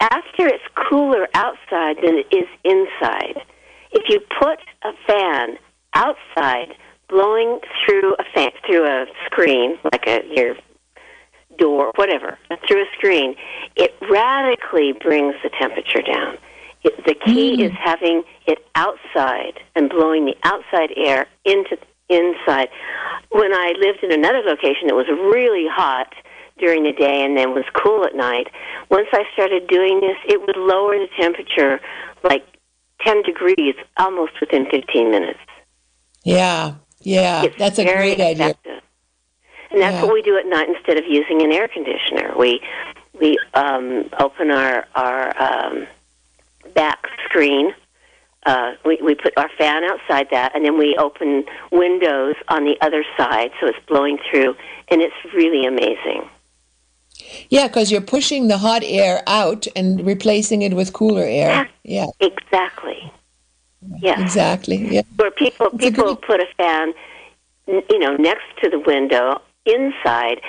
after 0.00 0.46
it's 0.46 0.64
cooler 0.88 1.28
outside 1.34 1.98
than 2.02 2.16
it 2.18 2.26
is 2.34 2.48
inside, 2.64 3.42
if 3.92 4.08
you 4.08 4.20
put 4.40 4.58
a 4.82 4.92
fan 5.06 5.58
outside 5.94 6.74
blowing 7.10 7.60
through 7.84 8.14
a 8.14 8.24
fan 8.34 8.50
through 8.66 8.86
a 8.86 9.06
screen, 9.26 9.78
like 9.84 10.06
a 10.06 10.22
your 10.34 10.54
door, 11.58 11.92
whatever, 11.96 12.38
through 12.66 12.82
a 12.82 12.86
screen, 12.96 13.34
it 13.76 13.94
radically 14.10 14.92
brings 14.92 15.34
the 15.42 15.50
temperature 15.60 16.02
down. 16.02 16.38
It, 16.82 17.04
the 17.04 17.14
key 17.14 17.58
mm. 17.58 17.66
is 17.66 17.72
having 17.72 18.22
it 18.46 18.58
outside 18.74 19.60
and 19.76 19.90
blowing 19.90 20.24
the 20.24 20.36
outside 20.44 20.90
air 20.96 21.26
into 21.44 21.76
inside. 22.08 22.68
When 23.30 23.52
I 23.52 23.74
lived 23.78 24.02
in 24.02 24.12
another 24.12 24.40
location, 24.44 24.88
it 24.88 24.96
was 24.96 25.06
really 25.08 25.66
hot 25.70 26.12
during 26.58 26.82
the 26.82 26.92
day 26.92 27.22
and 27.24 27.36
then 27.36 27.54
was 27.54 27.64
cool 27.74 28.04
at 28.04 28.14
night. 28.14 28.48
Once 28.90 29.08
I 29.12 29.24
started 29.32 29.68
doing 29.68 30.00
this, 30.00 30.16
it 30.28 30.40
would 30.40 30.56
lower 30.56 30.98
the 30.98 31.08
temperature 31.18 31.80
like 32.22 32.44
10 33.02 33.22
degrees 33.22 33.74
almost 33.96 34.32
within 34.40 34.66
15 34.70 35.10
minutes. 35.10 35.38
Yeah, 36.24 36.74
yeah, 37.00 37.44
It's 37.44 37.56
that's 37.56 37.78
a 37.78 37.84
very 37.84 38.14
great 38.14 38.20
idea. 38.20 38.46
effective. 38.50 38.80
And 39.70 39.80
that's 39.80 39.94
Yeah. 39.94 40.04
what 40.04 40.12
we 40.14 40.22
do 40.22 40.36
at 40.36 40.46
night 40.46 40.68
instead 40.68 40.96
of 40.98 41.04
using 41.06 41.42
an 41.42 41.52
air 41.52 41.68
conditioner. 41.68 42.34
We 42.36 42.60
we 43.20 43.38
um, 43.54 44.08
open 44.18 44.50
our 44.50 44.86
our 44.94 45.42
um, 45.42 45.86
back 46.74 47.06
screen. 47.24 47.74
Uh, 48.46 48.72
we 48.84 48.98
we 49.02 49.14
put 49.14 49.32
our 49.36 49.50
fan 49.58 49.84
outside 49.84 50.28
that, 50.30 50.54
and 50.54 50.64
then 50.64 50.78
we 50.78 50.96
open 50.96 51.44
windows 51.70 52.34
on 52.48 52.64
the 52.64 52.76
other 52.80 53.04
side, 53.16 53.50
so 53.60 53.66
it's 53.66 53.78
blowing 53.86 54.18
through, 54.30 54.56
and 54.88 55.02
it's 55.02 55.14
really 55.34 55.66
amazing. 55.66 56.28
Yeah, 57.50 57.68
because 57.68 57.92
you're 57.92 58.00
pushing 58.00 58.48
the 58.48 58.56
hot 58.58 58.82
air 58.82 59.22
out 59.26 59.66
and 59.76 60.04
replacing 60.06 60.62
it 60.62 60.72
with 60.74 60.92
cooler 60.94 61.22
air. 61.24 61.68
Yeah, 61.84 62.06
Exactly. 62.20 63.12
Yeah. 63.98 64.20
exactly. 64.20 64.76
Yeah. 64.94 65.02
where 65.16 65.30
people 65.30 65.70
people 65.70 66.14
good- 66.14 66.22
put 66.22 66.40
a 66.40 66.46
fan, 66.56 66.92
you 67.66 67.98
know, 67.98 68.16
next 68.16 68.44
to 68.62 68.68
the 68.68 68.78
window 68.78 69.40
inside. 69.66 70.40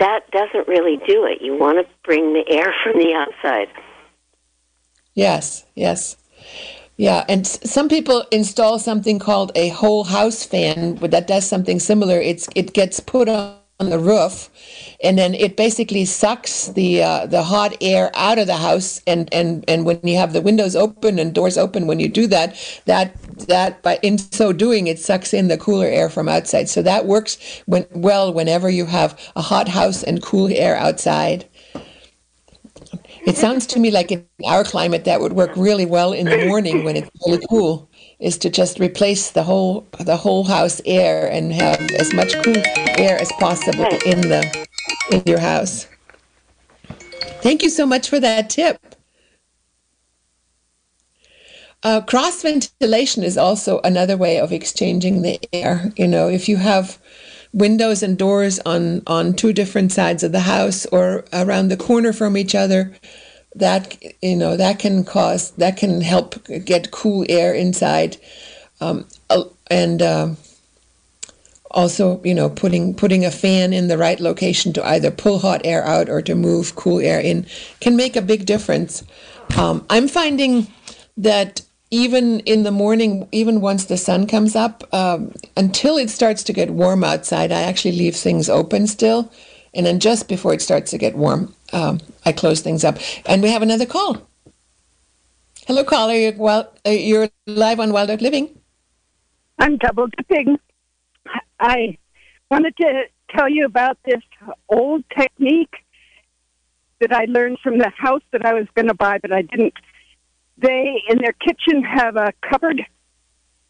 That 0.00 0.28
doesn't 0.32 0.66
really 0.66 0.96
do 1.06 1.24
it. 1.24 1.40
You 1.40 1.56
want 1.56 1.78
to 1.78 1.86
bring 2.02 2.32
the 2.32 2.44
air 2.48 2.74
from 2.82 2.98
the 2.98 3.14
outside. 3.14 3.68
Yes, 5.14 5.64
yes. 5.76 6.16
Yeah, 6.96 7.24
and 7.28 7.46
some 7.46 7.88
people 7.88 8.24
install 8.30 8.78
something 8.78 9.18
called 9.18 9.50
a 9.56 9.68
whole 9.70 10.04
house 10.04 10.44
fan 10.44 10.94
but 10.94 11.10
that 11.10 11.26
does 11.26 11.46
something 11.46 11.78
similar. 11.80 12.20
It's 12.20 12.48
it 12.54 12.72
gets 12.72 13.00
put 13.00 13.28
on 13.28 13.56
the 13.78 13.98
roof, 13.98 14.50
and 15.02 15.18
then 15.18 15.34
it 15.34 15.56
basically 15.56 16.04
sucks 16.04 16.68
the 16.68 17.02
uh, 17.02 17.26
the 17.26 17.42
hot 17.42 17.76
air 17.80 18.10
out 18.14 18.38
of 18.38 18.46
the 18.46 18.56
house. 18.56 19.02
And, 19.06 19.32
and 19.34 19.64
and 19.68 19.84
when 19.84 20.00
you 20.04 20.16
have 20.16 20.32
the 20.32 20.40
windows 20.40 20.76
open 20.76 21.18
and 21.18 21.34
doors 21.34 21.58
open, 21.58 21.86
when 21.86 21.98
you 21.98 22.08
do 22.08 22.26
that, 22.28 22.56
that 22.86 23.20
that 23.48 23.82
by 23.82 23.98
in 24.02 24.18
so 24.18 24.52
doing, 24.52 24.86
it 24.86 24.98
sucks 24.98 25.34
in 25.34 25.48
the 25.48 25.58
cooler 25.58 25.86
air 25.86 26.08
from 26.08 26.28
outside. 26.28 26.68
So 26.68 26.82
that 26.82 27.06
works 27.06 27.62
when 27.66 27.86
well 27.94 28.32
whenever 28.32 28.70
you 28.70 28.86
have 28.86 29.18
a 29.34 29.42
hot 29.42 29.68
house 29.68 30.02
and 30.02 30.22
cool 30.22 30.48
air 30.52 30.76
outside. 30.76 31.46
It 33.26 33.36
sounds 33.36 33.66
to 33.68 33.80
me 33.80 33.90
like 33.90 34.12
in 34.12 34.26
our 34.46 34.64
climate 34.64 35.04
that 35.04 35.20
would 35.20 35.32
work 35.32 35.56
really 35.56 35.86
well 35.86 36.12
in 36.12 36.28
the 36.28 36.46
morning 36.46 36.84
when 36.84 36.96
it's 36.96 37.10
really 37.26 37.40
cool. 37.48 37.90
Is 38.20 38.38
to 38.38 38.50
just 38.50 38.78
replace 38.78 39.30
the 39.30 39.42
whole 39.42 39.86
the 40.00 40.16
whole 40.16 40.44
house 40.44 40.80
air 40.86 41.26
and 41.30 41.52
have 41.52 41.80
as 41.92 42.14
much 42.14 42.34
cool 42.42 42.62
air 42.96 43.20
as 43.20 43.30
possible 43.40 43.88
in 44.06 44.20
the 44.22 44.66
in 45.10 45.22
your 45.26 45.40
house. 45.40 45.86
Thank 47.42 47.62
you 47.62 47.70
so 47.70 47.84
much 47.84 48.08
for 48.08 48.20
that 48.20 48.48
tip. 48.48 48.78
Uh, 51.82 52.00
cross 52.00 52.40
ventilation 52.40 53.22
is 53.22 53.36
also 53.36 53.78
another 53.84 54.16
way 54.16 54.40
of 54.40 54.52
exchanging 54.52 55.20
the 55.20 55.38
air. 55.52 55.92
You 55.96 56.08
know, 56.08 56.28
if 56.28 56.48
you 56.48 56.56
have 56.56 56.98
windows 57.52 58.02
and 58.02 58.16
doors 58.16 58.58
on 58.64 59.02
on 59.06 59.34
two 59.34 59.52
different 59.52 59.92
sides 59.92 60.22
of 60.22 60.32
the 60.32 60.40
house 60.40 60.86
or 60.86 61.26
around 61.32 61.68
the 61.68 61.76
corner 61.76 62.14
from 62.14 62.38
each 62.38 62.54
other, 62.54 62.94
that 63.54 63.96
you 64.22 64.36
know 64.36 64.56
that 64.56 64.78
can 64.78 65.04
cause 65.04 65.52
that 65.52 65.76
can 65.76 66.00
help 66.00 66.36
get 66.64 66.90
cool 66.90 67.24
air 67.28 67.54
inside, 67.54 68.16
um, 68.80 69.06
uh, 69.30 69.44
and. 69.70 70.02
um 70.02 70.36
also, 71.74 72.20
you 72.22 72.34
know, 72.34 72.48
putting 72.48 72.94
putting 72.94 73.24
a 73.24 73.30
fan 73.30 73.72
in 73.72 73.88
the 73.88 73.98
right 73.98 74.20
location 74.20 74.72
to 74.72 74.86
either 74.86 75.10
pull 75.10 75.40
hot 75.40 75.60
air 75.64 75.84
out 75.84 76.08
or 76.08 76.22
to 76.22 76.34
move 76.34 76.76
cool 76.76 77.00
air 77.00 77.20
in 77.20 77.46
can 77.80 77.96
make 77.96 78.16
a 78.16 78.22
big 78.22 78.46
difference. 78.46 79.02
Um, 79.58 79.84
I'm 79.90 80.08
finding 80.08 80.68
that 81.16 81.62
even 81.90 82.40
in 82.40 82.62
the 82.62 82.70
morning, 82.70 83.28
even 83.32 83.60
once 83.60 83.86
the 83.86 83.96
sun 83.96 84.26
comes 84.26 84.56
up, 84.56 84.82
um, 84.94 85.32
until 85.56 85.96
it 85.96 86.10
starts 86.10 86.42
to 86.44 86.52
get 86.52 86.70
warm 86.70 87.04
outside, 87.04 87.52
I 87.52 87.62
actually 87.62 87.96
leave 87.96 88.16
things 88.16 88.48
open 88.48 88.86
still, 88.86 89.30
and 89.74 89.84
then 89.84 90.00
just 90.00 90.28
before 90.28 90.54
it 90.54 90.62
starts 90.62 90.90
to 90.92 90.98
get 90.98 91.16
warm, 91.16 91.54
um, 91.74 92.00
I 92.24 92.32
close 92.32 92.60
things 92.60 92.84
up. 92.84 92.98
And 93.26 93.42
we 93.42 93.50
have 93.50 93.62
another 93.62 93.84
call. 93.84 94.26
Hello, 95.66 95.84
caller. 95.84 96.14
You're, 96.14 96.34
well, 96.36 96.72
uh, 96.86 96.90
you're 96.90 97.28
live 97.46 97.80
on 97.80 97.92
Wild 97.92 98.10
Oak 98.10 98.20
Living. 98.20 98.58
I'm 99.58 99.76
double 99.76 100.06
dipping. 100.16 100.58
I 101.58 101.98
wanted 102.50 102.76
to 102.76 103.04
tell 103.36 103.48
you 103.48 103.64
about 103.64 103.98
this 104.04 104.22
old 104.68 105.04
technique 105.16 105.74
that 107.00 107.12
I 107.12 107.24
learned 107.24 107.58
from 107.62 107.78
the 107.78 107.90
house 107.96 108.22
that 108.32 108.44
I 108.46 108.54
was 108.54 108.66
going 108.74 108.88
to 108.88 108.94
buy, 108.94 109.18
but 109.18 109.32
I 109.32 109.42
didn't. 109.42 109.74
They, 110.58 111.02
in 111.08 111.18
their 111.18 111.32
kitchen, 111.32 111.82
have 111.82 112.16
a 112.16 112.32
cupboard 112.48 112.82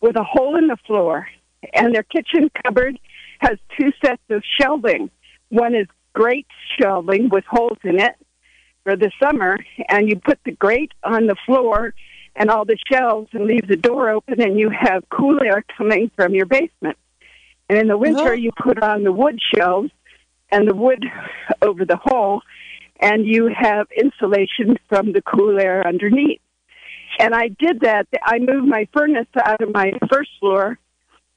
with 0.00 0.16
a 0.16 0.24
hole 0.24 0.56
in 0.56 0.66
the 0.66 0.76
floor, 0.86 1.26
and 1.72 1.94
their 1.94 2.02
kitchen 2.02 2.50
cupboard 2.62 2.98
has 3.38 3.58
two 3.78 3.90
sets 4.04 4.22
of 4.28 4.42
shelving. 4.60 5.10
One 5.48 5.74
is 5.74 5.86
grate 6.14 6.46
shelving 6.78 7.28
with 7.28 7.44
holes 7.44 7.78
in 7.84 8.00
it 8.00 8.14
for 8.84 8.96
the 8.96 9.10
summer, 9.22 9.58
and 9.88 10.08
you 10.08 10.16
put 10.16 10.38
the 10.44 10.52
grate 10.52 10.92
on 11.02 11.26
the 11.26 11.36
floor 11.46 11.94
and 12.36 12.50
all 12.50 12.64
the 12.64 12.78
shelves 12.90 13.28
and 13.32 13.46
leave 13.46 13.66
the 13.68 13.76
door 13.76 14.10
open, 14.10 14.40
and 14.40 14.58
you 14.58 14.70
have 14.70 15.08
cool 15.10 15.40
air 15.42 15.64
coming 15.76 16.10
from 16.16 16.34
your 16.34 16.46
basement. 16.46 16.96
And 17.68 17.78
in 17.78 17.88
the 17.88 17.96
winter, 17.96 18.32
Oh. 18.32 18.32
you 18.32 18.50
put 18.52 18.82
on 18.82 19.04
the 19.04 19.12
wood 19.12 19.38
shelves 19.54 19.90
and 20.50 20.68
the 20.68 20.74
wood 20.74 21.04
over 21.62 21.84
the 21.84 21.96
hole, 21.96 22.42
and 23.00 23.26
you 23.26 23.48
have 23.48 23.86
insulation 23.96 24.76
from 24.88 25.12
the 25.12 25.22
cool 25.22 25.58
air 25.60 25.86
underneath. 25.86 26.40
And 27.18 27.34
I 27.34 27.48
did 27.48 27.80
that. 27.80 28.06
I 28.22 28.38
moved 28.38 28.66
my 28.66 28.88
furnace 28.92 29.28
out 29.42 29.62
of 29.62 29.72
my 29.72 29.92
first 30.12 30.30
floor 30.40 30.78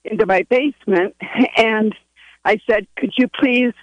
into 0.03 0.25
my 0.25 0.43
basement, 0.49 1.15
and 1.55 1.95
I 2.43 2.59
said, 2.69 2.87
"Could 2.97 3.13
you 3.17 3.27
please 3.27 3.73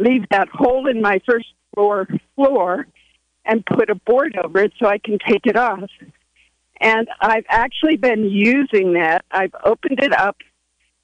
leave 0.00 0.24
that 0.30 0.48
hole 0.48 0.88
in 0.88 1.00
my 1.00 1.20
first 1.28 1.48
floor 1.74 2.08
floor 2.34 2.86
and 3.44 3.64
put 3.64 3.90
a 3.90 3.94
board 3.94 4.36
over 4.42 4.58
it 4.60 4.72
so 4.78 4.86
I 4.86 4.98
can 4.98 5.18
take 5.18 5.46
it 5.46 5.56
off?" 5.56 5.90
And 6.80 7.08
I've 7.20 7.44
actually 7.48 7.96
been 7.96 8.24
using 8.24 8.94
that. 8.94 9.24
I've 9.30 9.54
opened 9.64 10.00
it 10.02 10.12
up 10.12 10.38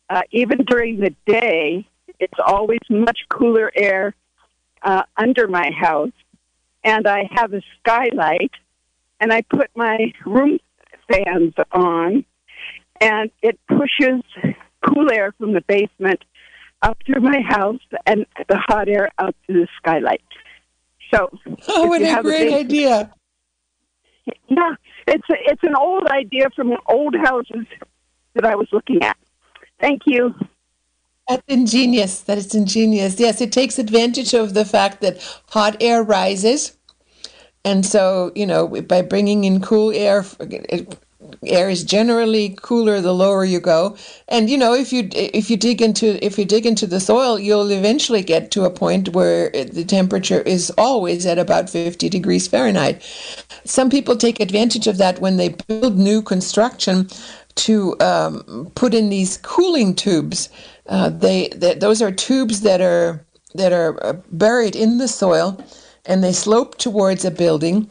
uh, 0.08 0.22
even 0.30 0.64
during 0.64 1.00
the 1.00 1.14
day. 1.26 1.86
It's 2.18 2.38
always 2.44 2.80
much 2.88 3.20
cooler 3.28 3.70
air 3.76 4.14
uh, 4.82 5.02
under 5.16 5.48
my 5.48 5.70
house, 5.70 6.16
and 6.82 7.06
I 7.06 7.28
have 7.32 7.52
a 7.52 7.62
skylight, 7.78 8.52
and 9.20 9.32
I 9.32 9.42
put 9.42 9.70
my 9.74 10.12
room 10.24 10.58
fans 11.10 11.54
on, 11.72 12.24
and 13.00 13.30
it 13.42 13.58
pushes 13.66 14.22
cool 14.86 15.12
air 15.12 15.32
from 15.38 15.52
the 15.52 15.60
basement 15.62 16.24
up 16.82 16.98
through 17.06 17.20
my 17.22 17.40
house 17.40 17.80
and 18.06 18.26
the 18.48 18.58
hot 18.68 18.88
air 18.88 19.10
out 19.18 19.34
through 19.46 19.60
the 19.60 19.68
skylight. 19.78 20.22
So, 21.14 21.28
Oh, 21.68 21.86
what 21.88 22.02
a 22.02 22.18
a 22.18 22.22
great 22.22 22.50
big- 22.50 22.54
idea. 22.66 23.12
yeah, 24.48 24.74
it's 25.06 25.28
a, 25.30 25.34
it's 25.46 25.62
an 25.62 25.74
old 25.76 26.06
idea 26.08 26.48
from 26.54 26.72
old 26.88 27.14
houses 27.16 27.66
that 28.34 28.44
I 28.44 28.54
was 28.54 28.68
looking 28.72 29.02
at. 29.02 29.16
Thank 29.80 30.02
you. 30.06 30.34
That's 31.28 31.42
ingenious. 31.48 32.20
That 32.20 32.38
is 32.38 32.54
ingenious. 32.54 33.18
Yes, 33.18 33.40
it 33.40 33.50
takes 33.52 33.78
advantage 33.78 34.32
of 34.34 34.54
the 34.54 34.64
fact 34.64 35.00
that 35.00 35.20
hot 35.50 35.76
air 35.80 36.02
rises. 36.02 36.76
And 37.64 37.84
so, 37.84 38.30
you 38.36 38.46
know, 38.46 38.68
by 38.82 39.02
bringing 39.02 39.42
in 39.44 39.60
cool 39.60 39.90
air, 39.90 40.24
air 41.44 41.68
is 41.68 41.84
generally 41.84 42.56
cooler 42.60 43.00
the 43.00 43.14
lower 43.14 43.44
you 43.44 43.60
go. 43.60 43.96
And 44.28 44.50
you 44.50 44.58
know, 44.58 44.74
if 44.74 44.92
you 44.92 45.08
if 45.12 45.50
you 45.50 45.56
dig 45.56 45.82
into 45.82 46.24
if 46.24 46.38
you 46.38 46.44
dig 46.44 46.66
into 46.66 46.86
the 46.86 47.00
soil, 47.00 47.38
you'll 47.38 47.70
eventually 47.70 48.22
get 48.22 48.50
to 48.52 48.64
a 48.64 48.70
point 48.70 49.10
where 49.10 49.50
the 49.50 49.84
temperature 49.84 50.40
is 50.42 50.70
always 50.78 51.26
at 51.26 51.38
about 51.38 51.70
50 51.70 52.08
degrees 52.08 52.46
Fahrenheit. 52.46 53.02
Some 53.64 53.90
people 53.90 54.16
take 54.16 54.40
advantage 54.40 54.86
of 54.86 54.98
that 54.98 55.20
when 55.20 55.36
they 55.36 55.50
build 55.50 55.98
new 55.98 56.22
construction 56.22 57.08
to 57.56 57.98
um, 58.00 58.70
put 58.74 58.94
in 58.94 59.08
these 59.08 59.38
cooling 59.38 59.94
tubes. 59.94 60.48
Uh, 60.88 61.08
they, 61.08 61.48
they 61.48 61.74
those 61.74 62.00
are 62.00 62.12
tubes 62.12 62.60
that 62.60 62.80
are 62.80 63.24
that 63.54 63.72
are 63.72 64.02
uh, 64.04 64.12
buried 64.30 64.76
in 64.76 64.98
the 64.98 65.08
soil, 65.08 65.58
and 66.04 66.22
they 66.22 66.32
slope 66.32 66.78
towards 66.78 67.24
a 67.24 67.30
building, 67.30 67.90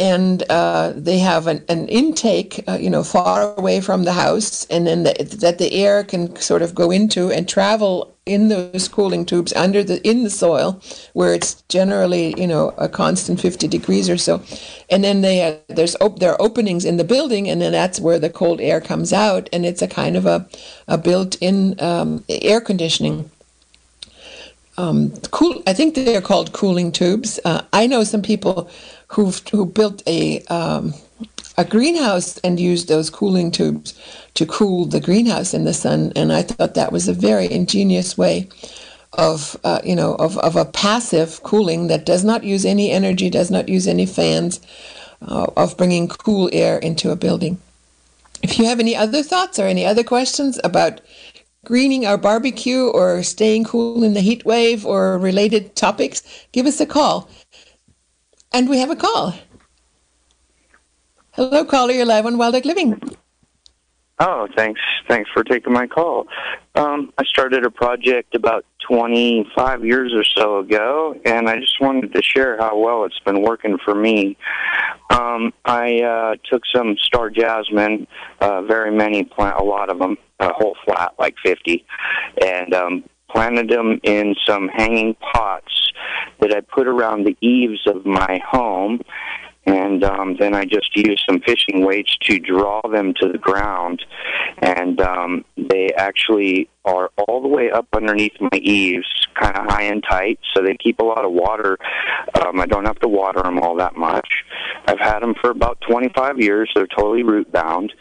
and 0.00 0.42
uh, 0.48 0.94
they 0.96 1.18
have 1.18 1.46
an, 1.46 1.62
an 1.68 1.86
intake, 1.88 2.64
uh, 2.66 2.78
you 2.80 2.88
know, 2.88 3.04
far 3.04 3.54
away 3.56 3.82
from 3.82 4.04
the 4.04 4.14
house, 4.14 4.64
and 4.70 4.86
then 4.86 5.02
the, 5.02 5.12
that 5.40 5.58
the 5.58 5.72
air 5.74 6.02
can 6.02 6.34
sort 6.36 6.62
of 6.62 6.74
go 6.74 6.90
into 6.90 7.30
and 7.30 7.46
travel 7.46 8.16
in 8.24 8.48
those 8.48 8.88
cooling 8.88 9.26
tubes 9.26 9.52
under 9.52 9.84
the 9.84 10.00
in 10.08 10.24
the 10.24 10.30
soil, 10.30 10.80
where 11.12 11.34
it's 11.34 11.62
generally 11.68 12.34
you 12.40 12.46
know 12.46 12.70
a 12.78 12.88
constant 12.88 13.40
50 13.40 13.68
degrees 13.68 14.08
or 14.08 14.16
so, 14.16 14.42
and 14.88 15.04
then 15.04 15.20
they 15.20 15.42
uh, 15.42 15.56
there's 15.68 15.96
op- 15.96 16.18
there 16.18 16.32
are 16.32 16.40
openings 16.40 16.86
in 16.86 16.96
the 16.96 17.04
building, 17.04 17.48
and 17.50 17.60
then 17.60 17.72
that's 17.72 18.00
where 18.00 18.18
the 18.18 18.30
cold 18.30 18.58
air 18.62 18.80
comes 18.80 19.12
out, 19.12 19.50
and 19.52 19.66
it's 19.66 19.82
a 19.82 19.88
kind 19.88 20.16
of 20.16 20.24
a 20.24 20.48
a 20.88 20.96
built-in 20.96 21.78
um, 21.78 22.24
air 22.28 22.62
conditioning 22.62 23.30
um, 24.80 25.12
cool. 25.30 25.62
I 25.66 25.74
think 25.74 25.94
they're 25.94 26.22
called 26.22 26.52
cooling 26.52 26.92
tubes. 26.92 27.38
Uh, 27.44 27.62
I 27.72 27.86
know 27.86 28.04
some 28.04 28.22
people 28.22 28.70
who 29.08 29.32
who 29.50 29.66
built 29.66 30.02
a 30.06 30.40
um, 30.44 30.94
a 31.58 31.64
greenhouse 31.64 32.38
and 32.38 32.58
used 32.58 32.88
those 32.88 33.10
cooling 33.10 33.50
tubes 33.50 33.94
to 34.34 34.46
cool 34.46 34.86
the 34.86 35.00
greenhouse 35.00 35.52
in 35.52 35.64
the 35.64 35.74
sun, 35.74 36.12
and 36.16 36.32
I 36.32 36.42
thought 36.42 36.74
that 36.74 36.92
was 36.92 37.08
a 37.08 37.12
very 37.12 37.50
ingenious 37.50 38.16
way 38.16 38.48
of 39.14 39.56
uh, 39.64 39.80
you 39.84 39.96
know 39.96 40.14
of, 40.14 40.38
of 40.38 40.56
a 40.56 40.64
passive 40.64 41.42
cooling 41.42 41.88
that 41.88 42.06
does 42.06 42.24
not 42.24 42.44
use 42.44 42.64
any 42.64 42.90
energy, 42.90 43.28
does 43.28 43.50
not 43.50 43.68
use 43.68 43.86
any 43.86 44.06
fans, 44.06 44.60
uh, 45.28 45.46
of 45.56 45.76
bringing 45.76 46.08
cool 46.08 46.48
air 46.52 46.78
into 46.78 47.10
a 47.10 47.16
building. 47.16 47.58
If 48.42 48.58
you 48.58 48.64
have 48.64 48.80
any 48.80 48.96
other 48.96 49.22
thoughts 49.22 49.58
or 49.58 49.66
any 49.66 49.84
other 49.84 50.04
questions 50.04 50.58
about 50.64 51.02
greening 51.64 52.06
our 52.06 52.16
barbecue 52.16 52.88
or 52.88 53.22
staying 53.22 53.64
cool 53.64 54.02
in 54.02 54.14
the 54.14 54.20
heat 54.20 54.44
wave 54.44 54.86
or 54.86 55.18
related 55.18 55.76
topics, 55.76 56.22
give 56.52 56.66
us 56.66 56.80
a 56.80 56.86
call. 56.86 57.28
And 58.52 58.68
we 58.68 58.78
have 58.78 58.90
a 58.90 58.96
call. 58.96 59.34
Hello, 61.32 61.64
caller. 61.64 61.92
You're 61.92 62.06
live 62.06 62.26
on 62.26 62.38
Wild 62.38 62.54
Oak 62.54 62.64
Living. 62.64 63.00
Oh, 64.18 64.48
thanks. 64.56 64.80
Thanks 65.08 65.30
for 65.32 65.42
taking 65.44 65.72
my 65.72 65.86
call. 65.86 66.26
Um, 66.74 67.12
I 67.16 67.24
started 67.24 67.64
a 67.64 67.70
project 67.70 68.34
about 68.34 68.64
25 68.90 69.84
years 69.84 70.12
or 70.12 70.24
so 70.24 70.58
ago, 70.58 71.14
and 71.24 71.48
I 71.48 71.60
just 71.60 71.80
wanted 71.80 72.12
to 72.12 72.22
share 72.22 72.56
how 72.58 72.76
well 72.76 73.04
it's 73.04 73.18
been 73.20 73.42
working 73.42 73.78
for 73.84 73.94
me. 73.94 74.36
Um, 75.10 75.52
I 75.64 76.00
uh, 76.00 76.34
took 76.50 76.62
some 76.74 76.96
star 77.00 77.30
jasmine, 77.30 78.08
uh, 78.40 78.62
very 78.62 78.90
many 78.90 79.24
plant, 79.24 79.60
a 79.60 79.62
lot 79.62 79.90
of 79.90 79.98
them, 80.00 80.16
a 80.40 80.52
whole 80.52 80.76
flat, 80.84 81.14
like 81.18 81.36
50, 81.44 81.84
and 82.44 82.74
um, 82.74 83.04
planted 83.30 83.68
them 83.68 84.00
in 84.02 84.34
some 84.44 84.68
hanging 84.68 85.14
pots 85.14 85.92
that 86.40 86.52
I 86.52 86.60
put 86.60 86.88
around 86.88 87.24
the 87.24 87.36
eaves 87.40 87.80
of 87.86 88.04
my 88.04 88.40
home 88.44 89.00
and 89.70 90.02
um, 90.02 90.36
then 90.38 90.54
I 90.54 90.64
just 90.64 90.96
used 90.96 91.22
some 91.28 91.40
fishing 91.40 91.84
weights 91.84 92.16
to 92.22 92.40
draw 92.40 92.80
them 92.90 93.14
to 93.20 93.28
the 93.28 93.38
ground, 93.38 94.02
and 94.58 95.00
um, 95.00 95.44
they 95.56 95.90
actually 95.96 96.68
are 96.84 97.10
all 97.18 97.42
the 97.42 97.48
way 97.48 97.70
up 97.70 97.86
underneath 97.94 98.32
my 98.40 98.58
eaves, 98.58 99.06
kind 99.38 99.56
of 99.56 99.66
high 99.66 99.82
and 99.82 100.02
tight, 100.08 100.40
so 100.52 100.62
they 100.62 100.76
keep 100.76 100.98
a 100.98 101.04
lot 101.04 101.24
of 101.24 101.32
water. 101.32 101.78
Um, 102.44 102.58
I 102.58 102.66
don't 102.66 102.86
have 102.86 102.98
to 103.00 103.08
water 103.08 103.42
them 103.42 103.60
all 103.60 103.76
that 103.76 103.96
much. 103.96 104.26
I've 104.86 104.98
had 104.98 105.20
them 105.20 105.34
for 105.40 105.50
about 105.50 105.80
25 105.88 106.40
years. 106.40 106.70
They're 106.74 106.86
totally 106.86 107.22
root 107.22 107.52
bound. 107.52 107.92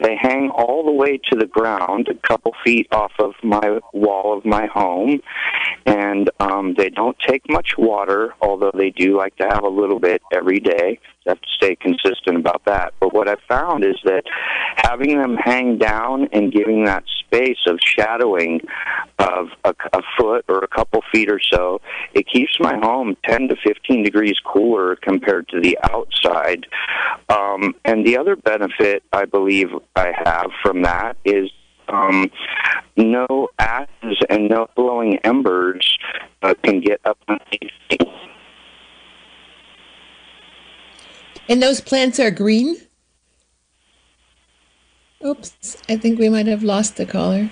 They 0.00 0.16
hang 0.16 0.50
all 0.50 0.84
the 0.84 0.92
way 0.92 1.18
to 1.30 1.36
the 1.36 1.46
ground, 1.46 2.08
a 2.08 2.26
couple 2.26 2.54
feet 2.64 2.86
off 2.92 3.12
of 3.18 3.32
my 3.42 3.80
wall 3.92 4.38
of 4.38 4.44
my 4.44 4.66
home, 4.66 5.20
and 5.84 6.30
um, 6.40 6.74
they 6.78 6.90
don't 6.90 7.16
take 7.26 7.42
much 7.50 7.72
water, 7.76 8.34
although 8.40 8.72
they 8.72 8.90
do 8.90 9.16
like 9.16 9.36
to 9.36 9.48
have 9.48 9.64
a 9.64 9.68
little 9.68 9.98
bit 9.98 10.22
every 10.32 10.60
day. 10.60 10.98
Have 11.28 11.40
to 11.40 11.48
stay 11.56 11.76
consistent 11.76 12.36
about 12.36 12.64
that. 12.64 12.94
But 13.00 13.12
what 13.12 13.28
I've 13.28 13.42
found 13.48 13.84
is 13.84 13.96
that 14.04 14.22
having 14.76 15.18
them 15.18 15.36
hang 15.36 15.78
down 15.78 16.28
and 16.32 16.50
giving 16.50 16.84
that 16.84 17.04
space 17.20 17.58
of 17.66 17.78
shadowing 17.82 18.60
of 19.18 19.48
a, 19.64 19.74
a 19.92 20.00
foot 20.18 20.44
or 20.48 20.58
a 20.58 20.68
couple 20.68 21.02
feet 21.12 21.30
or 21.30 21.40
so, 21.40 21.80
it 22.14 22.26
keeps 22.26 22.58
my 22.58 22.78
home 22.78 23.16
10 23.26 23.48
to 23.48 23.56
15 23.56 24.02
degrees 24.02 24.36
cooler 24.44 24.96
compared 24.96 25.48
to 25.48 25.60
the 25.60 25.78
outside. 25.82 26.66
Um, 27.28 27.74
and 27.84 28.06
the 28.06 28.16
other 28.16 28.36
benefit 28.36 29.02
I 29.12 29.26
believe 29.26 29.68
I 29.94 30.12
have 30.24 30.50
from 30.62 30.82
that 30.82 31.16
is 31.24 31.50
um, 31.88 32.30
no 32.96 33.48
ashes 33.58 34.18
and 34.28 34.48
no 34.48 34.68
glowing 34.76 35.18
embers 35.24 35.98
uh, 36.42 36.54
can 36.62 36.80
get 36.80 37.00
up 37.04 37.18
underneath 37.28 37.72
me. 37.90 37.98
And 41.48 41.62
those 41.62 41.80
plants 41.80 42.20
are 42.20 42.30
green? 42.30 42.76
Oops, 45.24 45.76
I 45.88 45.96
think 45.96 46.18
we 46.18 46.28
might 46.28 46.46
have 46.46 46.62
lost 46.62 46.96
the 46.96 47.06
caller. 47.06 47.50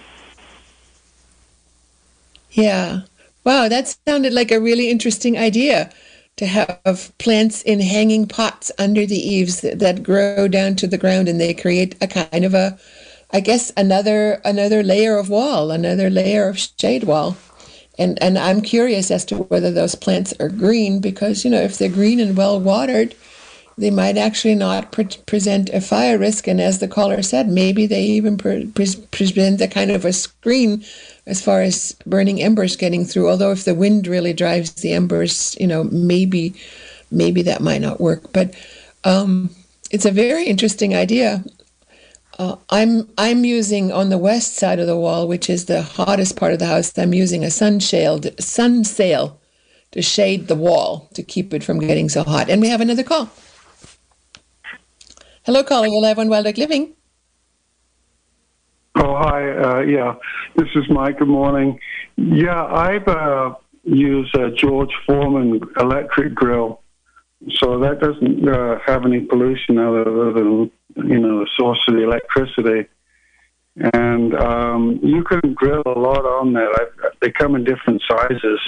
Yeah. 2.53 3.03
Wow, 3.44 3.68
that 3.68 3.97
sounded 4.07 4.32
like 4.32 4.51
a 4.51 4.61
really 4.61 4.90
interesting 4.90 5.38
idea 5.38 5.90
to 6.36 6.47
have 6.47 7.12
plants 7.18 7.62
in 7.62 7.80
hanging 7.80 8.26
pots 8.26 8.70
under 8.78 9.07
the 9.07 9.16
eaves 9.18 9.61
that, 9.62 9.78
that 9.78 10.03
grow 10.03 10.49
down 10.49 10.76
to 10.76 10.86
the 10.86 10.99
ground 10.99 11.28
and 11.28 11.40
they 11.40 11.55
create 11.55 11.94
a 12.03 12.07
kind 12.07 12.44
of 12.44 12.55
a, 12.55 12.78
I 13.30 13.40
guess 13.40 13.72
another 13.76 14.40
another 14.44 14.82
layer 14.82 15.16
of 15.18 15.30
wall, 15.30 15.70
another 15.70 16.11
layer 16.11 16.49
of 16.49 16.59
shade 16.59 17.05
wall. 17.05 17.36
And 17.99 18.22
and 18.22 18.38
I'm 18.38 18.61
curious 18.61 19.11
as 19.11 19.24
to 19.26 19.38
whether 19.38 19.70
those 19.70 19.94
plants 19.94 20.34
are 20.38 20.49
green 20.51 21.01
because 21.01 21.44
you 21.44 21.51
know 21.51 21.61
if 21.62 21.78
they're 21.78 21.88
green 21.88 22.20
and 22.20 22.36
well 22.36 22.61
watered, 22.61 23.14
they 23.78 23.90
might 23.90 24.16
actually 24.16 24.54
not 24.54 24.90
pre- 24.90 25.04
present 25.26 25.68
a 25.70 25.80
fire 25.80 26.18
risk. 26.18 26.48
And 26.48 26.60
as 26.60 26.78
the 26.78 26.88
caller 26.88 27.22
said, 27.22 27.48
maybe 27.48 27.86
they 27.86 28.02
even 28.02 28.38
pre- 28.38 28.66
pre- 28.66 29.04
present 29.10 29.60
a 29.60 29.68
kind 29.68 29.90
of 29.90 30.04
a 30.04 30.12
screen 30.12 30.84
as 31.26 31.42
far 31.42 31.60
as 31.60 31.94
burning 32.06 32.40
embers 32.40 32.76
getting 32.76 33.04
through. 33.04 33.28
Although 33.28 33.52
if 33.52 33.64
the 33.64 33.74
wind 33.74 34.06
really 34.06 34.32
drives 34.32 34.72
the 34.72 34.92
embers, 34.92 35.56
you 35.60 35.66
know, 35.66 35.84
maybe 35.84 36.54
maybe 37.10 37.42
that 37.42 37.60
might 37.60 37.80
not 37.80 38.00
work. 38.00 38.32
But 38.32 38.54
um, 39.04 39.50
it's 39.90 40.06
a 40.06 40.10
very 40.10 40.44
interesting 40.44 40.94
idea. 40.94 41.44
Uh, 42.38 42.56
I'm 42.70 43.08
I'm 43.18 43.44
using 43.44 43.92
on 43.92 44.08
the 44.08 44.18
west 44.18 44.54
side 44.54 44.78
of 44.78 44.86
the 44.86 44.96
wall, 44.96 45.28
which 45.28 45.50
is 45.50 45.66
the 45.66 45.82
hottest 45.82 46.36
part 46.36 46.52
of 46.52 46.58
the 46.58 46.66
house. 46.66 46.96
I'm 46.98 47.14
using 47.14 47.44
a 47.44 47.50
sun 47.50 47.80
shade 47.80 48.34
sun 48.40 48.84
sail 48.84 49.38
to 49.92 50.02
shade 50.02 50.48
the 50.48 50.54
wall 50.54 51.08
to 51.14 51.22
keep 51.22 51.54
it 51.54 51.64
from 51.64 51.78
getting 51.78 52.08
so 52.08 52.22
hot. 52.22 52.50
And 52.50 52.60
we 52.60 52.68
have 52.68 52.80
another 52.80 53.04
call. 53.04 53.30
Hello, 55.47 55.62
caller. 55.62 55.86
You're 55.86 56.01
live 56.01 56.18
on 56.18 56.28
Wild 56.28 56.49
Oak 56.49 56.57
Living. 56.57 56.92
Oh, 58.97 59.14
hi. 59.16 59.49
Uh, 59.49 59.80
yeah, 59.82 60.14
this 60.57 60.66
is 60.74 60.82
Mike. 60.90 61.20
Good 61.20 61.28
morning. 61.28 61.78
Yeah, 62.16 62.64
I've 62.64 63.07
uh, 63.07 63.55
used 63.84 64.34
a 64.34 64.51
George 64.51 64.90
Foreman 65.07 65.61
electric 65.78 66.34
grill, 66.34 66.82
so 67.61 67.78
that 67.78 68.01
doesn't 68.01 68.49
uh, 68.49 68.80
have 68.88 69.05
any 69.05 69.20
pollution 69.20 69.78
other 69.78 70.32
than 70.32 70.68
you 70.97 71.20
know 71.20 71.38
the 71.38 71.49
source 71.57 71.78
of 71.86 71.94
the 71.94 72.03
electricity. 72.03 72.88
And 73.76 74.34
um, 74.34 74.99
you 75.01 75.22
can 75.22 75.55
grill 75.55 75.84
a 75.86 75.97
lot 75.97 76.24
on 76.24 76.55
that. 76.55 76.76
I've, 76.80 77.12
they 77.20 77.30
come 77.30 77.55
in 77.55 77.62
different 77.62 78.03
sizes. 78.11 78.59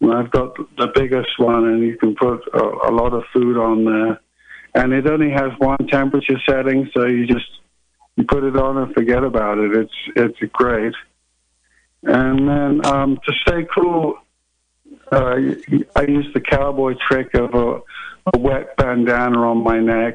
I've 0.00 0.30
got 0.30 0.54
the 0.76 0.92
biggest 0.94 1.40
one, 1.40 1.66
and 1.66 1.82
you 1.82 1.96
can 1.98 2.14
put 2.14 2.42
a, 2.54 2.62
a 2.88 2.92
lot 2.92 3.14
of 3.14 3.24
food 3.32 3.56
on 3.56 3.84
there. 3.84 4.20
And 4.78 4.92
it 4.92 5.08
only 5.08 5.30
has 5.30 5.50
one 5.58 5.88
temperature 5.88 6.38
setting, 6.48 6.88
so 6.94 7.04
you 7.04 7.26
just 7.26 7.50
you 8.14 8.22
put 8.22 8.44
it 8.44 8.56
on 8.56 8.76
and 8.78 8.94
forget 8.94 9.24
about 9.24 9.58
it. 9.58 9.74
It's 9.74 9.92
it's 10.14 10.52
great. 10.52 10.94
And 12.04 12.48
then 12.48 12.86
um, 12.86 13.18
to 13.26 13.32
stay 13.42 13.66
cool, 13.74 14.18
uh, 15.10 15.34
I 15.96 16.02
use 16.02 16.32
the 16.32 16.40
cowboy 16.40 16.94
trick 17.08 17.34
of 17.34 17.54
a, 17.54 17.80
a, 18.32 18.38
wet 18.38 18.76
bandana 18.76 19.50
on 19.50 19.64
my 19.64 19.80
neck, 19.80 20.14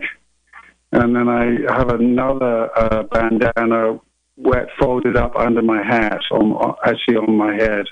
and 0.93 1.13
then 1.13 1.27
I 1.27 1.73
have 1.77 1.89
another 1.89 2.69
uh, 2.77 3.03
bandana 3.03 3.99
wet 4.37 4.69
folded 4.79 5.17
up 5.17 5.35
under 5.35 5.61
my 5.61 5.83
hat, 5.83 6.21
on 6.31 6.73
actually 6.85 7.17
on 7.17 7.35
my 7.35 7.55
head. 7.55 7.87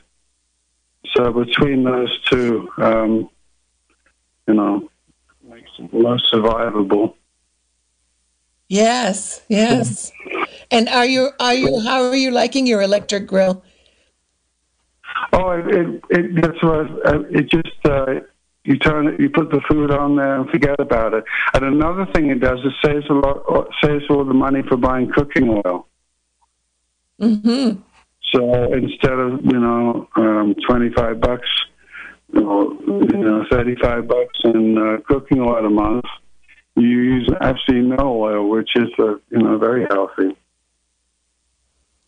So 1.18 1.34
between 1.34 1.84
those 1.84 2.18
two, 2.30 2.70
um, 2.78 3.30
you 4.48 4.54
know, 4.54 4.90
most 5.92 6.32
survivable. 6.32 7.16
Yes, 8.68 9.42
yes. 9.50 10.12
And 10.72 10.88
are 10.88 11.06
you 11.06 11.32
are 11.40 11.54
you 11.54 11.82
how 11.82 12.04
are 12.04 12.16
you 12.16 12.32
liking 12.32 12.66
your 12.66 12.82
electric 12.82 13.28
grill? 13.28 13.64
Oh, 15.34 15.52
it 15.52 15.68
it, 15.68 16.02
it 16.10 16.42
that's 16.42 16.64
what 16.64 16.88
uh, 17.06 17.20
it 17.30 17.50
just 17.52 17.86
uh, 17.86 18.22
you 18.64 18.78
turn 18.78 19.08
it, 19.08 19.20
you 19.20 19.30
put 19.30 19.50
the 19.52 19.60
food 19.70 19.92
on 19.92 20.16
there 20.16 20.40
and 20.40 20.50
forget 20.50 20.80
about 20.80 21.14
it. 21.14 21.26
And 21.54 21.66
another 21.66 22.06
thing 22.14 22.30
it 22.30 22.40
does 22.40 22.60
is 22.60 22.74
saves 22.84 23.10
a 23.10 23.14
lot 23.14 23.44
uh, 23.50 23.64
saves 23.84 24.06
all 24.10 24.24
the 24.24 24.34
money 24.34 24.62
for 24.68 24.78
buying 24.78 25.12
cooking 25.12 25.50
oil. 25.66 25.88
Mm-hmm. 27.20 27.82
So 28.32 28.74
instead 28.74 29.20
of 29.20 29.44
you 29.44 29.60
know 29.60 30.08
um, 30.16 30.56
twenty 30.66 30.92
five 30.94 31.20
bucks, 31.20 31.50
you 32.34 32.42
know, 32.42 32.78
you 32.88 33.18
know 33.18 33.46
thirty 33.52 33.76
five 33.82 34.08
bucks 34.08 34.40
in 34.44 34.78
uh, 34.78 34.98
cooking 35.08 35.40
oil 35.42 35.66
a 35.66 35.70
month 35.70 36.06
you 36.76 36.88
use 36.88 37.30
absolutely 37.42 37.96
no 37.98 38.22
oil, 38.22 38.50
which 38.50 38.70
is 38.76 38.90
uh, 39.00 39.16
you 39.30 39.40
know 39.40 39.58
very 39.58 39.86
healthy. 39.90 40.36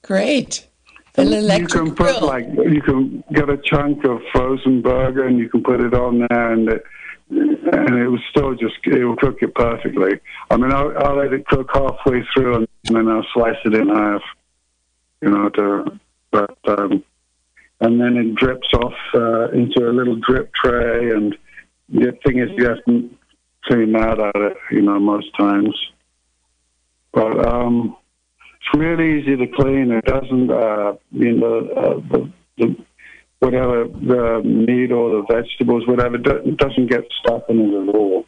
Great. 0.02 0.68
An 1.16 1.28
you 1.32 1.68
can 1.68 1.94
put 1.94 2.16
grill. 2.16 2.26
like 2.26 2.48
you 2.48 2.82
can 2.82 3.24
get 3.34 3.48
a 3.48 3.58
chunk 3.58 4.04
of 4.04 4.20
frozen 4.32 4.82
burger 4.82 5.28
and 5.28 5.38
you 5.38 5.48
can 5.48 5.62
put 5.62 5.80
it 5.80 5.94
on 5.94 6.26
there 6.28 6.52
and 6.52 6.68
it, 6.70 6.84
and 7.30 7.96
it 7.96 8.08
will 8.08 8.20
still 8.32 8.56
just 8.56 8.76
it 8.86 9.04
will 9.04 9.16
cook 9.18 9.38
it 9.42 9.54
perfectly. 9.54 10.20
I 10.50 10.58
mean, 10.58 10.72
I'll, 10.72 10.92
I'll 10.98 11.18
let 11.18 11.32
it 11.32 11.46
cook 11.46 11.70
halfway 11.72 12.24
through 12.34 12.56
and 12.56 12.68
then 12.86 13.08
I'll 13.08 13.26
slice 13.34 13.58
it 13.64 13.76
in 13.76 13.90
half. 13.90 14.22
You 15.22 15.30
know, 15.30 15.50
to 15.50 16.00
but 16.32 16.58
um, 16.68 17.04
and 17.82 18.00
then 18.00 18.18
it 18.18 18.36
drips 18.36 18.68
off 18.74 18.94
uh, 19.14 19.50
into 19.50 19.90
a 19.90 19.92
little 19.92 20.16
drip 20.16 20.52
tray 20.54 21.12
and 21.12 21.36
the 21.90 22.18
thing 22.26 22.40
is 22.40 22.50
you 22.58 22.68
have 22.68 22.84
to 22.86 23.10
pretty 23.64 23.92
mad 23.92 24.20
at 24.20 24.36
it, 24.36 24.58
you 24.72 24.82
know, 24.82 25.00
most 25.00 25.28
times. 25.38 25.76
But 27.12 27.46
um, 27.48 27.96
it's 28.56 28.80
really 28.80 29.20
easy 29.20 29.36
to 29.38 29.48
clean. 29.48 29.92
It 29.92 30.06
doesn't, 30.06 30.52
uh, 30.52 30.94
you 31.12 31.34
know, 31.34 31.68
uh, 31.70 31.94
the, 32.12 32.32
the 32.58 32.76
whatever 33.40 33.86
the 33.86 34.42
meat 34.44 34.92
or 34.92 35.22
the 35.22 35.26
vegetables, 35.30 35.86
whatever, 35.88 36.16
it 36.16 36.58
doesn't 36.58 36.88
get 36.88 37.04
stuck 37.20 37.44
in 37.50 37.60
it 37.60 37.90
at 37.90 37.96
all. 37.96 38.26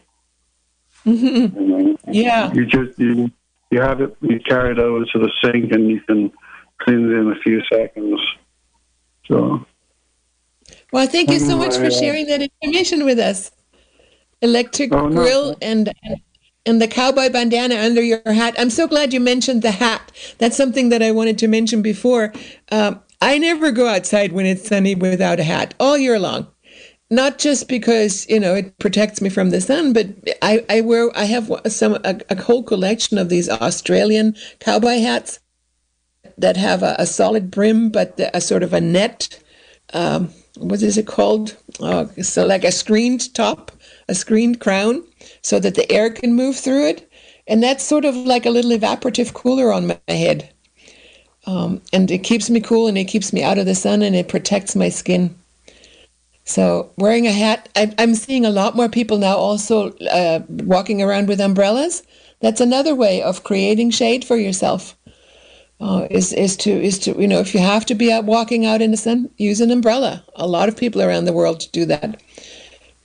Mm-hmm. 1.06 1.60
You 1.60 1.68
know? 1.68 1.98
Yeah. 2.08 2.54
You 2.54 2.66
just 2.66 3.00
you 3.00 3.32
you 3.72 3.82
have 3.82 4.02
it 4.02 4.16
you 4.22 4.40
carry 4.40 4.72
it 4.72 4.80
over 4.80 5.06
to 5.06 5.20
the 5.20 5.32
sink 5.44 5.72
and 5.72 5.90
you 5.90 6.02
can 6.02 6.32
clean 6.80 7.10
it 7.10 7.14
in 7.14 7.32
a 7.32 7.40
few 7.42 7.62
seconds. 7.72 8.20
So. 9.28 9.66
Well, 10.92 11.08
thank 11.08 11.30
you 11.30 11.40
so 11.40 11.58
much 11.58 11.76
for 11.76 11.92
sharing 11.92 12.28
that 12.28 12.42
information 12.42 13.06
with 13.06 13.20
us 13.20 13.52
electric 14.42 14.94
oh, 14.94 15.10
grill 15.10 15.52
no. 15.52 15.58
and 15.62 15.94
and 16.66 16.82
the 16.82 16.88
cowboy 16.88 17.30
bandana 17.30 17.76
under 17.76 18.02
your 18.02 18.22
hat. 18.26 18.56
I'm 18.58 18.70
so 18.70 18.88
glad 18.88 19.14
you 19.14 19.20
mentioned 19.20 19.62
the 19.62 19.72
hat. 19.72 20.12
That's 20.40 20.58
something 20.58 20.90
that 20.90 21.04
I 21.04 21.12
wanted 21.12 21.38
to 21.40 21.48
mention 21.48 21.82
before. 21.82 22.34
Um, 22.72 23.02
I 23.22 23.38
never 23.38 23.72
go 23.72 23.88
outside 23.88 24.32
when 24.32 24.46
it's 24.46 24.68
sunny 24.68 24.96
without 24.96 25.40
a 25.40 25.44
hat 25.44 25.74
all 25.80 25.98
year 25.98 26.18
long. 26.18 26.48
Not 27.12 27.38
just 27.38 27.68
because 27.68 28.28
you 28.28 28.40
know 28.40 28.56
it 28.56 28.78
protects 28.80 29.22
me 29.22 29.30
from 29.30 29.52
the 29.52 29.62
sun, 29.62 29.94
but 29.94 30.08
I, 30.42 30.66
I 30.70 30.82
wear 30.82 31.12
I 31.16 31.26
have 31.26 31.52
some 31.68 31.96
a, 32.04 32.20
a 32.30 32.42
whole 32.42 32.64
collection 32.64 33.18
of 33.20 33.30
these 33.30 33.48
Australian 33.48 34.36
cowboy 34.60 35.00
hats 35.02 35.40
that 36.38 36.58
have 36.58 36.84
a, 36.84 36.96
a 37.00 37.06
solid 37.06 37.52
brim, 37.52 37.90
but 37.90 38.20
a 38.34 38.42
sort 38.42 38.64
of 38.64 38.74
a 38.74 38.82
net. 38.82 39.42
Um, 39.94 40.30
what 40.58 40.82
is 40.82 40.98
it 40.98 41.08
called? 41.08 41.56
Oh, 41.80 42.10
so 42.22 42.46
like 42.46 42.64
a 42.64 42.72
screened 42.72 43.34
top 43.34 43.72
a 44.08 44.16
screened 44.16 44.60
crown 44.60 45.04
so 45.42 45.60
that 45.60 45.76
the 45.76 45.92
air 45.92 46.10
can 46.10 46.34
move 46.34 46.56
through 46.56 46.88
it. 46.88 47.12
And 47.48 47.62
that's 47.62 47.84
sort 47.84 48.06
of 48.06 48.16
like 48.16 48.46
a 48.46 48.50
little 48.50 48.72
evaporative 48.72 49.34
cooler 49.34 49.72
on 49.72 49.88
my 49.88 50.00
head. 50.08 50.52
Um, 51.46 51.82
and 51.94 52.10
it 52.10 52.24
keeps 52.24 52.50
me 52.50 52.60
cool 52.60 52.88
and 52.88 52.98
it 52.98 53.06
keeps 53.06 53.32
me 53.32 53.44
out 53.44 53.60
of 53.60 53.68
the 53.68 53.76
sun 53.76 54.02
and 54.02 54.16
it 54.16 54.28
protects 54.28 54.76
my 54.76 54.90
skin. 54.90 55.36
So 56.44 56.92
wearing 56.98 57.28
a 57.28 57.32
hat, 57.32 57.70
I, 57.76 57.94
I'm 57.98 58.16
seeing 58.16 58.46
a 58.46 58.52
lot 58.52 58.76
more 58.76 58.90
people 58.90 59.18
now 59.18 59.36
also 59.36 59.92
uh, 60.12 60.42
walking 60.50 61.02
around 61.02 61.28
with 61.28 61.40
umbrellas. 61.40 62.04
That's 62.42 62.62
another 62.62 62.96
way 62.96 63.22
of 63.22 63.44
creating 63.44 63.92
shade 63.92 64.26
for 64.26 64.38
yourself. 64.38 64.95
Uh, 65.82 66.08
is 66.10 66.32
is 66.32 66.56
to 66.56 66.72
is 66.72 66.98
to 66.98 67.12
you 67.22 67.28
know 67.28 67.40
if 67.40 67.54
you 67.54 67.60
have 67.60 67.86
to 67.86 67.96
be 67.96 68.12
out 68.12 68.24
walking 68.24 68.66
out 68.66 68.82
in 68.82 68.92
the 68.92 68.98
sun, 68.98 69.30
use 69.38 69.60
an 69.60 69.72
umbrella. 69.72 70.24
A 70.36 70.48
lot 70.48 70.70
of 70.70 70.78
people 70.78 71.02
around 71.02 71.26
the 71.26 71.34
world 71.34 71.68
do 71.74 71.86
that 71.86 72.22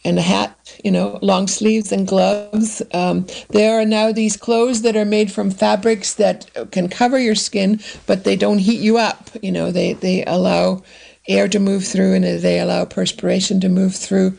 and 0.04 0.18
a 0.18 0.22
hat, 0.22 0.78
you 0.82 0.90
know, 0.90 1.18
long 1.20 1.46
sleeves 1.46 1.92
and 1.92 2.06
gloves. 2.06 2.82
Um, 2.92 3.26
there 3.50 3.78
are 3.78 3.84
now 3.84 4.12
these 4.12 4.36
clothes 4.36 4.82
that 4.82 4.96
are 4.96 5.04
made 5.04 5.30
from 5.30 5.50
fabrics 5.50 6.14
that 6.14 6.50
can 6.70 6.88
cover 6.88 7.18
your 7.18 7.34
skin, 7.34 7.80
but 8.06 8.24
they 8.24 8.36
don't 8.36 8.58
heat 8.58 8.80
you 8.80 8.96
up. 8.96 9.30
You 9.42 9.52
know, 9.52 9.70
they, 9.70 9.92
they 9.94 10.24
allow 10.24 10.82
air 11.28 11.48
to 11.48 11.58
move 11.58 11.84
through 11.84 12.14
and 12.14 12.24
they 12.24 12.60
allow 12.60 12.84
perspiration 12.86 13.60
to 13.60 13.68
move 13.68 13.94
through. 13.94 14.38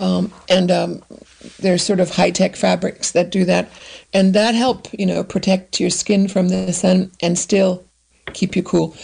Um, 0.00 0.32
and 0.48 0.70
um, 0.70 1.02
there's 1.58 1.82
sort 1.82 2.00
of 2.00 2.10
high 2.10 2.30
tech 2.30 2.56
fabrics 2.56 3.12
that 3.12 3.30
do 3.30 3.44
that. 3.44 3.70
And 4.12 4.34
that 4.34 4.54
help, 4.54 4.88
you 4.98 5.06
know, 5.06 5.22
protect 5.22 5.78
your 5.78 5.90
skin 5.90 6.26
from 6.26 6.48
the 6.48 6.72
sun 6.72 7.12
and 7.22 7.38
still 7.38 7.84
keep 8.32 8.56
you 8.56 8.62
cool. 8.62 8.96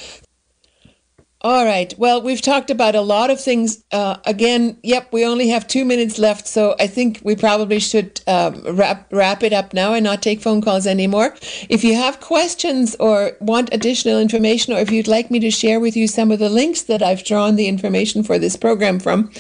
All 1.47 1.65
right. 1.65 1.95
Well, 1.97 2.23
we've 2.23 2.43
talked 2.43 2.71
about 2.71 2.97
a 2.97 3.01
lot 3.01 3.31
of 3.31 3.41
things. 3.41 3.85
Uh, 3.93 4.17
again, 4.27 4.79
yep, 4.83 5.13
we 5.13 5.25
only 5.25 5.47
have 5.51 5.69
two 5.69 5.85
minutes 5.85 6.19
left, 6.19 6.49
so 6.49 6.75
I 6.81 6.89
think 6.89 7.21
we 7.23 7.37
probably 7.37 7.79
should 7.79 8.21
um, 8.27 8.65
wrap 8.77 9.07
wrap 9.13 9.45
it 9.45 9.53
up 9.53 9.73
now 9.73 9.95
and 9.95 10.03
not 10.03 10.23
take 10.23 10.41
phone 10.41 10.61
calls 10.61 10.89
anymore. 10.89 11.37
If 11.69 11.85
you 11.85 11.95
have 11.95 12.19
questions 12.19 12.97
or 12.99 13.37
want 13.41 13.73
additional 13.73 14.19
information, 14.19 14.73
or 14.73 14.79
if 14.79 14.91
you'd 14.91 15.07
like 15.07 15.31
me 15.31 15.39
to 15.39 15.53
share 15.53 15.79
with 15.79 15.97
you 15.97 16.09
some 16.09 16.33
of 16.33 16.41
the 16.41 16.49
links 16.49 16.83
that 16.83 17.01
I've 17.01 17.23
drawn 17.23 17.55
the 17.55 17.69
information 17.69 18.25
for 18.25 18.41
this 18.41 18.57
program 18.57 18.99
from, 18.99 19.31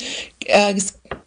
uh, 0.54 0.74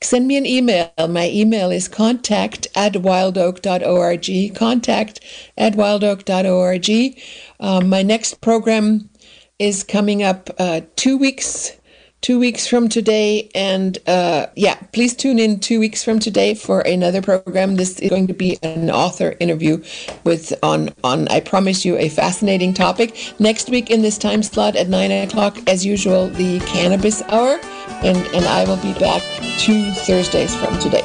send 0.02 0.28
me 0.30 0.38
an 0.38 0.46
email. 0.46 0.90
My 1.10 1.30
email 1.30 1.72
is 1.72 1.90
contact 1.90 2.68
at 2.74 2.94
wildoak.org. 2.94 4.56
Contact 4.56 5.20
at 5.58 5.74
wildoak.org. 5.74 7.22
Uh, 7.60 7.82
my 7.82 8.02
next 8.02 8.40
program 8.40 9.09
is 9.60 9.84
coming 9.84 10.24
up 10.24 10.50
uh, 10.58 10.82
two 10.96 11.18
weeks 11.18 11.74
two 12.22 12.40
weeks 12.40 12.68
from 12.68 12.90
today. 12.90 13.50
And 13.56 13.98
uh, 14.08 14.48
yeah, 14.56 14.76
please 14.94 15.16
tune 15.16 15.40
in 15.40 15.60
two 15.60 15.80
weeks 15.80 16.04
from 16.04 16.20
today 16.20 16.54
for 16.54 16.82
another 16.82 17.22
program. 17.22 17.76
This 17.76 18.00
is 18.00 18.10
going 18.10 18.28
to 18.28 18.34
be 18.34 18.58
an 18.62 18.90
author 18.90 19.36
interview 19.40 19.84
with 20.24 20.54
on 20.64 20.90
on. 21.04 21.28
I 21.30 21.40
promise 21.40 21.86
you 21.86 21.98
a 21.98 22.10
fascinating 22.10 22.74
topic. 22.74 23.34
Next 23.40 23.70
week 23.70 23.90
in 23.90 24.02
this 24.02 24.18
time 24.18 24.44
slot 24.44 24.76
at 24.76 24.90
nine 24.90 25.12
o'clock, 25.12 25.58
as 25.68 25.86
usual, 25.86 26.28
the 26.28 26.60
cannabis 26.62 27.22
hour, 27.24 27.60
and 28.04 28.18
and 28.36 28.46
I 28.46 28.66
will 28.66 28.78
be 28.78 28.94
back 29.00 29.22
two 29.58 29.92
Thursdays 29.92 30.56
from 30.56 30.78
today. 30.80 31.04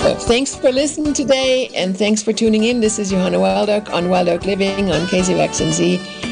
So 0.00 0.16
thanks 0.16 0.56
for 0.56 0.72
listening 0.72 1.12
today, 1.14 1.68
and 1.76 1.96
thanks 1.96 2.24
for 2.24 2.32
tuning 2.32 2.64
in. 2.64 2.80
This 2.80 2.98
is 2.98 3.10
Johanna 3.10 3.38
Wildoak 3.38 3.92
on 3.92 4.08
Wild 4.08 4.28
Oak 4.28 4.44
Living 4.44 4.90
on 4.90 5.06
KZYX 5.06 6.31